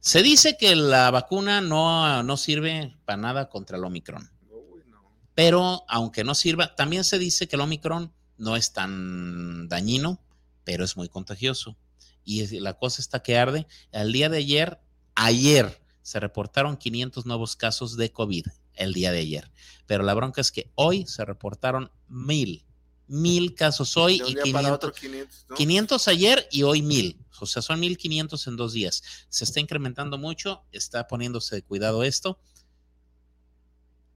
[0.00, 4.28] Se dice que la vacuna no, no sirve para nada contra el Omicron.
[4.50, 5.00] Uy, no.
[5.34, 10.20] Pero aunque no sirva, también se dice que el Omicron no es tan dañino,
[10.64, 11.76] pero es muy contagioso.
[12.24, 13.66] Y la cosa está que arde.
[13.90, 14.80] El día de ayer,
[15.14, 19.50] ayer, se reportaron 500 nuevos casos de COVID el día de ayer.
[19.86, 22.64] Pero la bronca es que hoy se reportaron mil,
[23.06, 25.56] mil casos hoy y día 500, para otro 500, ¿no?
[25.56, 27.18] 500 ayer y hoy mil.
[27.40, 29.02] O sea, son 1500 en dos días.
[29.28, 32.40] Se está incrementando mucho, está poniéndose de cuidado esto.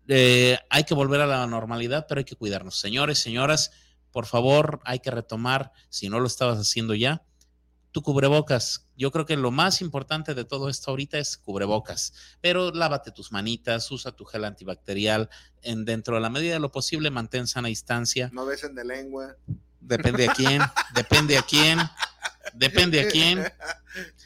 [0.09, 2.79] Eh, hay que volver a la normalidad, pero hay que cuidarnos.
[2.79, 3.71] Señores, señoras,
[4.13, 7.25] por favor, hay que retomar, si no lo estabas haciendo ya,
[7.93, 8.87] tu cubrebocas.
[8.97, 13.33] Yo creo que lo más importante de todo esto ahorita es cubrebocas, pero lávate tus
[13.33, 15.29] manitas, usa tu gel antibacterial,
[15.63, 18.31] en dentro de la medida de lo posible mantén sana distancia.
[18.33, 19.37] No besen de lengua.
[19.81, 20.63] Depende a quién,
[20.95, 21.79] depende a quién,
[22.55, 23.45] depende a quién.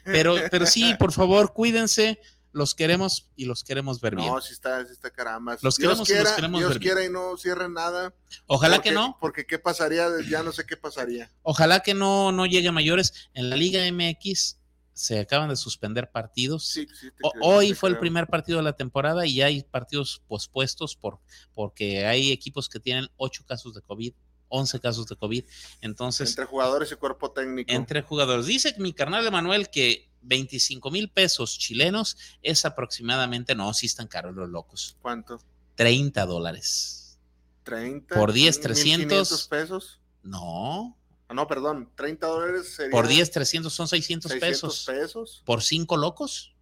[0.04, 2.20] Pero, pero sí, por favor, cuídense.
[2.57, 4.28] Los queremos y los queremos ver bien.
[4.33, 5.59] No, si está, si está caramba.
[5.61, 6.95] Los Dios queremos y los quiera, queremos Dios ver bien.
[6.95, 8.15] quiera y no cierren nada.
[8.47, 11.31] Ojalá porque- que no, Porque qué pasaría, ya no sé qué pasaría.
[11.43, 13.28] ojalá que no, no llegue a mayores.
[13.35, 14.57] En la Liga MX
[14.95, 16.66] se acaban de suspender partidos.
[16.66, 19.62] Sí, sí, te creo, hoy te fue el primer partido de la temporada y hay
[19.62, 21.19] partidos pospuestos por,
[21.53, 24.15] porque hay equipos que tienen 8 casos de COVID,
[24.48, 25.44] 11 casos de COVID.
[25.81, 27.70] Entonces, Entre jugadores y cuerpo técnico.
[27.73, 28.47] entre jugadores.
[28.47, 34.35] Dice mi carnal Emanuel que 25 mil pesos chilenos es aproximadamente, no, sí están caros
[34.35, 35.39] los locos, ¿Cuánto?
[35.77, 37.18] 30 dólares.
[37.64, 38.14] 30.
[38.14, 39.48] Por 10, 1500 300.
[39.48, 40.01] pesos.
[40.23, 40.97] No,
[41.28, 44.48] Ah, no, perdón, 30 dólares sería por 10, 300 son 600, 600
[44.85, 44.85] pesos.
[44.86, 45.43] pesos.
[45.44, 46.55] ¿Por 5 locos?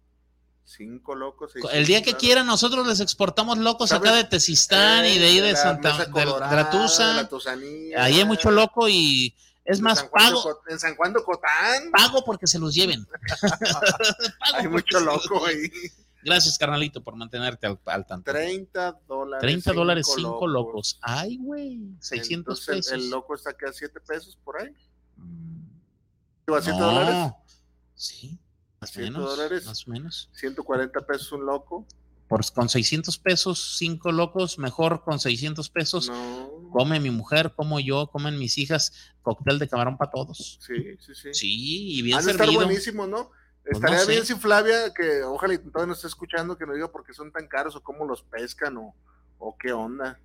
[0.65, 1.53] Cinco locos.
[1.71, 4.09] El día que 600 quieran, nosotros les exportamos locos ¿Sabes?
[4.09, 7.07] acá de Tezistán y de ahí de la Santa Colorada, de la Tusa.
[7.09, 11.13] de la Tusanía, Ahí hay mucho loco y es más, de pago, en San Juan
[11.13, 13.07] de Cotán pago porque se los lleven.
[14.53, 15.71] Hay mucho loco ahí.
[16.23, 18.31] Gracias, carnalito, por mantenerte al, al tanto.
[18.31, 19.41] 30 dólares.
[19.41, 20.99] 30 dólares, cinco 5 locos.
[21.01, 22.93] Ay, güey, 600 Entonces, pesos.
[22.93, 24.71] El, loco está aquí a 7 pesos por ahí.
[25.17, 26.85] Mm, a 7 no.
[26.85, 27.33] dólares.
[27.95, 28.39] Sí,
[28.85, 29.29] más o 100 menos.
[29.37, 29.65] dólares.
[29.65, 30.29] Más o menos.
[30.33, 31.85] 140 pesos un loco.
[32.27, 36.09] Por, con 600 pesos, 5 locos, mejor con 600 pesos.
[36.09, 36.49] No.
[36.71, 40.57] Come mi mujer, como yo, comen mis hijas, cóctel de camarón para todos.
[40.65, 41.29] Sí, sí, sí.
[41.33, 42.65] Sí, y bien Han de estar servido.
[42.65, 43.29] buenísimos, ¿no?
[43.63, 44.11] Pues Estaría no sé.
[44.11, 47.13] bien si Flavia, que ojalá y todavía nos esté escuchando, que nos diga por qué
[47.13, 48.95] son tan caros o cómo los pescan o,
[49.37, 50.19] o qué onda.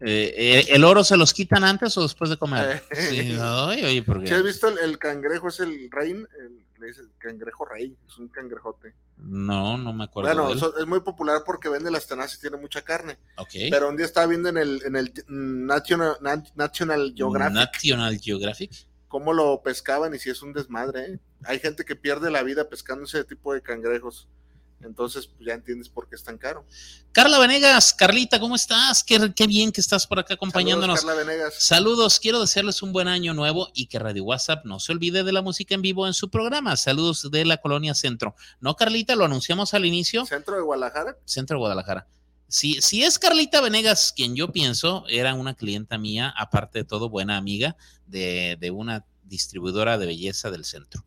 [0.00, 2.82] Eh, eh, ¿El oro se los quitan antes o después de comer?
[2.90, 2.96] Eh.
[3.10, 5.48] Sí, oye, porque ¿Sí has visto el, el cangrejo?
[5.48, 8.94] Es el rey, el- le dice cangrejo rey, es un cangrejote.
[9.16, 10.28] no, no me acuerdo.
[10.28, 10.72] de Bueno, él.
[10.80, 13.18] es muy popular porque vende las tenazas y tiene mucha carne.
[13.38, 13.50] Ok.
[13.70, 18.72] Pero un día estaba viendo en el, en el National, Nat- National Geographic National Geographic.
[19.08, 21.04] cómo lo pescaban y si es un desmadre.
[21.14, 21.18] ¿eh?
[21.44, 24.28] Hay gente que pierde la vida pescando ese tipo de cangrejos.
[24.84, 26.64] Entonces, pues, ya entiendes por qué es tan caro.
[27.12, 29.02] Carla Venegas, Carlita, ¿cómo estás?
[29.02, 31.00] Qué, qué bien que estás por acá acompañándonos.
[31.00, 31.54] Saludos, Carla Venegas.
[31.58, 35.32] Saludos, quiero desearles un buen año nuevo y que Radio WhatsApp no se olvide de
[35.32, 36.76] la música en vivo en su programa.
[36.76, 38.34] Saludos de la Colonia Centro.
[38.60, 40.26] No, Carlita, lo anunciamos al inicio.
[40.26, 41.16] Centro de Guadalajara.
[41.24, 42.06] Centro de Guadalajara.
[42.48, 47.08] Si, si es Carlita Venegas, quien yo pienso, era una clienta mía, aparte de todo,
[47.08, 51.04] buena amiga de, de una distribuidora de belleza del centro.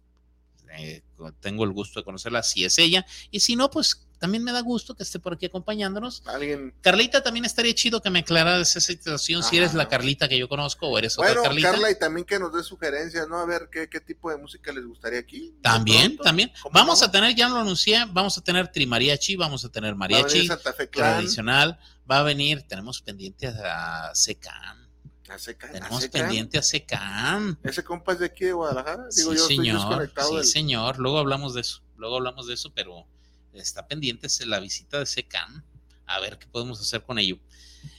[0.74, 1.04] Eh,
[1.40, 4.62] tengo el gusto de conocerla, si es ella, y si no, pues también me da
[4.62, 6.24] gusto que esté por aquí acompañándonos.
[6.26, 6.74] Alguien.
[6.82, 9.90] Carlita, también estaría chido que me aclararas esa situación, si eres la Ajá.
[9.92, 11.72] Carlita que yo conozco o eres otra Carlita.
[11.72, 13.38] Carla, y también que nos dé sugerencias, ¿no?
[13.38, 15.54] A ver qué, qué tipo de música les gustaría aquí.
[15.62, 16.52] También, también.
[16.62, 17.06] ¿Cómo Vamos no?
[17.08, 20.18] a tener, ya lo anuncié, vamos a tener trimariachi, vamos a tener Va a venir
[20.24, 21.14] mariachi Santa Fe Clan.
[21.18, 21.80] tradicional,
[22.10, 24.87] va a venir, tenemos pendiente a Secan,
[25.30, 27.60] A Secan, a tenemos pendiente a Secan.
[27.64, 29.04] Ese compa es de aquí de Guadalajara.
[29.16, 30.46] Digo, sí, yo estoy señor, desconectado sí, del.
[30.46, 33.06] señor, luego hablamos de eso, luego hablamos de eso, pero
[33.54, 35.64] está pendiente la visita de Secan,
[36.06, 37.38] a ver qué podemos hacer con ello.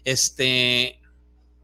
[0.05, 1.01] Este,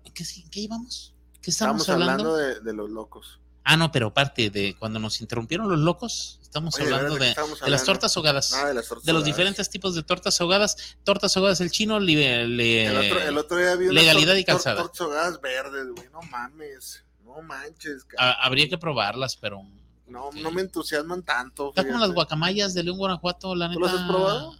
[0.04, 1.14] ¿en qué, sí- en qué íbamos?
[1.40, 2.34] ¿Qué estamos Estamos hablando?
[2.34, 3.40] hablando de, de los locos.
[3.64, 7.24] Ah, no, pero aparte de cuando nos interrumpieron los locos, estamos Oye, hablando ¿verdad que
[7.24, 7.84] de, estamos de las hablando?
[7.86, 8.52] tortas ahogadas.
[8.52, 9.36] Ah, de las tortas de los ahogadas.
[9.36, 10.96] diferentes tipos de tortas ahogadas.
[11.02, 14.76] Tortas ahogadas, el chino le, le- El otro, el otro día legalidad y calzada.
[14.82, 16.08] tor- tortas ahogadas verdes, güey.
[16.12, 17.04] No mames.
[17.24, 18.06] No manches.
[18.18, 19.62] ha- habría que probarlas, pero
[20.06, 21.70] No, no me entusiasman tanto.
[21.70, 23.78] está como las guacamayas de León, Guanajuato, la neta.
[23.80, 24.54] ¿Tú las has probado?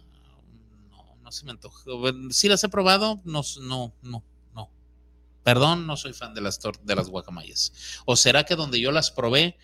[0.89, 1.79] No, no se me antoja.
[2.31, 4.23] Sí las he probado, no, no, no.
[5.45, 8.01] Perdón, no soy fan de las de las guacamayas.
[8.05, 9.59] O será que donde yo las probé,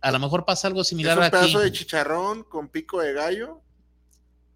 [0.00, 1.32] a lo mejor pasa algo Es similar un aquí.
[1.32, 3.60] pedazo de chicharrón con pico de gallo.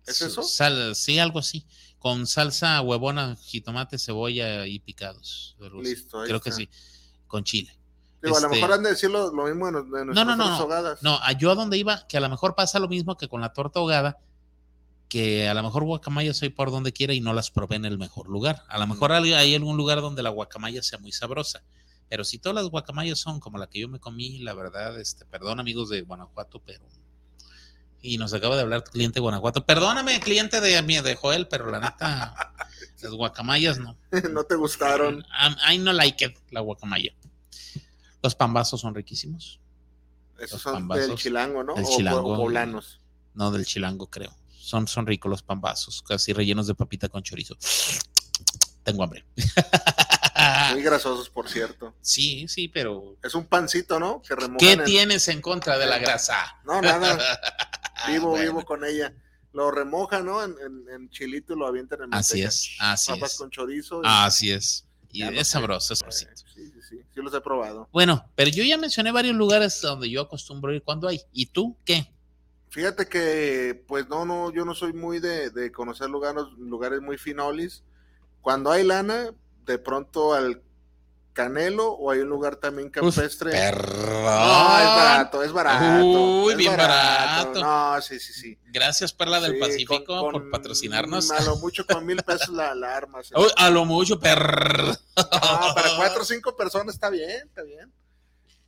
[0.06, 0.42] ¿Es eso?
[0.42, 1.66] Sal, sí, algo así.
[1.98, 5.54] Con salsa, huevona, jitomate, cebolla y picados.
[5.82, 6.70] Listo, ahí Creo que sí.
[7.26, 7.78] Con chile.
[8.22, 10.24] Digo, a lo Este- mejor han de decir lo, lo mismo de, de nuestras no,
[10.24, 10.36] no,
[10.66, 10.96] no.
[11.02, 13.52] No, yo a donde iba, que a lo mejor pasa lo mismo que con la
[13.52, 14.16] torta ahogada,
[15.14, 17.98] que a lo mejor guacamaya soy por donde quiera y no las probé en el
[17.98, 18.64] mejor lugar.
[18.66, 21.62] A lo mejor hay hay algún lugar donde la guacamaya sea muy sabrosa.
[22.08, 25.24] Pero si todas las guacamayas son como la que yo me comí, la verdad, este,
[25.24, 26.82] perdón amigos de Guanajuato, pero...
[28.02, 29.64] Y nos acaba de hablar cliente de Guanajuato.
[29.64, 32.34] Perdóname, cliente de, mi- de Joel, pero la neta,
[33.00, 33.96] las guacamayas no.
[34.32, 35.24] no te gustaron.
[35.70, 37.12] I, I no like it, la guacamaya.
[38.20, 39.60] Los pambazos son riquísimos.
[40.38, 41.74] Esos Los son pambazos del chilango, ¿no?
[41.76, 42.36] del o, chilango.
[42.36, 43.00] poblanos.
[43.34, 44.34] No del chilango, creo.
[44.64, 47.54] Son, son ricos los pambazos, casi rellenos de papita con chorizo.
[48.82, 49.24] Tengo hambre.
[50.72, 51.94] Muy grasosos, por cierto.
[52.00, 53.16] Sí, sí, pero.
[53.22, 54.22] Es un pancito, ¿no?
[54.22, 56.36] Que ¿Qué en- tienes en contra de la grasa?
[56.64, 57.18] No, nada.
[58.08, 59.14] Vivo, Bueno, vivo con ella.
[59.52, 60.42] Lo remojan, ¿no?
[60.42, 62.48] En, en, en chilito y lo avientan en Así manteca.
[62.48, 63.38] es, así Papas es.
[63.38, 63.98] con chorizo.
[64.00, 64.86] y- Así es.
[65.10, 66.30] Y Ya es sabroso, es sabrosito.
[66.54, 66.96] Sí, sí, sí.
[67.14, 67.88] Sí los he probado.
[67.92, 71.20] Bueno, pero yo ya mencioné varios lugares donde yo acostumbro ir cuando hay.
[71.32, 72.12] ¿Y tú qué?
[72.74, 77.16] Fíjate que, pues no, no, yo no soy muy de, de conocer lugares, lugares muy
[77.18, 77.84] finolis.
[78.40, 79.30] Cuando hay lana,
[79.64, 80.60] de pronto al
[81.34, 83.52] Canelo o hay un lugar también campestre.
[83.52, 84.24] Perdón.
[84.24, 86.04] No, es barato, es barato.
[86.04, 87.60] Uy, es bien barato.
[87.60, 88.58] No, sí, sí, sí.
[88.66, 91.30] Gracias, Perla del Sí, Pacífico, con- por patrocinarnos.
[91.30, 92.96] A lo mucho con mil pesos la, la
[93.56, 94.88] a lo mucho, perro.
[95.16, 97.92] No, para cuatro o cinco personas está bien, está bien.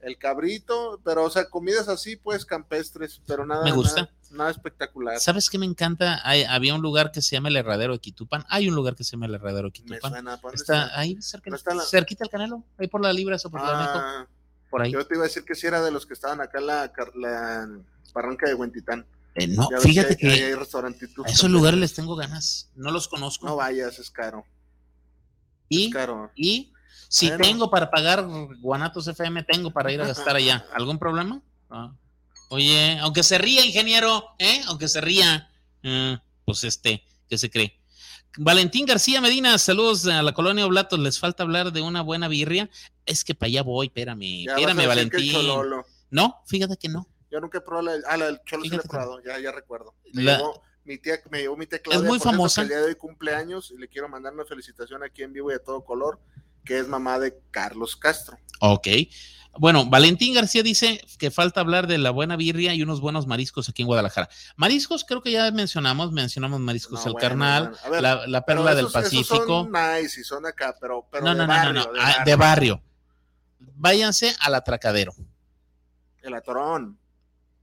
[0.01, 3.64] El cabrito, pero o sea, comidas así, pues campestres, pero nada.
[3.64, 4.02] Me gusta.
[4.02, 5.18] Nada, nada espectacular.
[5.18, 6.20] ¿Sabes qué me encanta?
[6.23, 8.44] Hay- había un lugar que se llama el Herradero de Quitupan.
[8.48, 10.12] Hay un lugar que se llama el Herradero de Me Quitupan.
[10.12, 10.40] suena.
[10.40, 13.36] ¿por dónde Está ahí, cerca, ¿No está la- cerquita del Canelo, ahí por la Libra,
[13.51, 14.27] por Ah,
[14.70, 14.93] por ahí.
[14.93, 16.93] yo te iba a decir que si era de los que estaban acá en la,
[18.12, 19.06] barranca de Huentitán.
[19.35, 22.70] Eh, no, Ya fíjate que, ahí que hay a esos lugares les tengo ganas.
[22.74, 23.47] No los conozco.
[23.47, 24.44] No vayas, es caro.
[25.68, 26.31] y, Es caro.
[26.36, 26.73] y
[27.08, 27.44] si Bueno.
[27.44, 28.26] tengo para pagar
[28.60, 30.66] Guanatos FM, tengo para ir a gastar allá.
[30.74, 31.40] ¿Algún problema?
[31.70, 31.92] Ah.
[32.48, 34.62] Oye, aunque se ría, ingeniero, ¿eh?
[34.66, 35.50] Aunque se ría,
[35.84, 37.78] ah, pues este, ¿qué se cree?
[38.38, 40.98] Valentín García Medina, saludos a la colonia Oblatos.
[40.98, 42.68] Les falta hablar de una buena birria.
[43.06, 45.32] Es que para allá voy, espérame, Ya espérame, Valentín.
[46.10, 47.08] No, fíjate que no.
[47.30, 49.94] Yo nunca he probado la, ah, la del cholo sí probado, ya, ya recuerdo.
[50.12, 52.62] Me La- llevó mi tía, me llevó mi tía Claudia, muy famosa.
[52.62, 55.54] El día de hoy cumpleaños y le quiero mandar una felicitación aquí en vivo y
[55.54, 56.20] a todo color,
[56.66, 58.36] que es mamá de Carlos Castro.
[58.60, 58.88] Ok.
[59.59, 63.70] Bueno, Valentín García dice que falta hablar de la buena birria y unos buenos mariscos
[63.70, 64.28] aquí en Guadalajara.
[64.56, 67.78] Mariscos, creo que ya mencionamos, mencionamos mariscos No, el bueno, carnal, bueno.
[67.84, 69.62] A ver, la, la perla del esos- Pacífico.
[69.64, 72.01] son nice y son acá, pero, pero no, de no, no, barrio, no, no, de
[72.01, 72.24] ah, barrio.
[72.26, 72.82] de barrio.
[73.76, 75.14] Váyanse al atracadero.
[76.20, 76.98] El atorón,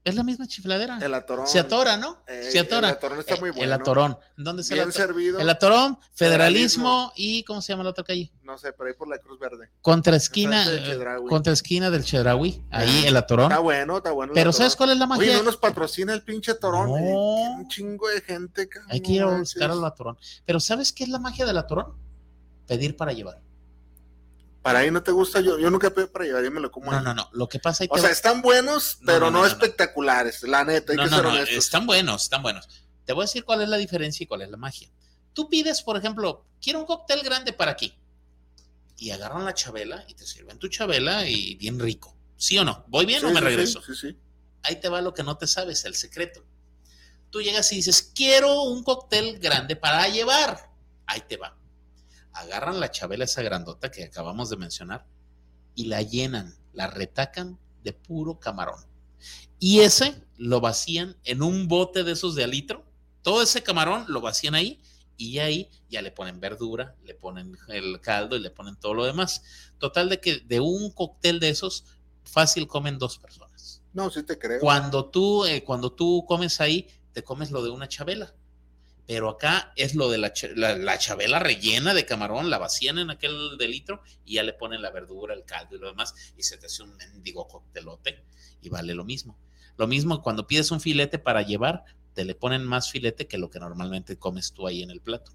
[0.04, 0.98] Es la misma chifladera.
[1.00, 1.46] el atorón.
[1.46, 2.22] Se atora, ¿no?
[2.28, 2.88] Eh, Se atora.
[2.90, 3.64] El atorón está muy Eh, bueno.
[3.64, 4.18] El atorón.
[4.36, 4.92] ¿Dónde el Bien atorón?
[4.92, 5.38] servido.
[5.40, 7.12] El atorón, federalismo, Federalismo.
[7.16, 8.30] y ¿cómo se llama la otra calle?
[8.42, 9.70] No sé, pero ahí por la Cruz Verde.
[9.80, 13.50] Contra esquina, del eh, contra esquina del Chedraui, ahí Ah, el atorón.
[13.50, 14.32] Está bueno, está bueno.
[14.32, 14.58] el Pero atorón.
[14.58, 15.22] ¿sabes cuál es la magia?
[15.24, 16.90] Oye, no nos patrocina el pinche torón.
[16.90, 16.98] No.
[16.98, 18.68] eh, Un chingo de gente.
[18.68, 20.18] cabrón, Hay que ir a buscar al atorón.
[20.44, 21.94] Pero ¿sabes qué es la magia del atorón?
[22.66, 23.40] Pedir para llevar.
[24.64, 26.90] Para ahí no te gusta, yo, yo nunca pedí para llevar, yo me lo como.
[26.90, 27.04] No, ahí.
[27.04, 27.28] no, no.
[27.32, 30.42] Lo que pasa es O sea, están buenos, No, pero no, espectaculares.
[30.42, 31.56] La neta, hay no, que no, ser no, honestos.
[31.58, 32.66] están buenos, están buenos.
[33.04, 34.90] Te voy a decir cuál es la diferencia y cuál es la magia.
[35.34, 37.94] Tú pides, por ejemplo, quiero un cóctel grande para aquí.
[38.96, 42.16] Y agarran la chabela y te sirven tu chabela y bien rico.
[42.38, 42.86] ¿Sí o no?
[42.88, 43.82] ¿Voy bien Sí, o me sí, regreso?
[43.82, 44.18] Sí, sí, sí.
[44.62, 46.42] Ahí te va lo que no te sabes, el secreto.
[47.28, 50.70] Tú llegas y dices, quiero un cóctel grande para llevar.
[51.06, 51.54] Ahí te va.
[52.34, 55.06] Agarran la chabela esa grandota que acabamos de mencionar
[55.74, 58.84] y la llenan, la retacan de puro camarón.
[59.58, 62.84] Y ese lo vacían en un bote de esos de alitro.
[63.22, 64.80] Todo ese camarón lo vacían ahí
[65.16, 69.04] y ahí ya le ponen verdura, le ponen el caldo y le ponen todo lo
[69.04, 69.42] demás.
[69.78, 71.84] Total de que de un cóctel de esos
[72.24, 73.82] fácil comen dos personas.
[73.92, 74.60] No, sí te creo.
[74.60, 78.34] Cuando tú, eh, cuando tú comes ahí, te comes lo de una chabela.
[79.06, 83.10] Pero acá es lo de la, la, la chabela rellena de camarón, la vacían en
[83.10, 86.42] aquel de litro y ya le ponen la verdura, el caldo y lo demás, y
[86.42, 88.24] se te hace un mendigo coctelote
[88.62, 89.38] y vale lo mismo.
[89.76, 93.50] Lo mismo cuando pides un filete para llevar, te le ponen más filete que lo
[93.50, 95.32] que normalmente comes tú ahí en el plato.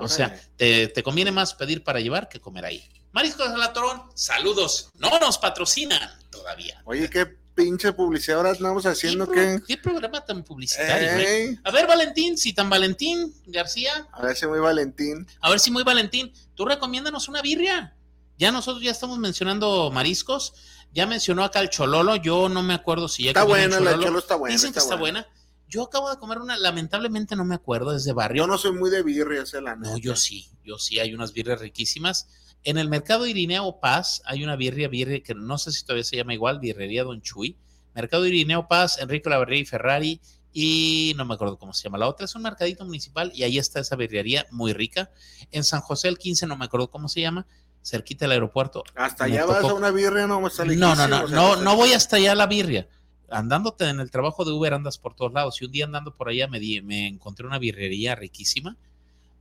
[0.00, 2.88] O sea, te, te conviene más pedir para llevar que comer ahí.
[3.12, 4.90] Mariscos de la Torón, saludos.
[4.94, 6.82] No nos patrocinan todavía.
[6.84, 9.62] Oye, qué pinche publicidad ahora estamos haciendo ¿Qué, que.
[9.66, 14.60] qué programa tan publicitario, A ver, Valentín, si tan Valentín García, a ver si muy
[14.60, 15.26] Valentín.
[15.40, 17.96] a ver si muy Valentín, tú recomiéndanos una birria.
[18.38, 20.54] Ya nosotros ya estamos mencionando mariscos,
[20.92, 23.90] ya mencionó acá el chololo, yo no me acuerdo si ya Está el buena, la
[23.90, 24.06] chololo.
[24.06, 24.52] cholo está buena.
[24.54, 25.26] Dicen que está buena.
[25.66, 28.44] Yo acabo de comer una, lamentablemente no me acuerdo, es de barrio.
[28.44, 31.32] Yo no soy muy de birrias, eh, la No, yo sí, yo sí, hay unas
[31.32, 32.28] birrias riquísimas.
[32.64, 36.16] En el mercado Irineo Paz hay una birria, birria que no sé si todavía se
[36.16, 37.56] llama igual, birrería Don Chuy.
[37.94, 40.20] Mercado Irineo Paz, Enrique Lavarría y Ferrari,
[40.52, 43.58] y no me acuerdo cómo se llama la otra, es un mercadito municipal y ahí
[43.58, 45.10] está esa birrería muy rica.
[45.50, 47.46] En San José el 15, no me acuerdo cómo se llama,
[47.82, 48.82] cerquita del aeropuerto.
[48.94, 51.36] Hasta Me allá vas a una birria, no, está No, no, no, lejísimo, o sea,
[51.36, 51.64] no, sé.
[51.64, 52.88] no voy hasta allá a la birria.
[53.30, 55.60] Andándote en el trabajo de Uber andas por todos lados.
[55.60, 58.76] Y un día andando por allá me, di- me encontré una birrería riquísima.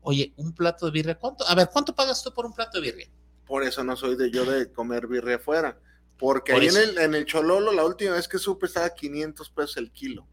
[0.08, 1.46] Oye, un plato de birria, ¿cuánto?
[1.46, 3.10] A ver, ¿cuánto pagas tú por un plato de birria?
[3.46, 5.78] Por eso no soy de yo de comer birria afuera.
[6.18, 9.50] Porque Por ahí en el, en el Chololo, la última vez que supe, estaba 500
[9.50, 10.26] pesos el kilo.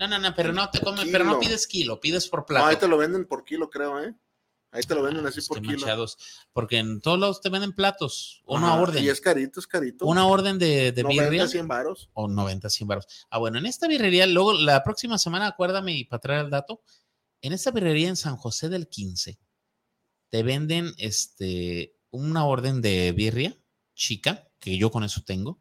[0.00, 2.62] No, no, no, pero no te comes, pero no pides kilo, pides por No, ahí
[2.64, 2.78] plato.
[2.78, 4.12] te lo venden por kilo, creo, ¿eh?
[4.72, 5.78] Ahí te lo venden Ah, así por kilo.
[5.78, 6.18] manchados.
[6.52, 8.42] Porque en todos lados te venden platos.
[8.44, 9.04] Una Ajá, orden.
[9.04, 10.04] Y es carito, es carito.
[10.06, 11.46] Una orden de, de 90, birria.
[11.46, 12.10] 100 varos.
[12.14, 13.06] O 90, 100 baros.
[13.30, 16.82] Ah, bueno, en esta birrería, luego la próxima semana, acuérdame y para traer el dato,
[17.44, 19.38] en esta birrería en San José del 15,
[20.30, 23.54] te venden este, una orden de birria
[23.94, 25.60] chica, que yo con eso tengo,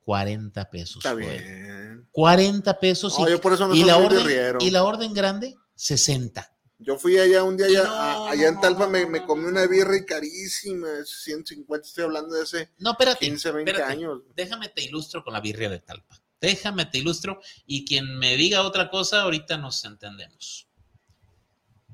[0.00, 0.96] 40 pesos.
[0.96, 2.08] Está bien.
[2.10, 5.54] 40 pesos No, y, yo por eso no y la orden, y la orden grande,
[5.74, 6.48] 60.
[6.78, 10.02] Yo fui allá un día, allá, No, a- allá en Talpa, me, comí una birra
[10.06, 13.26] carísima, 150, estoy hablando de hace No, espérate.
[13.26, 13.92] 15, 20 espérate.
[13.92, 14.22] años.
[14.34, 16.20] Déjame te ilustro con la birria de Talpa.
[16.40, 20.68] Déjame te ilustro y quien me diga otra cosa, ahorita nos entendemos.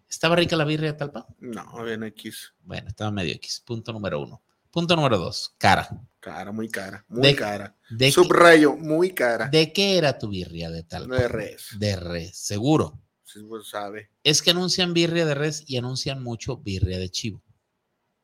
[0.08, 1.26] ¿Estaba rica la birria de Talpa?
[1.38, 2.52] No, bien X.
[2.62, 3.62] Bueno, estaba medio X.
[3.64, 4.42] Punto número uno.
[4.70, 5.88] Punto número dos, cara.
[6.20, 7.76] Cara, muy cara, muy De- cara.
[7.90, 9.48] ¿De, qué, Subrayo, muy cara.
[9.48, 11.16] de qué era tu birria de Talpa?
[11.16, 11.68] De res.
[11.78, 12.98] De res, seguro.
[13.24, 14.10] Sí, pues sabe.
[14.24, 17.42] Es que anuncian birria de res y anuncian mucho birria de chivo.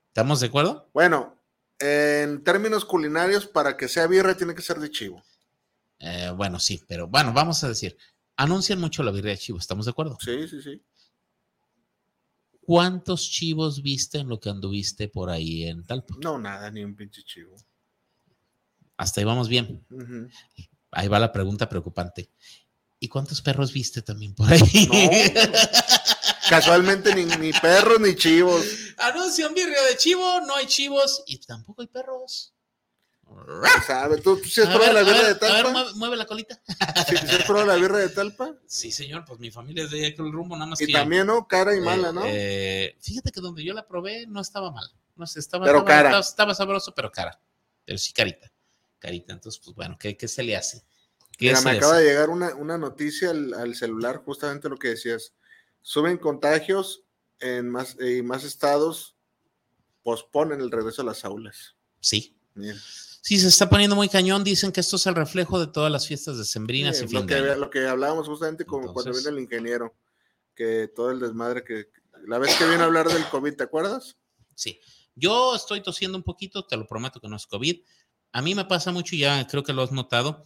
[0.08, 0.88] ¿Estamos de acuerdo?
[0.94, 1.38] Bueno,
[1.78, 5.22] en términos culinarios, para que sea birra tiene que ser de chivo.
[5.98, 7.96] Eh, bueno, sí, pero bueno, vamos a decir,
[8.36, 10.18] anuncian mucho la birria de chivo, ¿estamos de acuerdo?
[10.20, 10.82] Sí, sí, sí.
[12.66, 16.14] ¿Cuántos chivos viste en lo que anduviste por ahí en Talpa?
[16.22, 17.56] No, nada, ni un pinche chivo.
[18.96, 19.86] Hasta ahí vamos bien.
[20.90, 22.30] Ahí va la pregunta preocupante.
[22.98, 24.88] ¿Y cuántos perros viste también por ahí?
[24.90, 25.52] No,
[26.48, 28.64] casualmente ni, ni perros ni chivos.
[28.98, 32.53] Anuncian birria de chivo, no hay chivos y tampoco hay perros.
[33.86, 34.22] ¿Sabes?
[34.22, 35.70] ¿Tú, tú sí has A probado ver, la birra ver, de a ver, Talpa?
[35.72, 36.60] mueve, mueve la colita.
[37.08, 38.54] ¿Sí, sí has probado la birra de Talpa?
[38.66, 40.92] Sí, señor, pues mi familia es de allá con el rumbo, nada más Y que
[40.92, 41.46] también, ¿no?
[41.48, 42.22] Cara y eh, mala, ¿no?
[42.26, 44.88] eh, fíjate que donde yo la probé no estaba mal.
[45.16, 46.08] No sé, estaba, Pero estaba, cara.
[46.10, 47.40] estaba- estaba sabroso, pero cara.
[47.84, 48.50] Pero sí carita.
[48.98, 49.32] Carita.
[49.32, 50.84] Entonces, pues bueno, ¿qué, qué se le hace?
[51.36, 52.02] ¿Qué Mira, se me le acaba hace?
[52.04, 55.34] de llegar una, una noticia al, al celular, justamente lo que decías.
[55.82, 57.02] Suben contagios
[57.40, 59.16] en más, y más estados
[60.02, 61.76] posponen el regreso a las aulas.
[62.00, 62.36] Sí.
[62.54, 62.76] Bien.
[63.26, 64.44] Sí, se está poniendo muy cañón.
[64.44, 67.20] Dicen que esto es el reflejo de todas las fiestas decembrinas Sí, y fin lo,
[67.22, 67.54] de que, año.
[67.56, 69.94] lo que hablábamos justamente como cuando vino el ingeniero,
[70.54, 71.86] que todo el desmadre que...
[72.26, 74.18] La vez que vino a hablar del COVID, ¿te acuerdas?
[74.54, 74.78] Sí.
[75.14, 77.82] Yo estoy tosiendo un poquito, te lo prometo que no es COVID.
[78.32, 80.44] A mí me pasa mucho, y ya creo que lo has notado.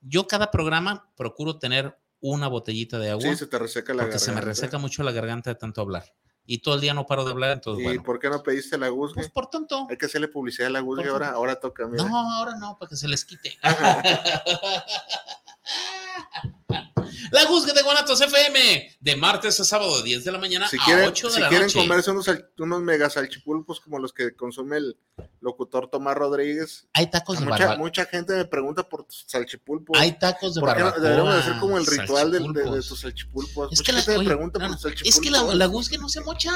[0.00, 4.20] Yo cada programa procuro tener una botellita de agua Sí, se te reseca la porque
[4.20, 4.48] se me garganta.
[4.60, 6.04] reseca mucho la garganta de tanto hablar.
[6.52, 8.02] Y todo el día no paro de hablar, entonces ¿Y bueno.
[8.02, 9.14] por qué no pediste la guzgue?
[9.14, 9.86] Pues por tonto.
[9.88, 12.02] Hay que hacerle publicidad a la guzgue ahora, ahora toca, mira.
[12.02, 13.56] No, ahora no, para que se les quite.
[17.30, 20.76] La Juzgue de Guanatos FM, de martes a sábado, de 10 de la mañana si
[20.80, 21.78] a quieren, 8 de si la quieren noche.
[21.78, 22.26] comerse unos,
[22.58, 24.96] unos mega salchipulpos como los que consume el
[25.40, 27.76] locutor Tomás Rodríguez, Hay tacos de mucha, barbacoa.
[27.78, 29.98] mucha gente me pregunta por tus salchipulpos.
[29.98, 31.00] Hay tacos de barbacoa.
[31.00, 33.72] Deberíamos de hacer como el ritual de, de- tus salchipulpos.
[33.72, 36.20] Es Mucha que, la, gente me pregunta no, por es que la, la no se
[36.20, 36.52] mocha.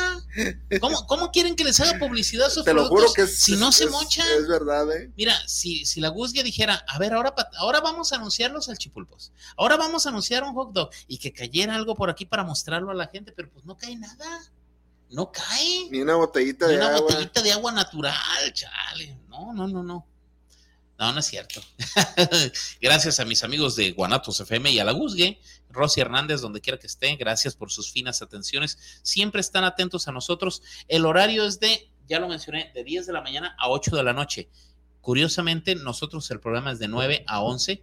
[0.80, 3.56] ¿Cómo, ¿Cómo quieren que les haga publicidad a sus Te lo juro que es, si
[3.56, 4.26] no es- se mochan?
[4.38, 5.10] Es verdad, ¿eh?
[5.16, 9.32] Mira, si, si la Guzgue dijera, a ver, ahora, ahora vamos a anunciar los salchipulpos,
[9.56, 12.90] ahora vamos a anunciar un hot dog y que cayera algo por aquí para mostrarlo
[12.90, 14.52] a la gente, pero pues no cae nada,
[15.10, 15.88] no cae.
[15.90, 17.00] Ni una botellita Ni de una agua.
[17.02, 19.18] botellita de agua natural, chale.
[19.28, 20.06] No, no, no, no.
[20.98, 21.60] No, no es cierto.
[22.80, 25.40] gracias a mis amigos de Guanatos FM y a la Guzgue,
[25.70, 29.00] Rosy Hernández, donde quiera que esté, gracias por sus finas atenciones.
[29.02, 30.62] Siempre están atentos a nosotros.
[30.86, 34.04] El horario es de, ya lo mencioné, de 10 de la mañana a 8 de
[34.04, 34.48] la noche.
[35.00, 37.82] Curiosamente, nosotros el programa es de 9 a 11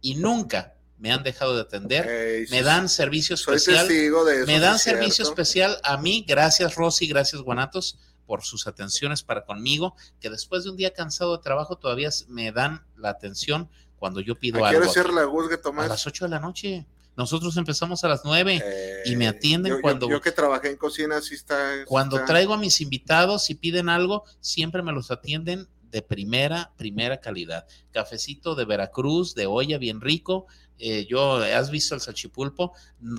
[0.00, 2.46] y nunca me han dejado de atender.
[2.50, 3.90] Me dan servicio especial.
[3.90, 4.46] eso.
[4.46, 5.32] Me dan es servicio cierto.
[5.32, 6.24] especial a mí.
[6.26, 7.08] Gracias, Rosy.
[7.08, 9.96] Gracias, Guanatos, por sus atenciones para conmigo.
[10.20, 14.38] Que después de un día cansado de trabajo, todavía me dan la atención cuando yo
[14.38, 14.92] pido ¿A algo.
[14.92, 15.88] cierra la Guzgue, A Tomás?
[15.88, 16.86] las 8 de la noche.
[17.16, 18.62] Nosotros empezamos a las 9.
[18.64, 21.74] Eh, y me atienden yo- yo- cuando- Yo, que trabajé en cocina, sí está.
[21.78, 26.00] sí Cuando está- traigo a mis invitados y piden algo, siempre me los atienden de
[26.00, 27.66] primera, primera calidad.
[27.90, 30.46] Cafecito de Veracruz, de olla bien rico.
[30.84, 32.72] Eh, yo, ¿has visto el salchipulpo?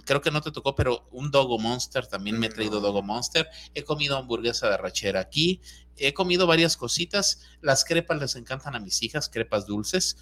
[0.03, 2.81] Creo que no te tocó, pero un Dogo Monster, también me he traído.
[2.81, 3.47] Dogo Monster.
[3.73, 5.61] He comido hamburguesa de rachera aquí.
[5.95, 7.39] He comido varias cositas.
[7.61, 10.17] Las crepas les encantan a mis hijas, crepas dulces.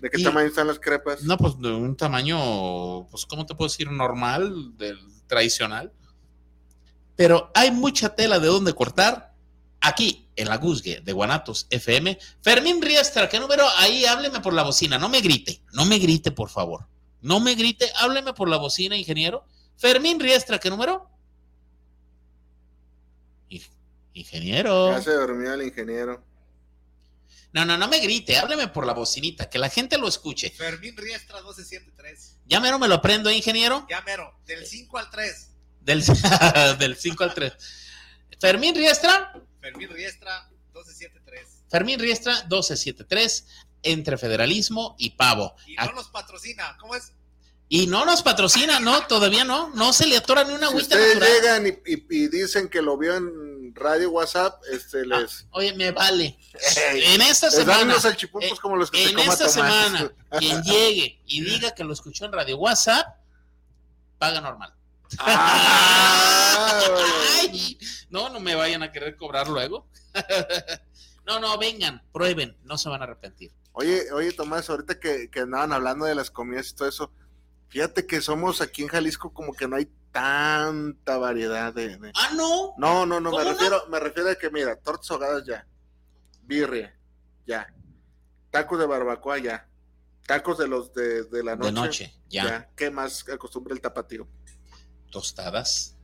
[0.00, 1.22] ¿De qué y- tamaño están las crepas?
[1.22, 3.88] No, pues de un tamaño, pues, ¿cómo te puedo decir?
[3.88, 4.98] Normal, del
[5.28, 5.92] tradicional.
[7.14, 9.29] Pero hay mucha tela de dónde cortar
[9.80, 12.18] aquí en la Guzgue de Guanatos FM.
[12.42, 13.66] Fermín Riestra, ¿qué número?
[13.78, 16.86] Ahí hábleme por la bocina, no me grite, no me grite, por favor.
[17.22, 19.44] No me grite, hábleme por la bocina, ingeniero.
[19.76, 21.08] Fermín Riestra, ¿qué número?
[23.50, 23.68] Ing-
[24.14, 24.90] Ingeniero.
[24.92, 26.24] Ya se durmió el ingeniero.
[27.52, 30.50] No, no, no me grite, hábleme por la bocinita, que la gente lo escuche.
[30.50, 32.36] Fermín Riestra 1273.
[32.46, 33.86] Ya mero me lo aprendo, ingeniero.
[33.90, 35.50] Ya mero, del 5 al 3.
[35.80, 36.04] Del,
[36.78, 37.52] del 5 al 3.
[38.40, 41.48] Fermín Riestra, Fermín Riestra, 1273.
[41.70, 43.46] Fermín Riestra, 1273,
[43.82, 45.54] entre federalismo y pavo.
[45.66, 47.12] Y no nos patrocina, ¿cómo es?
[47.72, 50.96] Y no nos patrocina, no, todavía no, no se le atora ni una Si agüita
[50.96, 51.32] ustedes natural.
[51.32, 55.92] llegan y, y- y dicen que lo vio en radio WhatsApp, este les, Oye, me
[55.92, 56.36] vale.
[56.92, 57.94] Ey, En esta les dan semana,
[58.42, 62.32] eh, como los que en esta semana, quien llegue y diga que lo escuchó en
[62.32, 63.06] Radio WhatsApp,
[64.18, 64.74] paga normal.
[65.18, 66.80] Ah,
[67.40, 67.78] Ay,
[68.10, 69.88] no, no me vayan a querer cobrar luego.
[71.26, 73.52] No, no, vengan, prueben, no se van a arrepentir.
[73.72, 77.12] Oye, oye, Tomás, ahorita que, que andaban hablando de las comidas y todo eso,
[77.68, 81.98] fíjate que somos aquí en Jalisco como que no hay tanta variedad de...
[81.98, 82.74] de- Ah, no.
[82.78, 85.64] No, no, no, me refiero, me refiero a que, mira, tortas ahogadas ya,
[86.42, 86.98] birria,
[87.46, 87.72] ya,
[88.50, 89.68] tacos de barbacoa ya,
[90.26, 92.68] tacos de los de, de la noche, De noche, ya.
[92.74, 94.26] ¿Qué más acostumbra el tapatío?
[95.10, 95.96] Tostadas,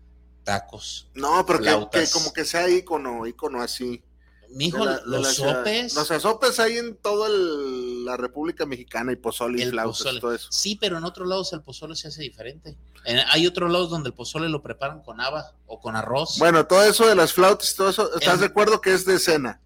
[0.45, 1.09] tacos.
[1.15, 1.59] No, pero
[1.91, 4.03] que, que como que sea ícono, ícono así.
[4.51, 5.95] Mijo, la- los sopes.
[5.95, 10.19] Los sopes hay en toda la República Mexicana y pozole y El flautas pozole.
[10.19, 10.49] y todo eso.
[10.53, 12.77] Sí, pero en otros lados el pozole se hace diferente.
[13.05, 16.39] En- hay otros lados donde el pozole lo preparan con haba o con arroz.
[16.39, 19.05] Bueno, todo eso de las flautas y todo eso, ¿estás En- de acuerdo que es
[19.05, 19.61] de cena?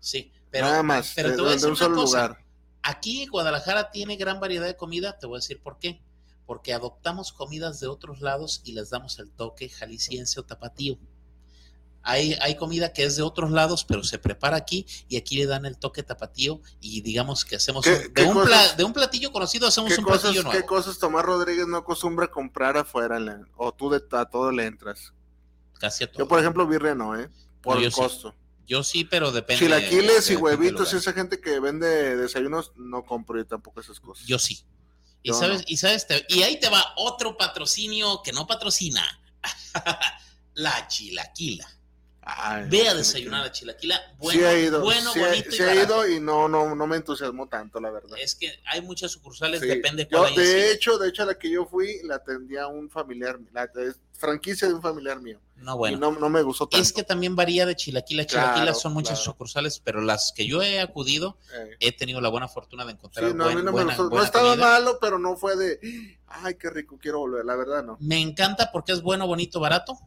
[0.00, 2.22] sí, pero, Nada más, pero de, te voy a de decir un una solo cosa.
[2.28, 2.44] lugar.
[2.82, 6.00] Aquí Guadalajara tiene gran variedad de comida, te voy a decir por qué.
[6.52, 10.98] Porque adoptamos comidas de otros lados y les damos el toque jalisciense o tapatío.
[12.02, 15.46] Hay, hay comida que es de otros lados, pero se prepara aquí y aquí le
[15.46, 18.84] dan el toque tapatío y digamos que hacemos ¿Qué- de, qué un cosas- pla- de
[18.84, 20.66] un platillo conocido hacemos ¿Qué un cosas, platillo ¿Qué nuevo.
[20.66, 23.18] cosas Tomás Rodríguez no acostumbra comprar afuera?
[23.18, 25.14] la- o tú de, a todo le entras.
[25.80, 26.18] Casi a todo.
[26.18, 27.30] Yo, por ejemplo, birria no, ¿eh?
[27.62, 27.98] Por No, el sí.
[27.98, 28.34] costo.
[28.66, 29.60] Yo sí, pero depende.
[29.64, 33.46] Chilaquiles de- y de- de huevitos y esa gente que vende desayunos, no compro yo
[33.46, 34.26] tampoco esas cosas.
[34.26, 34.64] Yo sí.
[35.22, 35.64] Y Yo sabes, no.
[35.68, 39.02] y sabes, te- y ahí te va otro patrocinio que no patrocina.
[40.54, 41.68] la chilaquila.
[42.24, 44.00] Ay, Ve a desayunar a chilaquila.
[44.18, 46.06] Bueno, sí he ido, bueno sí he- bonito y sí he barato.
[46.06, 48.16] ido y no, no, no me entusiasmó tanto, la verdad.
[48.20, 51.50] Es que hay muchas sucursales, depende Yo, cuál de hecho, de hecho, a la que
[51.50, 55.40] yo fui, la atendía un familiar, la es franquicia de un familiar mío.
[55.56, 55.98] No, Y bueno.
[55.98, 56.80] no, no me gustó tanto.
[56.82, 58.22] Es que también varía de chilaquila.
[58.22, 59.32] a Chilaquila Claro, son muchas claro.
[59.32, 63.28] sucursales, pero las que yo he acudido, Eh, he tenido la buena fortuna de encontrar
[63.30, 64.14] sí, no, a mí buen- no me buena, gustó.
[64.16, 64.64] No estaba comida.
[64.68, 65.80] malo, pero no fue de,
[66.28, 67.44] ay, qué rico, quiero volver.
[67.44, 67.96] La verdad, no.
[68.00, 69.98] Me encanta porque es bueno, bonito, barato.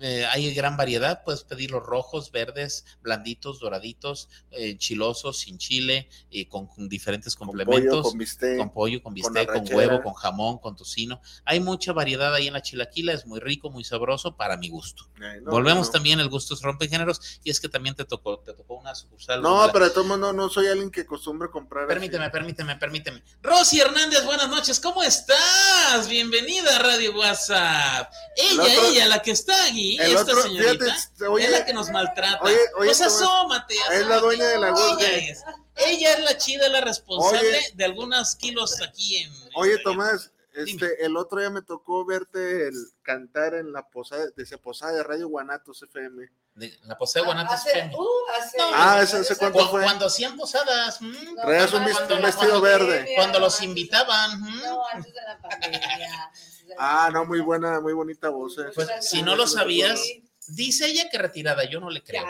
[0.00, 6.08] Eh, hay gran variedad, puedes pedir los rojos, verdes, blanditos, doraditos, eh, chilosos, sin chile,
[6.30, 7.90] y con, con diferentes Con complementos.
[7.90, 8.58] pollo, con bistec.
[8.58, 11.22] con pollo, con bistec, con, huevo, con jamón, con tocino.
[11.44, 15.04] Hay mucha variedad ahí en la chilaquila, es muy rico, muy sabroso para mi gusto.
[15.22, 15.92] Eh, no, Volvemos no.
[15.92, 19.40] también, el gusto es rompe-géneros, y es que también te tocó, te tocó una sucursal.
[19.42, 21.84] No, la- pero de modos, no, no soy alguien que acostumbre comprar.
[21.84, 21.94] así.
[21.94, 23.22] Permíteme, permíteme, permíteme.
[23.42, 26.08] Rosy Hernández, buenas noches, ¿cómo estás?
[26.08, 28.12] Bienvenida a Radio WhatsApp.
[28.36, 31.72] Ella, ella, la que está aquí, El esta otro, señorita, fíjate, oye, es la que
[31.72, 32.38] nos maltrata.
[32.42, 34.04] oye, oye, pues Tomás, asómate, es asómate.
[34.06, 35.30] la dueña de la ella Gourmet.
[35.30, 35.44] es,
[35.76, 37.70] ella es la chida, la responsable Oye.
[37.74, 39.32] de algunos kilos aquí en...
[39.56, 40.70] Oye, Tomás, Dime.
[40.70, 44.92] este, el otro día me tocó verte el cantar en la posada, de esa posada
[44.92, 46.28] de Radio Guanatos FM.
[46.54, 47.94] de la posee de Guanatos Hace- FM.
[47.96, 48.08] uh,
[48.40, 49.82] hace- No, Ah, ese- ese cuánto Cu- fue?
[49.82, 53.12] Cuando hacían posadas, mm, No, Traías un cuando vestido pandemia, verde.
[53.16, 54.40] cuando los invitaban.
[54.40, 54.62] mm.
[54.62, 56.30] No, antes de la pandemia.
[56.78, 58.58] Ah, no, muy buena, muy bonita voz.
[58.58, 58.70] eh.
[58.74, 60.00] Pues, si no lo sabías,
[60.46, 62.22] Dice ella que retirada, yo no le creo.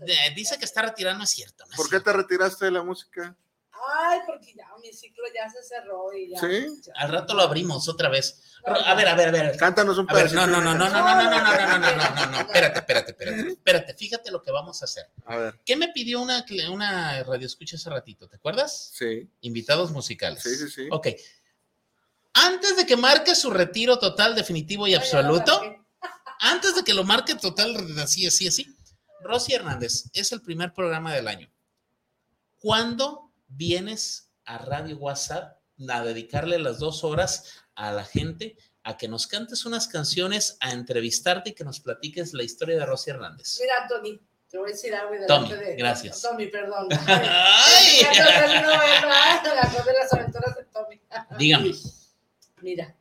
[0.00, 1.64] Ya, ya dice que está retirada, no es cierto.
[1.66, 2.10] no es ¿Por qué cierto.
[2.10, 3.36] te retiraste de la música?
[3.96, 6.40] Ay, porque ya mi ciclo ya se cerró y ya.
[6.40, 6.66] ¿Sí?
[6.84, 6.92] ya.
[6.96, 8.42] Al rato lo abrimos otra vez.
[8.66, 9.56] No, A ver, a ver, a ver.
[9.56, 10.34] Cántanos un pedacito.
[10.40, 12.30] no, no, no, no, no, no, no, no, no, no, no, no, no, no, no,
[12.32, 12.40] No.
[12.40, 15.06] espérate, espérate, espérate, espérate, fíjate lo que vamos a hacer.
[15.26, 18.28] A ver, ¿Qué me pidió una, una radio escucha hace ratito?
[18.28, 18.90] ¿Te acuerdas?
[18.92, 20.42] sí, Invitados musicales.
[20.42, 20.88] sí, sí, sí.
[20.90, 21.06] Ok.
[22.34, 25.60] Antes de que marque su retiro total, definitivo y absoluto,
[26.40, 28.76] antes de que lo marque total, así, así, así,
[29.22, 31.50] Rosy Hernández, es el primer programa del año.
[32.58, 35.58] ¿Cuándo vienes a Radio WhatsApp
[35.88, 37.44] a dedicarle las dos horas
[37.74, 42.32] a la gente a que nos cantes unas canciones, a entrevistarte y que nos platiques
[42.32, 43.58] la historia de Rosy Hernández?
[43.60, 45.14] Mira, Tony, te voy a decir algo.
[45.14, 46.22] y Tommy, de- gracias.
[46.22, 46.88] Tommy, perdón.
[47.06, 48.00] ¡Ay!
[48.02, 49.42] Ya no sé si no ves, ¿verdad?
[49.44, 51.00] Me acordé de las aventuras de Tommy.
[51.38, 51.72] Dígame.
[52.62, 52.94] Mira.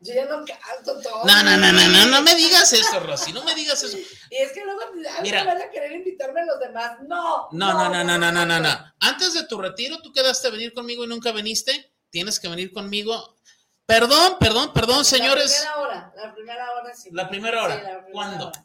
[0.00, 1.24] Yo ya no canto todo.
[1.24, 3.98] No, no, no, no, no, no me digas eso, Rosy, no me digas eso.
[3.98, 4.80] Y es que luego
[5.22, 5.42] Mira.
[5.42, 6.98] van a querer invitarme a los demás.
[7.02, 7.48] No.
[7.50, 8.94] No, no, no, no, no, no, no, no.
[9.00, 11.92] Antes de tu retiro, tú quedaste a venir conmigo y nunca viniste.
[12.10, 13.36] Tienes que venir conmigo.
[13.86, 15.50] Perdón, perdón, perdón, señores.
[15.50, 17.08] La primera hora, la primera hora sí.
[17.12, 17.74] La primera hora.
[17.74, 18.46] Sí, la primera ¿Cuándo?
[18.48, 18.64] hora.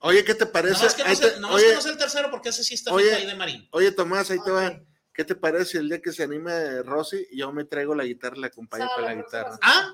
[0.00, 0.86] Oye, ¿qué te parece?
[0.96, 3.14] Que, no te- nomás que oye, no sé el tercero porque ese sí está Oye.
[3.14, 3.68] ahí de Marín.
[3.70, 4.76] oye, Tomás, ahí te va.
[5.14, 8.40] ¿Qué te parece el día que se anime Rosy yo me traigo la guitarra y
[8.40, 9.58] la acompaño para la guitarra?
[9.62, 9.92] Ah,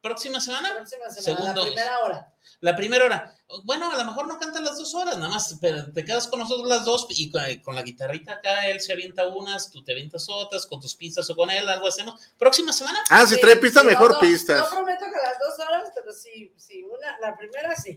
[0.00, 1.60] Próxima semana, Próxima semana, Segundo.
[1.64, 2.32] la primera hora.
[2.60, 3.34] la primera hora.
[3.62, 6.40] Bueno, a lo mejor no cantan las dos horas, nada más, pero te quedas con
[6.40, 9.92] nosotros las dos y con, con la guitarrita acá, él se avienta unas, tú te
[9.92, 12.20] avientas otras, con tus pistas o con él, algo hacemos.
[12.36, 14.58] Próxima semana, Ah, si Sí, trae pista, sí, mejor no, pistas.
[14.58, 17.96] No prometo que las dos horas, pero sí, sí, una, la primera sí.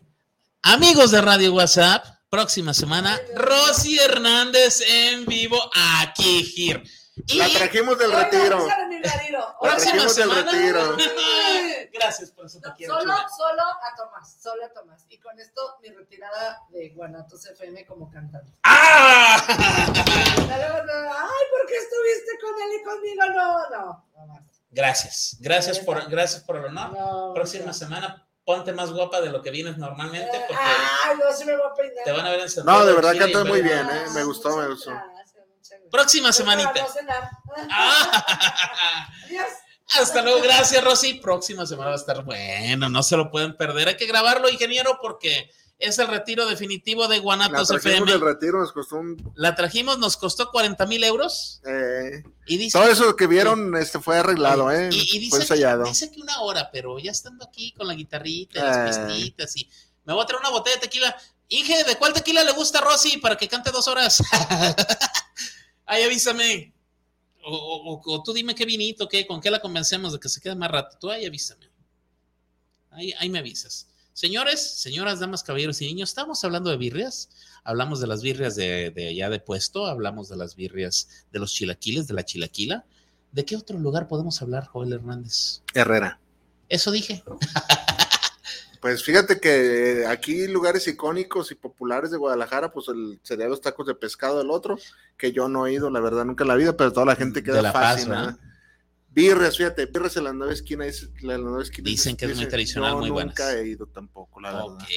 [0.62, 2.06] amigos de Radio WhatsApp,
[2.36, 5.58] próxima semana, Rosy Hernández en vivo
[6.02, 6.84] aquí, Gir.
[7.28, 8.68] Y La trajimos del retiro.
[9.62, 10.30] La trajimos del.
[11.94, 12.94] Gracias por eso te no, quiero.
[12.94, 13.30] solo, chula.
[13.38, 15.06] solo a Tomás, solo a Tomás.
[15.08, 18.52] Y con esto mi retirada de Guanatos FM como cantante.
[18.64, 19.42] ¡Ah!
[19.48, 19.56] Ay,
[21.52, 23.24] ¿por qué estuviste con él y conmigo?
[23.34, 24.44] No, no, no más.
[24.72, 26.92] Gracias, gracias por, gracias por el honor.
[26.92, 27.74] No, Próxima no.
[27.74, 31.68] semana, ponte más guapa de lo que vienes normalmente, porque Ay, no se me va
[31.68, 32.04] a peinar.
[32.04, 33.80] te van a ver en Santiago No, de verdad cantas muy en bien.
[33.90, 34.06] ¿eh?
[34.14, 34.92] Me gustó, me gustó.
[34.92, 35.82] gracias, gracias.
[35.92, 36.74] Próxima semanita.
[37.72, 39.08] Ah.
[39.26, 39.46] Adiós.
[40.00, 41.16] Hasta luego, gracias Rosy.
[41.16, 43.88] Próxima semana va a estar bueno, no se lo pueden perder.
[43.90, 48.12] Hay que grabarlo, ingeniero, porque es el retiro definitivo de La Guanatos trajimos FM.
[48.14, 49.32] del retiro, nos costó un.
[49.36, 54.00] La trajimos, nos costó 40 mil euros eh, y dice, todo eso que vieron este,
[54.00, 54.90] fue arreglado, ¿eh?
[54.92, 55.84] y, y fue dice, que, ensayado.
[55.84, 59.02] dice que una hora, pero ya estando aquí con la guitarrita, y las Eh.
[59.06, 59.70] pistitas y
[60.06, 61.16] me voy a traer una botella de tequila.
[61.50, 64.22] Inge, ¿de cuál tequila le gusta a Rosy para que cante dos horas?
[65.86, 66.74] Ay, avísame.
[67.48, 70.56] O, o- tú dime qué vinito, qué, con qué la convencemos de que se quede
[70.56, 70.98] más rato.
[71.00, 71.70] Tú ahí avísame.
[72.92, 73.88] Ahí, ahí me avisas.
[74.14, 77.30] Señores, señoras, damas, caballeros y niños, estamos hablando de birrias.
[77.64, 81.54] Hablamos de las birrias de, de allá de puesto, hablamos de las birrias de los
[81.54, 82.86] chilaquiles, de la chilaquila.
[83.34, 85.62] ¿De qué otro lugar podemos hablar, Joel Hernández?
[85.74, 86.20] Herrera.
[86.70, 87.24] Eso dije.
[88.86, 93.88] Pues fíjate que aquí lugares icónicos y populares de Guadalajara, pues el, sería los tacos
[93.88, 94.78] de pescado del otro,
[95.18, 97.42] que yo no he ido, la verdad, nunca en la vida, pero toda la gente
[97.42, 98.26] queda De La Paz, fascinada.
[98.28, 98.40] ¿verdad?
[99.10, 102.48] Birres, fíjate, birres en la nueva esquina, es, la nueva esquina Dicen que es muy
[102.48, 103.40] tradicional, muy nunca buenas.
[103.56, 104.78] he ido tampoco, la Ok.
[104.78, 104.88] verdad.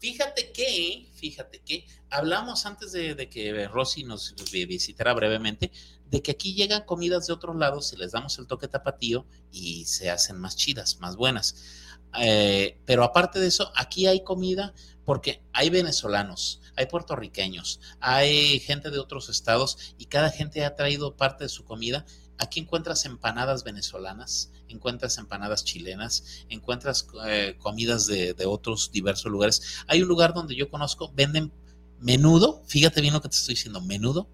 [0.00, 5.72] Fíjate que, fíjate que hablamos antes de, de que Rosy nos vi- visitara brevemente,
[6.10, 9.86] de que aquí llegan comidas de otros lados y les damos el toque tapatío y
[9.86, 11.80] se hacen más chidas, más buenas.
[12.18, 14.72] Eh, pero aparte de eso, aquí hay comida
[15.04, 21.16] porque hay venezolanos, hay puertorriqueños, hay gente de otros estados y cada gente ha traído
[21.16, 22.04] parte de su comida.
[22.38, 29.84] Aquí encuentras empanadas venezolanas, encuentras empanadas chilenas, encuentras eh, comidas de, de otros diversos lugares.
[29.86, 31.52] Hay un lugar donde yo conozco, venden
[32.00, 34.28] menudo, fíjate bien lo que te estoy diciendo, menudo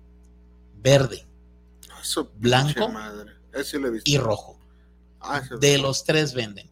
[0.83, 1.27] verde
[2.01, 3.33] Eso, Blanco pinche madre.
[3.53, 4.11] Ese sí lo he visto.
[4.11, 4.59] y rojo.
[5.21, 6.70] Ah, De los tres venden.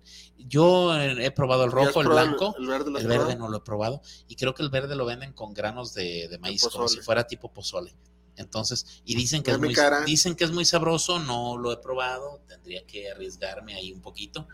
[0.48, 2.54] Yo he probado el ¿Ya has rojo, el blanco.
[2.58, 5.52] El verde, El no lo he probado y creo que el verde lo venden con
[5.52, 7.94] granos de, de maíz, como si fuera tipo pozole.
[8.36, 10.02] Entonces, y dicen que, es muy, cara.
[10.04, 14.46] dicen que es muy sabroso, no lo he probado, tendría que arriesgarme ahí un poquito.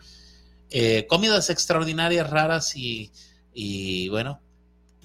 [0.71, 3.11] Eh, comidas extraordinarias, raras y,
[3.53, 4.41] y bueno,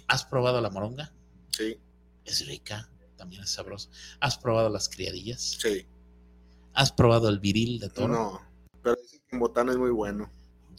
[0.09, 1.13] ¿has probado la moronga?
[1.51, 1.77] Sí,
[2.25, 3.91] Es rica, también es sabroso.
[4.19, 5.59] ¿Has probado las criadillas?
[5.61, 5.87] sí.
[6.73, 8.15] ¿Has probado el viril de toro?
[8.15, 8.41] No,
[8.81, 10.31] pero dicen que en botana es muy bueno.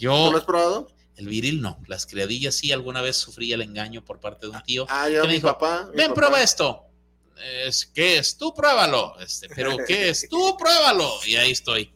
[0.02, 0.88] ¿Tú Yo, lo has probado?
[1.18, 4.64] el viril no, las criadillas sí, alguna vez sufrí el engaño por parte de un
[4.64, 4.86] tío.
[4.90, 5.48] Ah, ya ¿Qué me mi dijo?
[5.48, 5.88] papá.
[5.91, 6.15] mi Ven, papá.
[6.22, 6.84] prueba esto.
[7.65, 8.38] Es, ¿Qué es?
[8.38, 9.19] Tú pruébalo.
[9.19, 10.28] Este, pero ¿qué es?
[10.30, 11.10] Tú pruébalo.
[11.28, 11.94] Y ahí estoy.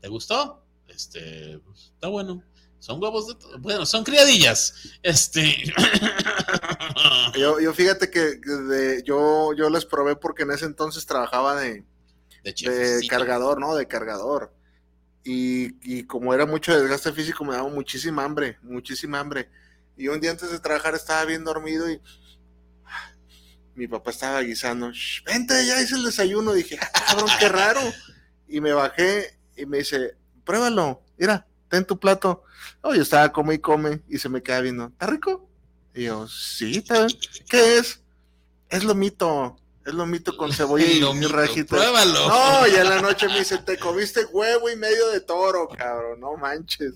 [0.00, 0.64] ¿Te gustó?
[0.86, 2.42] Este, pues, está bueno.
[2.78, 4.72] Son huevos de Bueno, son criadillas.
[5.02, 5.64] Este.
[7.36, 11.84] Yo, yo fíjate que de- yo, yo les probé porque en ese entonces trabajaba de,
[12.44, 13.74] De cargador, ¿no?
[13.74, 14.54] De cargador.
[15.24, 19.50] Y, como era mucho desgaste físico, me daba muchísima hambre, muchísima hambre.
[19.96, 22.00] Y un día antes de trabajar estaba bien dormido y
[23.74, 24.90] mi papá estaba guisando.
[24.90, 26.52] "Shh, vente, ya hice el desayuno.
[26.52, 27.80] Dije, "Ah, cabrón, qué raro.
[28.48, 32.44] Y me bajé y me dice, pruébalo, mira, ten tu plato.
[32.82, 35.48] Yo estaba come y come y se me queda viendo, ¿está rico?
[35.94, 36.82] Y yo, sí.
[37.48, 38.02] ¿qué es?
[38.70, 41.78] Es lomito, es lomito con cebolla y Lomito, rajitas.
[41.78, 42.28] Pruébalo.
[42.28, 46.20] No, y en la noche me dice, te comiste huevo y medio de toro, cabrón,
[46.20, 46.94] no manches.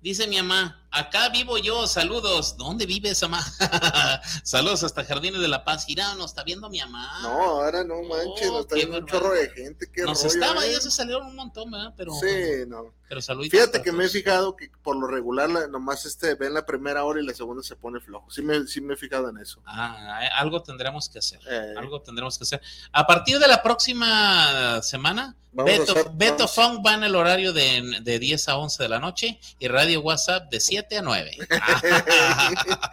[0.00, 2.56] Dice mi mamá, acá vivo yo, saludos.
[2.56, 3.44] ¿Dónde vives, mamá?
[4.42, 5.84] saludos hasta Jardines de la Paz.
[5.88, 7.20] Irá, nos está viendo mi mamá.
[7.22, 7.28] No,
[7.62, 10.66] ahora no manches, Oh, nos está viendo un chorro de gente, qué Nos rollo, estaba,
[10.66, 10.72] ¿eh?
[10.72, 11.92] ya se salieron un montón, ¿verdad?
[11.96, 12.94] Pero, Sí, no.
[13.08, 16.54] pero saluditos Fíjate que me he fijado que por lo regular la- nomás este ven
[16.54, 18.30] la primera hora y la segunda se pone flojo.
[18.30, 19.60] Sí me, sí me he fijado en eso.
[19.66, 21.40] Ah, eh, algo tendremos que hacer.
[21.48, 21.74] Eh.
[21.76, 22.60] Algo tendremos que hacer.
[22.92, 27.52] A partir de la próxima semana, Vamos Beto, hacer- Beto Funk va en el horario
[27.52, 31.30] de, de 10 a 11 de la noche y Radio WhatsApp de 7 a 9.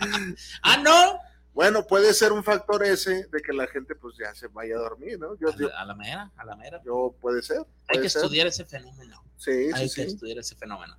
[0.64, 1.20] ah, no.
[1.54, 4.80] Bueno, puede ser un factor ese de que la gente pues ya se vaya a
[4.80, 5.38] dormir, ¿no?
[5.38, 6.82] Yo, A yo, la, a la mera, a la mera.
[6.86, 7.58] yo puede ser.
[7.58, 7.66] Hay
[7.98, 8.22] puede que ser.
[8.22, 9.22] estudiar ese fenómeno.
[9.38, 10.14] Sí, Hay sí, que sí.
[10.16, 10.96] estudiar ese fenómeno.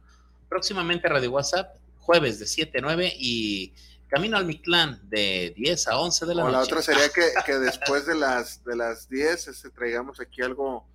[0.50, 3.72] Próximamente Radio WhatsApp, jueves de 7 a 9 y
[4.08, 6.56] Camino al Mictlán de 10 a 11 de la O noche.
[6.58, 10.86] la otra sería que, que después de las de las 10 este, traigamos aquí algo,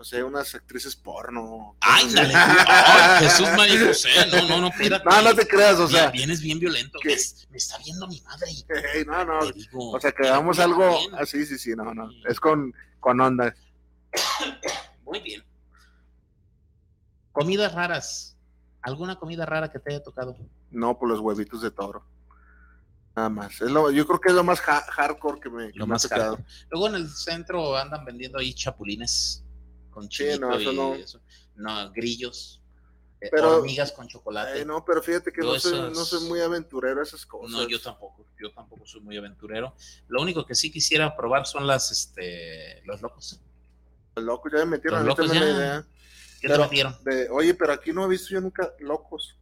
[0.00, 1.76] no sé, unas actrices porno.
[1.82, 2.34] ¡Ay, cosas dale!
[2.34, 2.64] así.
[2.68, 4.08] ¡Ay, Jesús María José!
[4.32, 5.04] No, no, no, espérate.
[5.04, 6.98] No, no te creas, o sea, Vienes bien violento.
[7.02, 7.16] que- Me,
[7.50, 8.50] me está viendo mi madre.
[9.06, 12.72] no, no, digo, o sea, que hagamos algo así, sí, sí, no, no, es con,
[12.98, 13.54] con onda.
[15.04, 15.44] Muy bien.
[17.32, 18.38] Comidas raras.
[18.80, 20.34] ¿Alguna comida rara que te haya tocado?
[20.70, 22.06] No, por los huevitos de toro.
[23.14, 23.60] Nada más.
[23.60, 25.94] Es lo, yo creo que es lo más ha- hardcore que me, Lo me ha
[25.96, 26.38] más tocado.
[26.70, 29.44] Luego en el centro andan vendiendo ahí chapulines
[29.90, 30.94] con chilito no, eso no.
[30.94, 31.20] eso.
[31.56, 32.56] No, grillos.
[33.22, 34.60] eh, Pero- hormigas con chocolate.
[34.60, 37.50] Ay, no, pero fíjate que no soy, esas- no soy muy aventurero a esas cosas.
[37.50, 39.74] No, yo tampoco, yo tampoco soy muy aventurero.
[40.08, 43.38] Lo único que sí quisiera probar son las, este, los locos.
[44.16, 45.50] Loco, ya me metieron Los locos la ya.
[45.50, 45.86] idea.
[46.40, 46.96] ¿Qué Pero- te metieron?
[47.04, 49.36] De, oye, pero aquí no he visto yo nunca locos.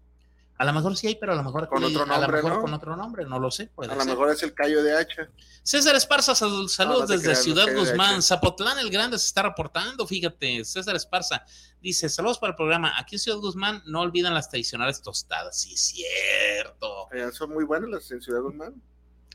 [0.59, 2.53] A lo mejor sí hay, pero a lo mejor, Con otro a lo nombre, mejor
[2.53, 2.61] ¿no?
[2.61, 3.69] con otro nombre, no lo sé.
[3.69, 4.11] puede A lo ser.
[4.11, 5.31] mejor es el callo de hacha.
[5.63, 8.17] César Esparza, sal- saludos no desde Ciudad Guzmán.
[8.17, 8.23] che.
[8.23, 10.65] Zapotlán el Grande se está reportando, fíjate.
[10.65, 11.45] César Esparza
[11.81, 12.99] dice: Saludos para el programa.
[12.99, 15.61] Aquí en Ciudad Guzmán no olvidan las tradicionales tostadas.
[15.61, 17.09] Sí, cierto.
[17.13, 18.75] Eh, son muy buenas las en Ciudad Guzmán.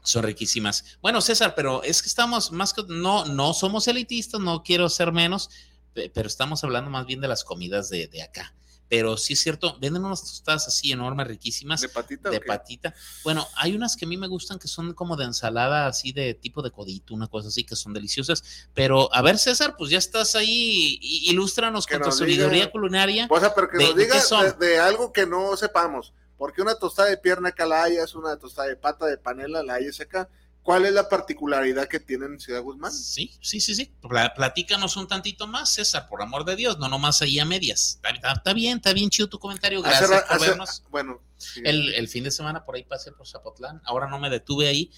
[0.03, 0.97] Son riquísimas.
[1.01, 2.83] Bueno, César, pero es que estamos más que.
[2.89, 5.49] No, no somos elitistas, no quiero ser menos,
[5.93, 8.53] pe- pero estamos hablando más bien de las comidas de, de acá.
[8.89, 12.29] Pero sí es cierto, venden unas tostadas así enormes, riquísimas ¿De patita?
[12.29, 12.93] de patita.
[13.23, 16.33] Bueno, hay unas que a mí me gustan que son como de ensalada, así de
[16.35, 18.43] tipo de codito, una cosa así, que son deliciosas.
[18.73, 23.27] Pero a ver, César, pues ya estás ahí, ilústranos Que con tu sabiduría culinaria.
[23.29, 24.55] O sea, pero que ¿De- nos de diga qué son?
[24.59, 26.13] de, de algo que no sepamos.
[26.37, 29.87] Porque una tostada de pierna calaya es una tostada de pata de panela, la hay
[29.99, 30.29] acá.
[30.63, 32.91] ¿Cuál es la particularidad que tienen en Ciudad Guzmán?
[32.91, 33.93] Sí, sí, sí, sí.
[34.01, 37.99] Pla- Platícanos un tantito más, César, por amor de Dios, no nomás ahí a medias.
[38.33, 39.79] Está, bien, está bien chido tu comentario.
[39.79, 40.83] Hace Gracias ra- por hace- vernos.
[40.89, 41.61] bueno, sí.
[41.65, 43.81] El, el fin de semana por ahí pasé por Zapotlán.
[43.83, 44.89] Ahora no me detuve ahí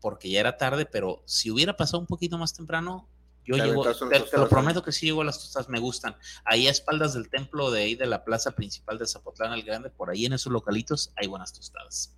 [0.00, 3.08] porque ya era tarde, pero si hubiera pasado un poquito más temprano,
[3.44, 6.16] yo Te llego, te, te lo prometo que sí llego a las tostadas, me gustan.
[6.44, 9.90] Ahí a espaldas del templo de ahí de la plaza principal de Zapotlán el Grande,
[9.90, 12.14] por ahí en esos localitos hay buenas tostadas.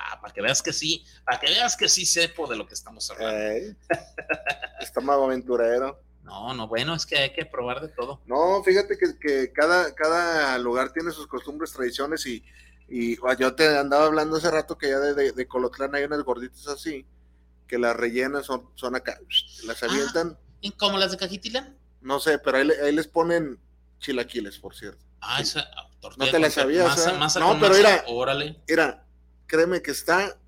[0.00, 2.74] Ah, para que veas que sí, para que veas que sí sepo de lo que
[2.74, 3.36] estamos hablando.
[3.36, 3.76] Ey.
[4.80, 6.00] Estómago aventurero.
[6.22, 8.20] No, no, bueno, es que hay que probar de todo.
[8.26, 12.44] No, fíjate que, que cada, cada lugar tiene sus costumbres, tradiciones y,
[12.88, 16.04] y ah, yo te andaba hablando hace rato que ya de, de, de Colotlán hay
[16.04, 17.06] unas gorditas así,
[17.66, 19.18] que las rellenas son, son acá,
[19.64, 21.76] las avientan, ¿Y como las de Cajitilán?
[22.02, 23.58] no sé, pero ahí, ahí les ponen
[23.98, 25.04] chilaquiles, por cierto.
[25.20, 25.42] Ah, Sí.
[25.58, 27.18] esa ah, tortilla No te la sabías, masa- ¿eh?
[27.18, 28.04] masa No, pero masa, mira.
[28.06, 28.62] Órale.
[28.68, 29.04] Mira,
[29.48, 30.38] créeme que está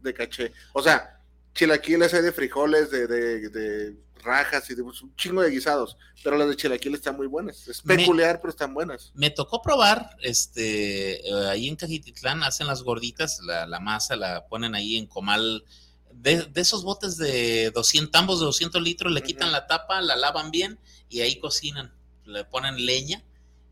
[0.00, 0.52] de caché.
[0.72, 1.20] O sea,
[1.54, 6.36] chilaquiles hay de frijoles, de, de, de rajas y de un chingo de guisados, pero
[6.36, 7.68] las de chilaquiles están muy buenas.
[7.68, 9.12] Es Me- peculiar, pero están buenas.
[9.14, 14.46] Me tocó probar, este, eh, ahí en Cajititlán hacen las gorditas, la, la masa la
[14.48, 15.64] ponen ahí en comal,
[16.12, 20.16] de, de esos botes de 200, tambos de 200 litros, le quitan la tapa, la
[20.16, 21.92] lavan bien y ahí cocinan,
[22.24, 23.22] le ponen leña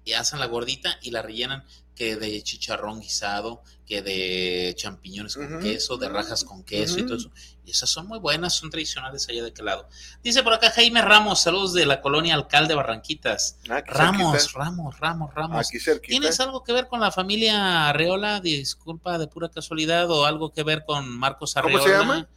[0.07, 1.65] y hacen la gordita y la rellenan
[1.97, 7.17] que de chicharrón guisado, que de champiñones con queso, de rajas con queso y todo
[7.17, 7.31] eso.
[7.65, 9.89] Y esas son muy buenas, son tradicionales allá de aquel lado.
[10.23, 13.59] Dice por acá Jaime Ramos, saludos de la colonia Alcalde Barranquitas.
[13.69, 14.59] Ah, aquí Ramos, cerquita.
[14.59, 15.67] Ramos, Ramos, Ramos.
[15.67, 15.79] Aquí.
[16.07, 18.41] ¿Tienes algo que ver con la familia Arreola?
[18.41, 21.85] Disculpa de pura casualidad, o algo que ver con Marcos ¿Cómo Arreola.
[21.85, 22.29] se llama?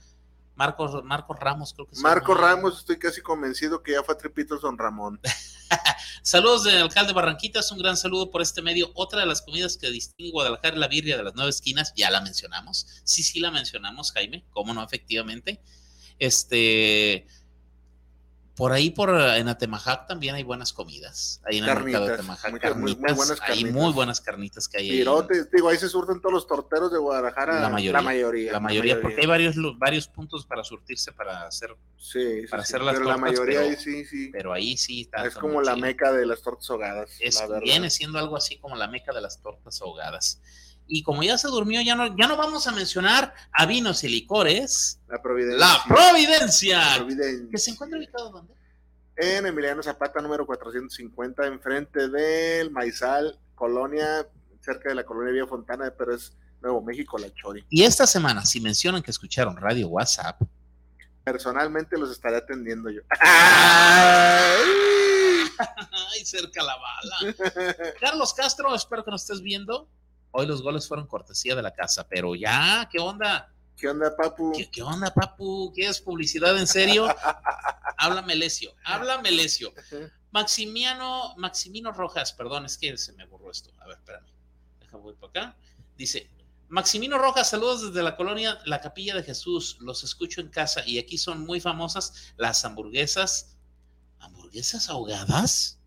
[0.60, 2.48] Marcos, Marcos Ramos, creo que se Marco llama.
[2.48, 5.18] Ramos, estoy casi convencido que ya fue a Tripitos Don Ramón.
[6.22, 8.92] Saludos del alcalde Barranquitas, un gran saludo por este medio.
[8.94, 12.12] Otra de las comidas que distingue Guadalajara es la birria de las nueve esquinas, ya
[12.12, 12.88] la mencionamos.
[13.06, 15.62] Sí, sí la mencionamos, Jaime, cómo no, efectivamente.
[16.20, 17.26] Este,
[18.60, 21.42] por ahí, por en Atemajac también hay buenas comidas.
[21.46, 23.16] Ahí en el mercado de Atemajac, muy- muy carnitas.
[23.18, 24.98] buenas hay muy buenas carnitas que hay ahí.
[25.00, 27.62] Pirotes, digo, ahí se surten todos los torteros de Guadalajara.
[27.62, 28.52] La mayoría, La mayoría.
[28.52, 32.70] La mayoría, porque hay varios, varios puntos para surtirse para hacer, Sí, sí, para sí,
[32.74, 34.30] hacer las pero la tortas, mayoría pero- ahí sí, sí.
[34.32, 35.26] pero ahí sí está.
[35.26, 37.10] Es como la meca de las tortas ahogadas.
[37.20, 40.42] Es, la viene siendo algo así como la meca de las tortas ahogadas.
[40.92, 44.10] Y como ya se durmió, ya no, ya no vamos a mencionar a vinos y
[44.10, 45.00] licores.
[45.08, 45.68] La Providencia.
[45.68, 46.80] La Providencia.
[46.80, 47.48] La Providencia.
[47.52, 48.54] Que se encuentra ubicado donde?
[49.16, 54.28] En Emiliano Zapata, número 450, enfrente del Maizal, colonia,
[54.62, 57.64] cerca de la colonia Villa Fontana, pero es Nuevo México, La Chori.
[57.70, 60.42] Y esta semana, si mencionan que escucharon Radio WhatsApp,
[61.24, 63.02] Personalmente los estaré atendiendo yo.
[63.20, 64.66] ¡ay,
[66.26, 67.36] cerca la bala!
[68.02, 69.88] Carlos Castro, espero que nos estés viendo.
[70.32, 73.52] Hoy los goles fueron cortesía de la casa, pero ya, ¿qué onda?
[73.76, 74.52] ¿Qué onda, papu?
[74.56, 75.72] ¿Qué, qué onda, papu?
[75.74, 77.08] ¿Quieres publicidad en serio?
[77.98, 79.74] Habla Melesio, habla Melesio.
[80.32, 83.72] Maximiano, Maximino Rojas, perdón, es que se me borró esto.
[83.80, 84.26] A ver, espérame.
[84.80, 85.58] Déjame voy por acá.
[85.98, 86.30] Dice,
[86.70, 89.78] Maximino Rojas, saludos desde la colonia La Capilla de Jesús.
[89.82, 93.58] Los escucho en casa y aquí son muy famosas las hamburguesas.
[94.20, 95.80] ¿Hamburguesas ahogadas?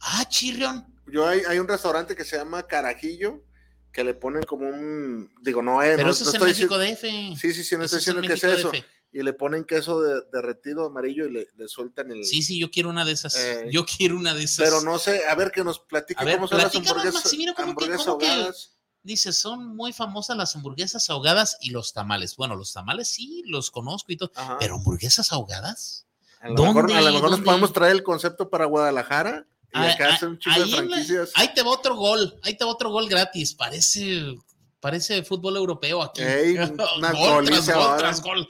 [0.00, 0.84] Ah, chirrión.
[1.06, 3.44] Yo hay, hay un restaurante que se llama Carajillo,
[3.92, 6.78] que le ponen como un, digo, no es, Pero no, eso no es en México
[6.78, 7.40] diciendo- DF.
[7.40, 8.70] Sí, sí, sí, no Eso estoy es en diciendo que es eso.
[8.70, 8.84] DF.
[9.12, 12.24] Y le ponen queso de- derretido amarillo y le, le sueltan el.
[12.24, 13.34] Sí, sí, yo quiero una de esas.
[13.36, 14.64] Eh, yo quiero una de esas.
[14.64, 17.24] Pero no sé, a ver que nos platique A ver, cómo son las platícanos, hamburguesas,
[17.24, 18.76] Maximino, ¿cómo que- hamburguesas.
[19.02, 22.36] Dice, son muy famosas las hamburguesas ahogadas y los tamales.
[22.36, 24.30] Bueno, los tamales sí, los conozco y todo.
[24.36, 24.58] Ajá.
[24.60, 26.06] Pero hamburguesas ahogadas.
[26.42, 27.44] a lo mejor, a lo ¿dónde- mejor nos dónde?
[27.46, 31.30] podemos traer el concepto para Guadalajara y Ah, acá ah, de ahí la- franquicias.
[31.34, 33.54] ahí te va otro gol, ahí te va otro gol gratis.
[33.54, 34.34] Parece,
[34.80, 36.22] parece fútbol europeo aquí.
[36.22, 36.56] Ey,
[36.98, 38.48] una gol tras gol tras gol.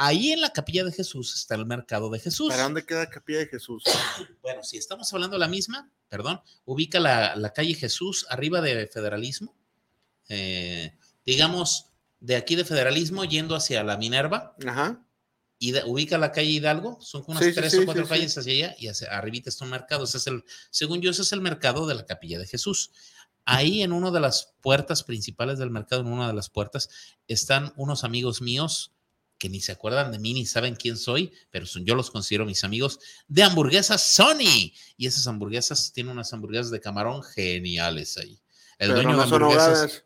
[0.00, 2.50] Ahí en la capilla de Jesús está el mercado de Jesús.
[2.50, 3.82] ¿Para dónde queda Capilla de Jesús?
[4.42, 8.86] Bueno, si estamos hablando de la misma, perdón, ubica la, la calle Jesús arriba de
[8.86, 9.54] Federalismo,
[10.28, 10.96] eh,
[11.26, 11.86] digamos,
[12.20, 15.02] de aquí de Federalismo yendo hacia la Minerva, Ajá.
[15.58, 18.52] Y ubica la calle Hidalgo, son unas Sí, tres sí, o cuatro sí, calles hacia
[18.52, 21.40] allá, y hacia arribita está un mercado, ese es el, según yo, ese es el
[21.40, 22.92] mercado de la capilla de Jesús.
[23.44, 26.90] Ahí en una de las puertas principales del mercado, en una de las puertas,
[27.26, 28.92] están unos amigos míos
[29.38, 32.44] que ni se acuerdan de mí ni saben quién soy, pero son, yo los considero
[32.44, 32.98] mis amigos,
[33.28, 34.72] de hamburguesas Sony.
[34.96, 38.40] Y esas hamburguesas tienen unas hamburguesas de camarón geniales ahí.
[38.78, 40.04] El Pero dueño no de hamburguesas.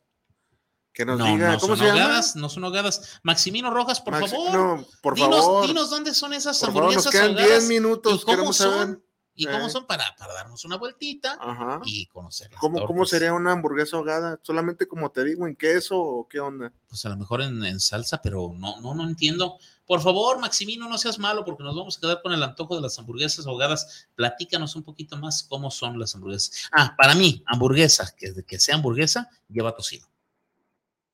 [0.92, 2.02] Que nos no, diga, no ¿cómo son se llama?
[2.02, 3.20] ahogadas, no son ahogadas.
[3.22, 4.52] Maximino Rojas, por Maxi- favor.
[4.52, 5.66] No, por dinos, favor.
[5.66, 8.22] dinos dónde son esas por favor, nos hamburguesas quedan 10 ahogadas minutos.
[8.22, 9.02] y cómo son saber.
[9.34, 9.70] y cómo Eh.
[9.70, 11.80] son para, para darnos una vueltita Ajá.
[11.86, 12.60] y conocerlas.
[12.60, 14.38] ¿Cómo, ¿Cómo sería una hamburguesa ahogada?
[14.42, 16.70] ¿Solamente como te digo, en queso o qué onda?
[16.88, 19.56] Pues a lo mejor en, en salsa, pero no, no, no entiendo.
[19.86, 22.82] Por favor, Maximino, no seas malo porque nos vamos a quedar con el antojo de
[22.82, 24.06] las hamburguesas ahogadas.
[24.14, 26.68] Platícanos un poquito más cómo son las hamburguesas.
[26.70, 30.06] Ah, para mí, hamburguesa, que, que sea hamburguesa, lleva tocino.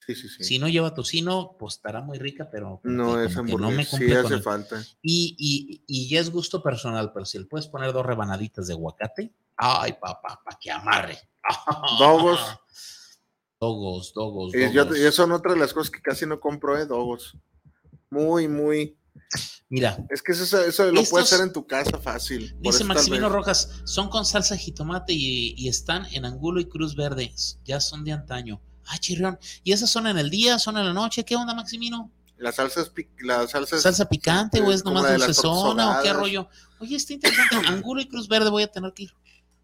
[0.08, 0.42] Sí, sí, sí.
[0.42, 3.98] Si no lleva tocino, pues estará muy rica, pero como no es no hamburguesa.
[3.98, 4.82] me sí hace el- falta.
[5.02, 8.72] Y, y, y ya es gusto personal, pero si le puedes poner dos rebanaditas de
[8.72, 11.18] aguacate, ay, papá, para que amarre.
[11.98, 12.40] Dogos.
[13.60, 14.98] Dogos, dogos, Y, yo, dogos.
[14.98, 16.86] y son otras de las cosas que casi no compro, ¿eh?
[16.86, 17.36] Dogos.
[18.08, 18.96] Muy, muy.
[19.68, 22.56] Mira, Es que eso, eso lo puedes hacer en tu casa fácil.
[22.60, 26.94] Dice Maximino Rojas, son con salsa de jitomate y, y están en Angulo y Cruz
[26.94, 27.34] Verde.
[27.64, 28.62] Ya son de antaño.
[28.88, 29.38] Ay, chirrión.
[29.64, 31.24] ¿Y esas son en el día, son en la noche?
[31.24, 32.10] ¿Qué onda, Maximino?
[32.38, 33.82] Las salsas, pic- las salsas.
[33.82, 36.48] ¿Salsa picante o es nomás la dulcezona o qué rollo?
[36.78, 37.56] Oye, está interesante.
[37.66, 39.14] Angulo y Cruz Verde voy a tener que ir.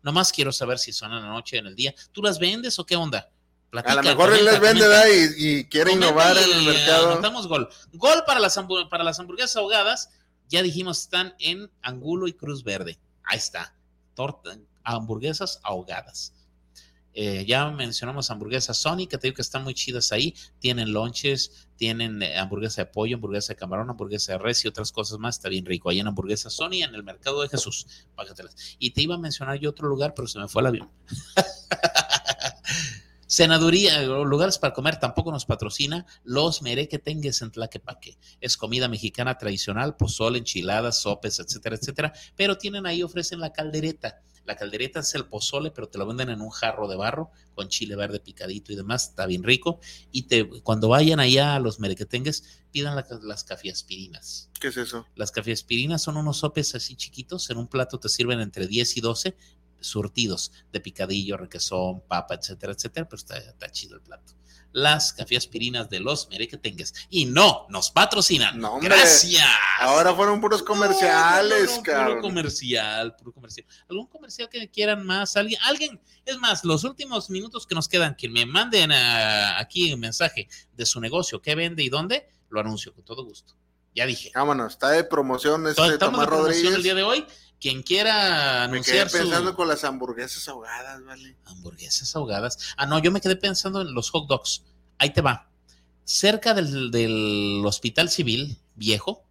[0.02, 1.94] Nomás quiero saber si son en la noche o en el día.
[2.12, 3.30] ¿Tú las vendes o qué onda?
[3.72, 4.88] A lo mejor él comenta, les vende, comenta.
[4.88, 5.32] ¿verdad?
[5.36, 7.12] Y, y quiere innovar en el mercado.
[7.12, 7.68] Anotamos gol.
[7.92, 8.58] Gol para las,
[8.90, 10.10] para las hamburguesas ahogadas.
[10.48, 12.98] Ya dijimos, están en Angulo y Cruz Verde.
[13.24, 13.74] Ahí está.
[14.14, 16.32] Torta, hamburguesas ahogadas.
[17.14, 20.34] Eh, ya mencionamos hamburguesas Sony, que te digo que están muy chidas ahí.
[20.58, 24.90] Tienen lonches, tienen eh, hamburguesa de pollo, hamburguesa de camarón, hamburguesa de res y otras
[24.90, 25.36] cosas más.
[25.36, 25.90] Está bien rico.
[25.90, 27.86] Ahí en hamburguesa Sony, en el mercado de Jesús.
[28.14, 28.56] Págatelas.
[28.78, 30.90] Y te iba a mencionar yo otro lugar, pero se me fue el avión.
[33.26, 36.06] Senaduría, lugares para comer tampoco nos patrocina.
[36.22, 38.16] Los merequetengues en Tlaquepaque.
[38.40, 42.12] Es comida mexicana tradicional, pozole, enchiladas, sopes, etcétera, etcétera.
[42.36, 44.20] Pero tienen ahí, ofrecen la caldereta.
[44.44, 47.68] La caldereta es el pozole, pero te lo venden en un jarro de barro con
[47.68, 49.08] chile verde picadito y demás.
[49.08, 49.80] Está bien rico.
[50.12, 54.50] Y te, cuando vayan allá a los merequetengues, pidan la- las cafiaspirinas.
[54.60, 55.06] ¿Qué es eso?
[55.16, 57.48] Las cafiaspirinas son unos sopes así chiquitos.
[57.50, 59.36] En un plato te sirven entre 10 y 12
[59.80, 63.08] surtidos de picadillo, requesón, papa, etcétera, etcétera.
[63.08, 64.34] Pero está, está chido el plato.
[64.74, 66.92] Las cafiaspirinas de los merequetengues.
[67.08, 68.58] Y no, nos patrocinan.
[68.58, 68.80] No.
[68.80, 69.46] Gracias.
[69.78, 72.08] Ahora fueron puros comerciales, No, no, no, cabrón.
[72.08, 73.66] Puro comercial, puro comercial.
[73.88, 75.36] ¿Algún comercial que quieran más?
[75.36, 75.60] ¿Alguien?
[75.62, 76.00] ¿Alguien?
[76.26, 80.48] Es más, los últimos minutos que nos quedan, que me manden ah, aquí un mensaje
[80.72, 83.54] de su negocio, qué vende y dónde, lo anuncio con todo gusto.
[83.94, 84.32] Ya dije.
[84.34, 86.74] Vámonos, está de promoción este Tomás de promoción Rodríguez.
[86.74, 87.24] el día de hoy.
[87.64, 91.34] Quien quiera Me quedé anunciar pensando su con las hamburguesas ahogadas, ¿vale?
[91.46, 92.58] hamburguesas ahogadas.
[92.76, 94.64] Ah, no, yo me quedé pensando en los hot dogs.
[94.98, 95.48] Ahí te va.
[96.04, 99.24] Cerca del, del Hospital Civil Viejo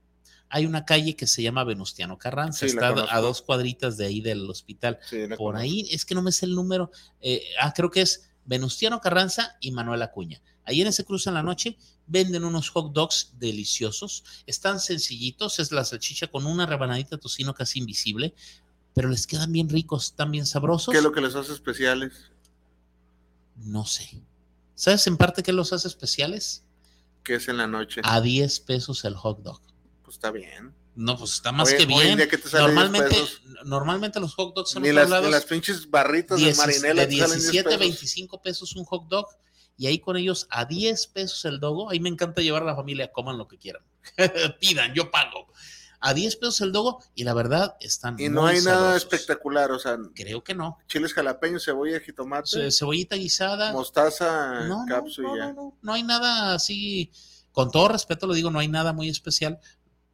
[0.50, 2.62] hay una calle que se llama Venustiano Carranza.
[2.62, 4.98] Sí, Está a dos cuadritas de ahí del hospital.
[5.08, 5.58] Sí, Por conozco.
[5.58, 6.90] ahí, es que no me sé el número.
[7.22, 10.42] eh, ah, creo que es Venustiano Carranza y Manuel Acuña.
[10.66, 11.78] Ahí en ese cruce en la noche
[12.08, 14.24] venden unos hot dogs deliciosos.
[14.46, 18.34] Están sencillitos, es la salchicha con una rebanadita de tocino casi invisible,
[18.94, 20.92] pero les quedan bien ricos, están bien sabrosos.
[20.92, 22.32] ¿Qué es lo que les hace especiales?
[23.56, 24.22] No sé.
[24.76, 26.64] ¿Sabes en parte qué los hace especiales?
[27.24, 28.02] Que es en la noche.
[28.04, 29.62] A 10 pesos el hot dog.
[30.04, 30.74] Pues está bien.
[30.96, 32.18] No, pues está más que bien.
[32.18, 33.18] día que te salen 10 Normalmente,
[33.66, 37.02] normalmente los hot dogs en Ni las, ni lados las pinches barritas de 10 marinela
[37.02, 37.80] de te salen 10 17, pesos.
[37.80, 39.28] 25 pesos un hot dog
[39.78, 41.90] y ahí con ellos a 10 pesos el dogo.
[41.90, 43.84] Ahí me encanta llevar a la familia, coman lo que quieran.
[44.60, 45.48] Pidan, yo pago.
[46.06, 49.72] A 10 pesos el dogo y la verdad están Y no muy hay nada espectacular,
[49.72, 50.78] o sea, Creo que no.
[50.88, 53.72] chiles jalapeños, cebolla, jitomate, Ce- Cebollita guisada.
[53.72, 57.10] mostaza, No, no, capsu no, no, no, no hay nada así,
[57.54, 59.60] con todo respeto lo digo, no hay nada muy especial,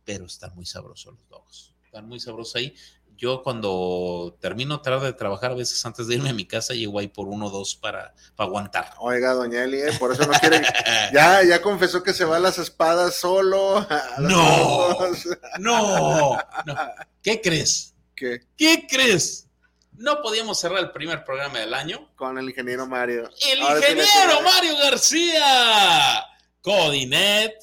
[0.05, 1.73] pero están muy sabrosos los dogos.
[1.85, 2.75] Están muy sabrosos ahí.
[3.19, 6.99] Yo cuando termino tarde de trabajar, a veces antes de irme a mi casa, llego
[6.99, 8.93] ahí por uno o dos para, para aguantar.
[8.97, 10.61] Oiga, doña Eli, eh, por eso no quiere.
[11.13, 13.85] ya, ya confesó que se va a las espadas solo.
[14.19, 14.97] No.
[15.59, 16.75] No, no.
[17.21, 17.93] ¿Qué crees?
[18.15, 18.39] ¿Qué?
[18.55, 19.47] ¿Qué crees?
[19.91, 22.09] No podíamos cerrar el primer programa del año.
[22.15, 23.29] Con el ingeniero Mario.
[23.51, 24.41] El Ahora ingeniero.
[24.43, 26.23] Mario García.
[26.61, 27.53] Codinet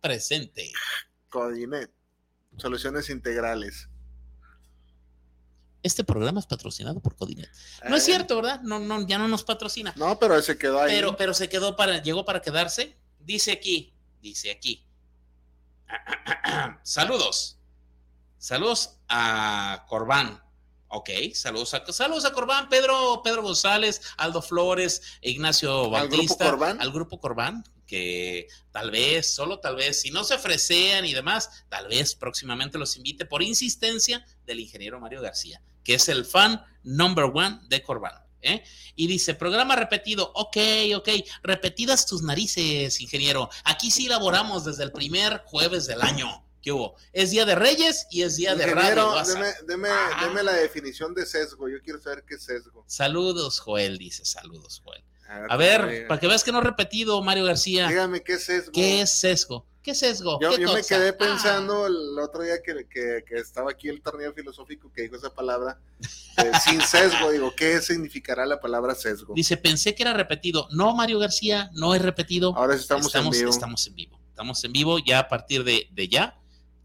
[0.00, 0.72] presente.
[1.28, 1.88] Codinet.
[2.56, 3.88] Soluciones integrales.
[5.88, 7.50] Este programa es patrocinado por Codinet.
[7.88, 8.60] No es Eh, cierto, ¿verdad?
[8.60, 9.94] No, no, ya no nos patrocina.
[9.96, 10.94] No, pero se quedó ahí.
[10.94, 12.98] Pero, pero se quedó para, llegó para quedarse.
[13.18, 14.84] Dice aquí, dice aquí.
[16.82, 17.58] Saludos.
[18.36, 20.42] Saludos a Corbán.
[20.90, 26.44] Ok, saludos a, saludos a Corbán, Pedro, Pedro González, Aldo Flores, Ignacio ¿Al Bautista.
[26.44, 26.80] grupo Corbán?
[26.80, 31.64] Al grupo Corbán, que tal vez, solo tal vez, si no se ofrecean y demás,
[31.68, 36.62] tal vez próximamente los invite por insistencia del ingeniero Mario García, que es el fan
[36.82, 38.12] number one de Corbán.
[38.42, 38.62] ¿eh?
[38.94, 40.58] Y dice, programa repetido, ok,
[40.96, 41.08] ok,
[41.42, 43.48] repetidas tus narices, ingeniero.
[43.64, 46.44] Aquí sí elaboramos desde el primer jueves del año.
[46.60, 46.94] ¿Qué hubo?
[47.14, 49.14] Es Día de Reyes y es Día de Radio.
[49.26, 50.26] Deme, deme, Ah.
[50.26, 51.70] deme la definición de sesgo.
[51.70, 52.84] Yo quiero saber qué es sesgo.
[52.86, 55.02] Saludos, Joel, dice, saludos, Joel.
[55.26, 58.34] A A ver, diga- para que veas que no he repetido, Mario García, dígame qué
[58.34, 58.72] es sesgo.
[58.72, 59.66] ¿qué es sesgo?
[59.88, 60.38] ¿Qué es sesgo?
[60.38, 61.16] Yo, ¿Qué yo me quedé Ah.
[61.16, 65.32] pensando el otro día que, que- que estaba aquí el torneo filosófico que dijo esa
[65.32, 65.80] palabra
[66.36, 67.30] eh, sin sesgo.
[67.30, 69.32] Digo, ¿qué significará la palabra sesgo?
[69.34, 70.68] Dice, pensé que era repetido.
[70.72, 72.54] No, Mario García, no es repetido.
[72.54, 73.50] Ahora estamos, estamos, en vivo.
[73.50, 74.20] estamos en vivo.
[74.28, 76.38] Estamos en vivo ya a partir de, de ya.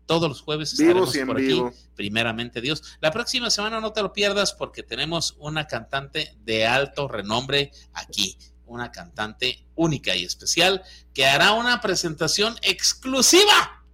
[0.05, 1.67] Todos los jueves Vivos estaremos y en por vivo.
[1.67, 2.83] aquí, primeramente Dios.
[3.01, 8.37] La próxima semana no te lo pierdas porque tenemos una cantante de alto renombre aquí,
[8.73, 10.83] una cantante única y especial
[11.13, 13.85] que hará una presentación exclusiva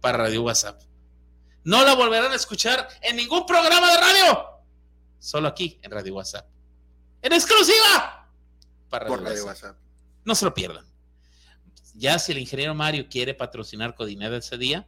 [0.00, 0.80] para Radio WhatsApp.
[1.64, 4.48] No la volverán a escuchar en ningún programa de radio,
[5.18, 6.46] solo aquí en Radio WhatsApp.
[7.22, 8.28] En exclusiva
[8.88, 9.70] para Por Radio radio WhatsApp.
[9.70, 9.82] WhatsApp.
[10.24, 10.86] No se lo pierdan.
[11.94, 14.86] Ya si el ingeniero Mario quiere patrocinar Codineda ese día,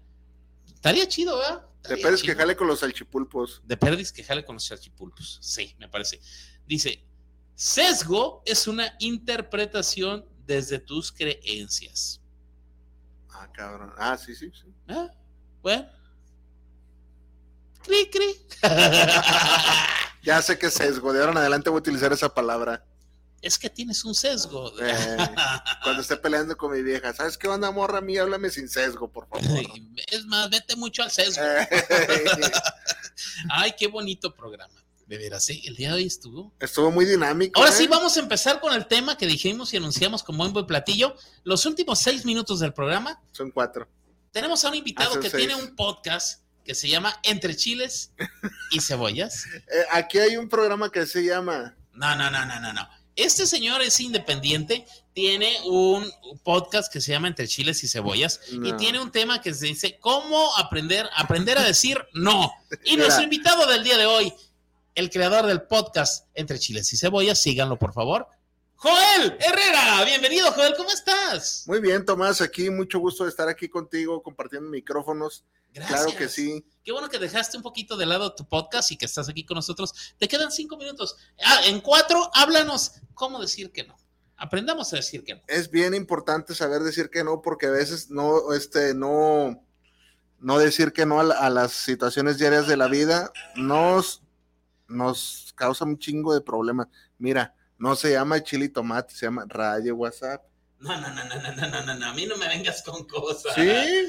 [0.66, 1.66] estaría chido, ¿verdad?
[1.88, 3.60] De Pérez que jale con los salchipulpos.
[3.64, 5.38] De Perdis que jale con los salchipulpos.
[5.42, 6.20] Sí, me parece.
[6.66, 7.04] Dice,
[7.62, 12.20] sesgo es una interpretación desde tus creencias.
[13.30, 13.92] Ah, cabrón.
[13.96, 14.66] Ah, sí, sí, sí.
[14.88, 15.08] ¿Ah?
[15.62, 15.88] Bueno.
[17.84, 18.46] Cri, cri.
[20.24, 21.12] Ya sé que es sesgo.
[21.12, 22.84] De ahora en adelante voy a utilizar esa palabra.
[23.40, 24.72] es que tienes un sesgo.
[24.80, 25.16] Eh,
[25.82, 27.12] cuando esté peleando con mi vieja.
[27.12, 28.22] ¿Sabes qué onda, morra mía?
[28.22, 29.44] Háblame sin sesgo, por favor.
[30.10, 31.42] es más, vete mucho al sesgo.
[31.44, 31.68] Eh,
[33.50, 34.81] Ay, qué bonito programa.
[35.06, 36.52] De veras, sí, el día de hoy estuvo.
[36.60, 37.60] Estuvo muy dinámico.
[37.60, 37.76] Ahora ¿eh?
[37.76, 41.14] sí, vamos a empezar con el tema que dijimos y anunciamos como buen buen platillo.
[41.44, 43.88] Los últimos seis minutos del programa, Son cuatro.
[44.30, 45.46] tenemos a un invitado Ah, que seis.
[45.46, 48.12] tiene un podcast que se llama Entre Chiles
[48.70, 49.44] y Cebollas.
[49.54, 51.76] Eh, aquí hay un programa que se llama.
[51.92, 52.88] No, no, no, no, no, no.
[53.14, 56.10] Este señor es independiente, tiene un
[56.42, 59.98] podcast que se llama Entre Chiles y Cebollas y tiene un tema que se dice
[60.00, 62.50] ¿Cómo aprender, aprender a decir no?
[62.84, 63.02] Y Mira.
[63.04, 64.32] nuestro invitado del día de hoy,
[64.94, 68.26] el creador del podcast Entre Chiles y Cebollas, síganlo por favor.
[68.76, 71.64] Joel Herrera, bienvenido Joel, ¿cómo estás?
[71.66, 75.44] Muy bien, Tomás, aquí mucho gusto de estar aquí contigo compartiendo micrófonos.
[75.72, 76.02] Gracias.
[76.02, 76.64] Claro que sí.
[76.84, 79.54] Qué bueno que dejaste un poquito de lado tu podcast y que estás aquí con
[79.54, 80.14] nosotros.
[80.18, 81.16] Te quedan cinco minutos.
[81.42, 83.96] Ah, en cuatro, háblanos cómo decir que no.
[84.36, 85.42] Aprendamos a decir que no.
[85.46, 89.64] Es bien importante saber decir que no, porque a veces no, este, no,
[90.40, 94.21] no decir que no a, a las situaciones diarias de la vida nos,
[94.92, 96.88] nos causa un chingo de problemas.
[97.18, 100.42] Mira, no se llama chili tomate, se llama raye WhatsApp.
[100.78, 103.54] No, no, no, no, no, no, no, no, a mí no me vengas con cosas.
[103.54, 103.68] Sí,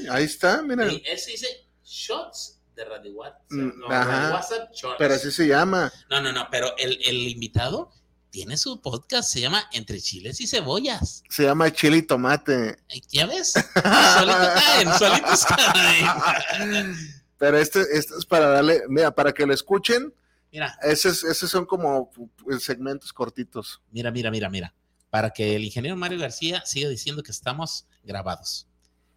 [0.09, 0.91] ahí está, mira.
[0.91, 1.47] Y ese dice
[1.83, 3.51] shots de Radio WhatsApp.
[3.51, 4.97] Mm, no, Ajá, WhatsApp shorts.
[4.97, 5.91] Pero así se llama.
[6.09, 7.91] No, no, no, pero el, el invitado
[8.33, 11.21] tiene su podcast, se llama Entre Chiles y Cebollas.
[11.29, 12.77] Se llama Chile Tomate.
[13.09, 13.53] ¿Ya ves?
[13.53, 15.45] solitos caen, solitos
[16.53, 16.97] caen.
[17.37, 20.11] Pero este, este es para darle, mira, para que lo escuchen
[20.53, 23.81] Mira, esos, esos son como pues, segmentos cortitos.
[23.89, 24.75] mira, mira, mira, mira.
[25.09, 28.67] Para que el ingeniero Mario García siga diciendo que estamos grabados.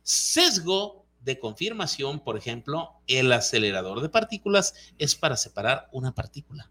[0.02, 6.70] Sesgo de confirmación, por ejemplo, el acelerador de partículas es para separar una partícula.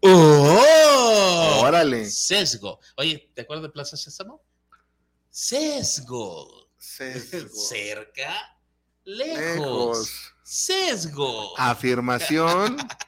[0.00, 1.60] ¡Oh!
[1.62, 2.06] Órale.
[2.06, 2.80] Sesgo.
[2.96, 4.42] Oye, ¿te acuerdas de Plaza Sésamo?
[5.30, 6.68] Sesgo.
[6.76, 7.48] Sesgo.
[7.48, 8.58] Cerca,
[9.04, 9.38] lejos.
[9.38, 10.34] Lejos.
[10.42, 11.56] Sesgo.
[11.58, 12.76] Afirmación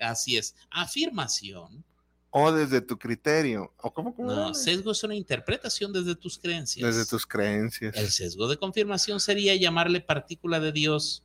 [0.00, 0.54] Así es.
[0.70, 1.84] Afirmación.
[2.30, 3.72] o desde tu criterio.
[3.78, 6.86] ¿O cómo, cómo No, sesgo es una interpretación desde tus creencias.
[6.86, 7.96] Desde tus creencias.
[7.96, 11.24] El sesgo de confirmación sería llamarle partícula de Dios,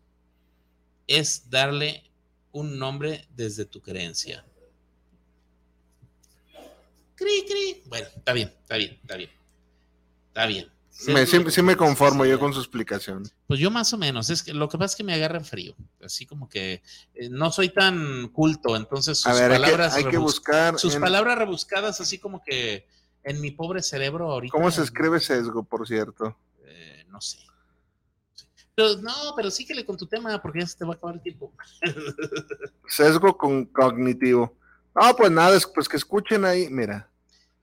[1.07, 2.09] es darle
[2.51, 4.45] un nombre desde tu creencia.
[7.15, 7.83] Cri, cri.
[7.85, 9.29] Bueno, está bien, está bien, está bien.
[10.27, 10.74] Está bien.
[11.07, 13.23] Me- sí, me conformo yo con su explicación.
[13.47, 15.45] Pues yo más o menos, es que lo que pasa es que me agarra en
[15.45, 16.81] frío, así como que
[17.13, 20.79] eh, no soy tan culto, entonces sus A ver, hay que, palabras hay que buscar.
[20.79, 22.87] sus en- palabras rebuscadas así como que
[23.23, 24.51] en mi pobre cerebro ahorita.
[24.51, 26.37] ¿Cómo se escribe sesgo, por cierto?
[26.63, 27.39] Eh, no sé.
[28.73, 31.21] Pero, no, pero síguele con tu tema porque ya se te va a acabar el
[31.21, 31.53] tiempo.
[32.87, 34.57] Sesgo con cognitivo.
[34.93, 37.09] No, pues nada, es- pues que escuchen ahí, mira.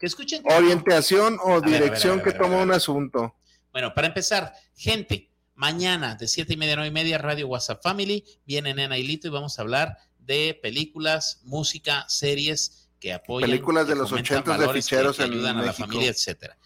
[0.02, 0.42] Que escuchen.
[0.44, 3.36] Orientación o ver, dirección ver, que toma un asunto.
[3.70, 7.80] Bueno, para empezar, gente, mañana de siete y media a nueve y media, Radio WhatsApp
[7.84, 13.48] Family, viene Nena y Lito y vamos a hablar de películas, música, series que apoyan.
[13.48, 15.66] Películas de que los fomentan ochentas de valores, que- ficheros que en ayudan a la
[15.68, 15.86] México.
[15.86, 16.58] familia, etcétera.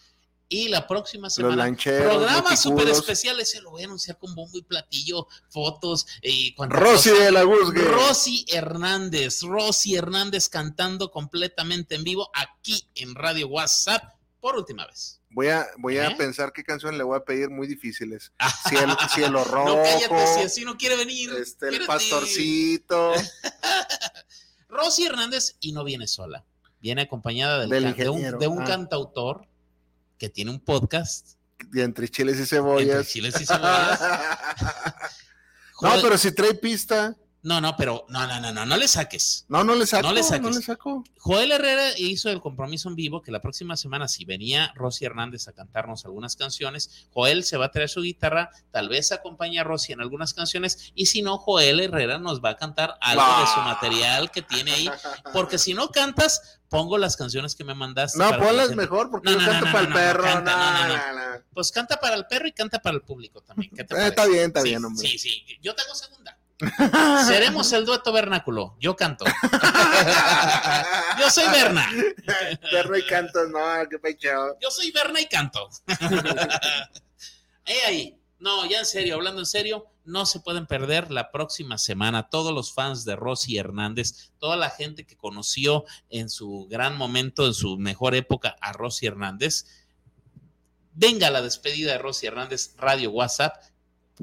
[0.48, 2.98] Y la próxima semana, lancheros, programa los súper picudos.
[3.00, 7.32] especial, ese lo voy a anunciar con bombo y platillo, fotos y cuánta Rosy de
[7.32, 7.82] la Guzgue.
[7.82, 14.04] Rosy Hernández, Rosy Hernández cantando completamente en vivo aquí en Radio WhatsApp
[14.40, 15.20] por última vez.
[15.30, 16.14] Voy a, voy a ¿Eh?
[16.16, 18.32] pensar qué canción le voy a pedir muy difíciles.
[18.68, 19.76] Cielo, cielo rojo.
[19.76, 21.30] No, cállate, si así no quiere venir.
[21.34, 23.14] este, el pastorcito.
[24.68, 26.44] Rosy Hernández y no viene sola.
[26.80, 28.64] Viene acompañada del Del can- de un, de un ah.
[28.64, 29.48] cantautor
[30.18, 31.36] que tiene un podcast.
[31.70, 33.08] de entre chiles y entre cebollas.
[33.08, 34.00] chiles y cebollas.
[35.82, 37.16] no, pero si trae pista.
[37.46, 39.44] No, no, pero no, no, no, no, no le saques.
[39.48, 40.02] No, no le saco.
[40.08, 40.56] No le No saques.
[40.56, 41.04] le saco.
[41.18, 45.46] Joel Herrera hizo el compromiso en vivo que la próxima semana, si venía Rosy Hernández
[45.46, 49.64] a cantarnos algunas canciones, Joel se va a traer su guitarra, tal vez acompañe a
[49.64, 53.46] Rosy en algunas canciones, y si no, Joel Herrera nos va a cantar algo de
[53.46, 54.90] su material que tiene ahí,
[55.32, 58.18] porque si no cantas, pongo las canciones que me mandaste.
[58.18, 60.22] No, ponlas mejor porque No, yo no, no, canto no, para no, el no, perro.
[60.24, 61.42] canta, no, no, no, no, no.
[61.54, 63.70] Pues canta para el perro y canta para el público también.
[63.74, 65.06] ¿Qué te Eh, está bien, está Sí, bien, hombre.
[65.08, 66.35] Sí, sí, yo tengo segunda.
[67.26, 68.76] Seremos el dueto vernáculo.
[68.80, 69.24] Yo canto.
[71.18, 71.88] Yo soy Berna.
[72.70, 73.60] Perro y canto, no,
[73.90, 74.56] qué pecho.
[74.60, 75.68] Yo soy Berna y canto.
[77.86, 78.18] Ahí.
[78.38, 82.28] No, ya en serio, hablando en serio, no se pueden perder la próxima semana.
[82.28, 87.46] Todos los fans de Rosy Hernández, toda la gente que conoció en su gran momento,
[87.46, 89.66] en su mejor época a Rosy Hernández.
[90.92, 93.56] Venga la despedida de Rosy Hernández, Radio WhatsApp.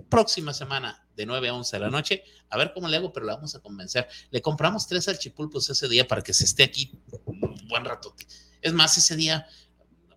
[0.10, 2.24] Próxima semana, de 9 a 11 de la noche.
[2.50, 4.08] A ver cómo le hago, pero la vamos a convencer.
[4.32, 6.92] Le compramos tres salchipulpos ese día para que se esté aquí
[7.26, 8.16] un buen rato.
[8.62, 9.48] Es más, ese día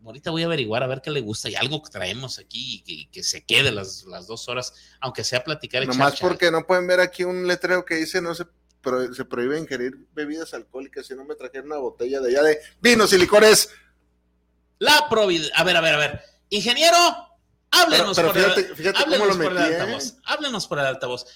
[0.06, 3.06] ahorita voy a averiguar a ver qué le gusta y algo que traemos aquí y
[3.06, 6.86] que, se quede las, las dos horas, aunque sea platicar y Nomás porque no pueden
[6.86, 8.44] ver aquí un letrero que dice no se,
[9.14, 11.06] se prohíbe ingerir bebidas alcohólicas.
[11.06, 13.70] Si no me trajeron una botella de allá de vinos y licores.
[14.78, 15.55] La providencia.
[15.56, 16.20] A ver, a ver, a ver.
[16.51, 16.97] Ingeniero,
[17.77, 19.73] háblenos Pero, pero por el- fíjate, fíjate cómo lo háblenos por el metí.
[19.73, 19.81] ¿eh?
[19.81, 20.15] altavoz.
[20.24, 21.27] Háblenos por el altavoz.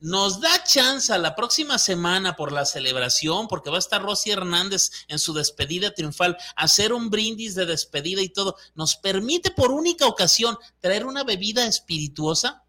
[0.00, 4.90] Nos da chance la próxima semana por la celebración, porque va a estar Rosy Hernández
[5.08, 8.56] en su despedida triunfal, hacer un brindis de despedida y todo.
[8.74, 12.64] ¿Nos permite por única ocasión traer una bebida espirituosa?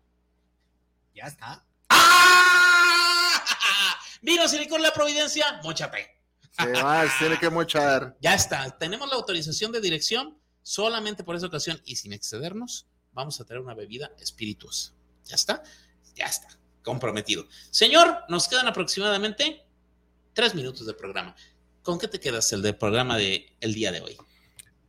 [1.13, 1.65] Ya está.
[1.89, 3.43] ¡Ah!
[4.21, 6.15] Vino Silicón La Providencia, mochate.
[6.57, 8.15] Se va, se tiene que mochar.
[8.21, 8.77] Ya está.
[8.77, 13.61] Tenemos la autorización de dirección solamente por esa ocasión y sin excedernos, vamos a traer
[13.61, 14.91] una bebida espirituosa.
[15.25, 15.63] ¿Ya está?
[16.13, 16.49] Ya está.
[16.83, 17.47] Comprometido.
[17.71, 19.65] Señor, nos quedan aproximadamente
[20.33, 21.35] tres minutos de programa.
[21.81, 24.17] ¿Con qué te quedas el del programa de el día de hoy?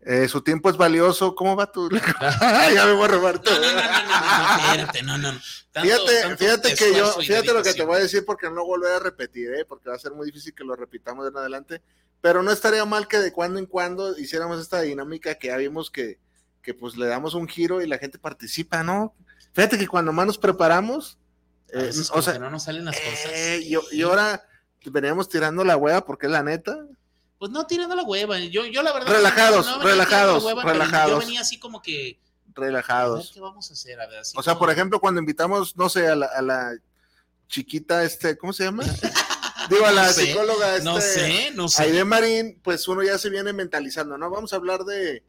[0.02, 1.34] Eh, su tiempo es valioso.
[1.34, 1.88] ¿Cómo va tu?
[2.74, 3.58] ya me voy a robar todo.
[3.58, 5.40] No, no, no, no, no, no, espérate, no, no.
[5.72, 8.64] Tanto- fíjate, tanto fíjate que yo, fíjate lo que te voy a decir porque no
[8.64, 9.64] volver a repetir, ¿eh?
[9.64, 11.82] porque va a ser muy difícil que lo repitamos de en adelante,
[12.20, 15.90] pero no estaría mal que de cuando en cuando hiciéramos esta dinámica que ya vimos
[15.90, 16.18] que,
[16.66, 19.14] que pues le damos un giro y la gente participa, ¿no?
[19.52, 21.16] Fíjate que cuando más nos preparamos,
[21.72, 23.30] eh, o sea, no nos salen las cosas.
[23.32, 24.44] eh, y, y ahora
[24.86, 26.76] veníamos tirando la hueva porque es la neta.
[27.38, 28.40] Pues no tirando la hueva.
[28.40, 29.12] Yo, yo la verdad.
[29.14, 31.12] Relajados, no relajados, hueva, relajados.
[31.12, 32.18] Yo venía así como que.
[32.56, 33.30] A ver, Relajados.
[33.32, 34.00] ¿qué vamos a hacer?
[34.00, 36.42] A ver, así O sea, como- por ejemplo, cuando invitamos, no sé, a la, a
[36.42, 36.72] la
[37.46, 38.82] chiquita, este, ¿cómo se llama?
[39.70, 41.82] Digo, a la No sé, psicóloga, este, No sé, no sé.
[41.84, 44.30] Aide Marín, pues uno ya se viene mentalizando, ¿no?
[44.30, 45.22] Vamos a hablar de,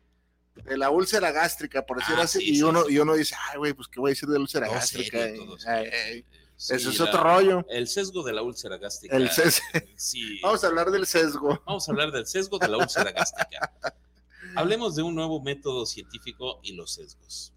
[0.65, 2.93] de la úlcera gástrica, por decir Ah, así, sí, y, sí, uno, sí.
[2.93, 5.17] y uno dice, ay, güey, pues qué voy a decir de la úlcera gástrica.
[5.19, 6.25] serio, todo ay, ay,
[6.57, 7.65] Eso es la- otro rollo.
[7.69, 9.15] El sesgo de la úlcera gástrica.
[9.15, 9.61] El ses-.
[10.41, 11.61] Vamos a hablar del sesgo.
[11.65, 13.71] Vamos a hablar del sesgo de la úlcera gástrica.
[14.55, 17.53] Hablemos de un nuevo método científico y los sesgos.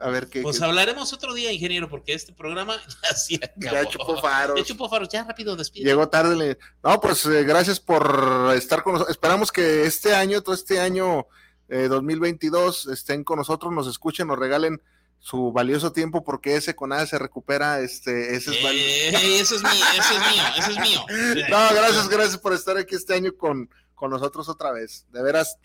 [0.00, 0.42] A ver qué.
[0.42, 3.74] Pues qué- hablaremos otro día, ingeniero, porque este programa ya se acabó.
[3.76, 4.58] ya chupó faros.
[4.58, 5.84] Ya chupó faros, ya rápido despide.
[5.84, 6.58] Llegó tarde.
[6.82, 9.14] No, pues eh, gracias por estar con nosotros.
[9.16, 11.26] Esperamos que este año, todo este año
[11.74, 14.80] eh, 2022, estén con nosotros, nos escuchen, nos regalen
[15.18, 17.80] su valioso tiempo, porque ese con nada se recupera.
[17.80, 18.86] Este, ese es valioso.
[18.86, 21.46] Eh, eso es mío, eso es mío, eso es mío.
[21.50, 25.04] No, gracias, gracias por estar aquí este año con, con nosotros otra vez.
[25.10, 25.58] De veras,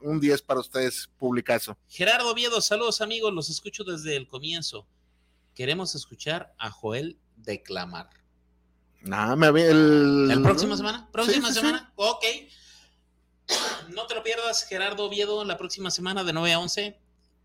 [0.00, 1.78] un 10 para ustedes, publicazo.
[1.88, 4.86] Gerardo Oviedo, saludos amigos, los escucho desde el comienzo.
[5.54, 8.10] Queremos escuchar a Joel declamar.
[9.00, 10.28] Nada, me el...
[10.28, 11.08] ¿La próxima semana?
[11.10, 11.92] ¿Próxima Sí, sí, semana?
[11.96, 12.24] Ok.
[13.90, 16.98] No te lo pierdas, Gerardo Oviedo, la próxima semana de 9 a 11.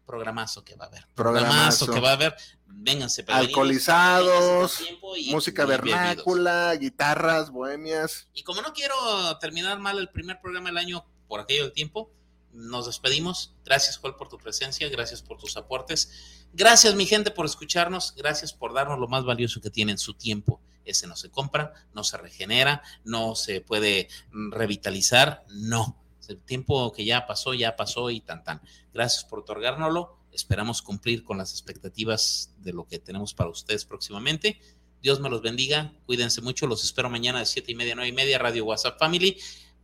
[0.06, 1.06] Programazo que va a haber.
[1.14, 1.92] Programazo.
[1.92, 2.36] que va a haber.
[2.66, 4.82] Vénganse, Alcoholizados,
[5.18, 6.00] y- música y bebidos.
[6.00, 8.28] vernácula, guitarras, bohemias.
[8.34, 8.96] Y como no quiero
[9.40, 12.12] terminar mal el primer programa del año por aquello del tiempo,
[12.54, 13.54] nos despedimos.
[13.66, 14.90] Gracias, Joel, por tu presencia.
[14.90, 16.48] Gracias por tus aportes.
[16.54, 18.14] Gracias, mi gente, por escucharnos.
[18.16, 20.62] Gracias por darnos lo más valioso que tienen, su tiempo.
[20.86, 25.46] Ese no se compra, no se regenera, no se puede mm, revitalizar.
[25.50, 26.04] No.
[26.28, 28.62] El tiempo que ya pasó, ya pasó y tan tan.
[28.94, 30.20] Gracias por otorgárnoslo.
[30.32, 34.60] Esperamos cumplir con las expectativas de lo que tenemos para ustedes próximamente.
[35.02, 38.14] Dios me los bendiga, cuídense mucho, los espero mañana de siete y media, nueve y
[38.14, 39.40] media, Radio WhatsApp Family.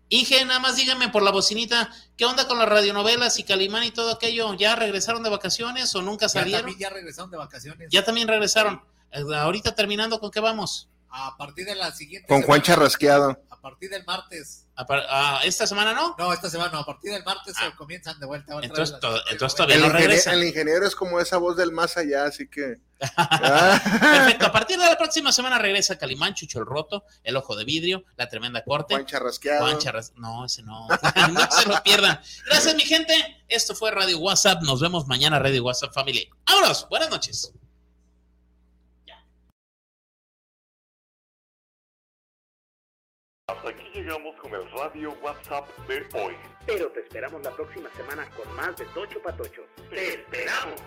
[0.10, 3.91] Inge, nada más díganme por la bocinita, ¿qué onda con las radionovelas y Calimán y
[3.91, 4.53] todo aquello?
[4.53, 6.61] ¿Ya regresaron de vacaciones o nunca Ya salieron?
[6.61, 7.90] también ya regresaron de vacaciones.
[7.91, 8.82] Ya también regresaron.
[9.11, 10.90] Eh, Ahorita terminando, ¿con qué vamos?
[11.10, 12.27] A partir de la siguiente.
[12.27, 13.40] Con Juan Charrasqueado.
[13.49, 14.65] A partir del martes.
[14.77, 16.15] Ah, ¿Esta semana no?
[16.18, 16.80] No, esta semana no.
[16.80, 17.69] A partir del martes Ah.
[17.72, 18.56] se comienzan de vuelta.
[18.56, 20.34] otra Entonces vez to- las- entonces El, todavía no ingenie- regresan.
[20.35, 22.76] el ingeniero es como esa voz del más allá, así que.
[23.18, 23.80] Ah.
[24.02, 27.64] Perfecto, a partir de la próxima semana regresa Calimán, Chucho el Roto, El Ojo de
[27.65, 28.93] Vidrio, La Tremenda Corte.
[28.95, 29.65] Juan Charrasqueado.
[29.65, 30.88] Juan Charras- No, ese no.
[31.31, 32.19] no se lo pierdan.
[32.45, 33.43] Gracias, mi gente.
[33.47, 34.61] Esto fue Radio WhatsApp.
[34.64, 36.30] Nos vemos mañana, Radio WhatsApp Family.
[36.45, 36.88] ¡Vámonos!
[36.89, 37.52] Buenas noches.
[43.56, 46.36] Hasta aquí llegamos con el radio WhatsApp de hoy.
[46.65, 49.64] Pero te esperamos la próxima semana con más de Tocho Patocho.
[49.90, 50.82] ¡Te esperamos!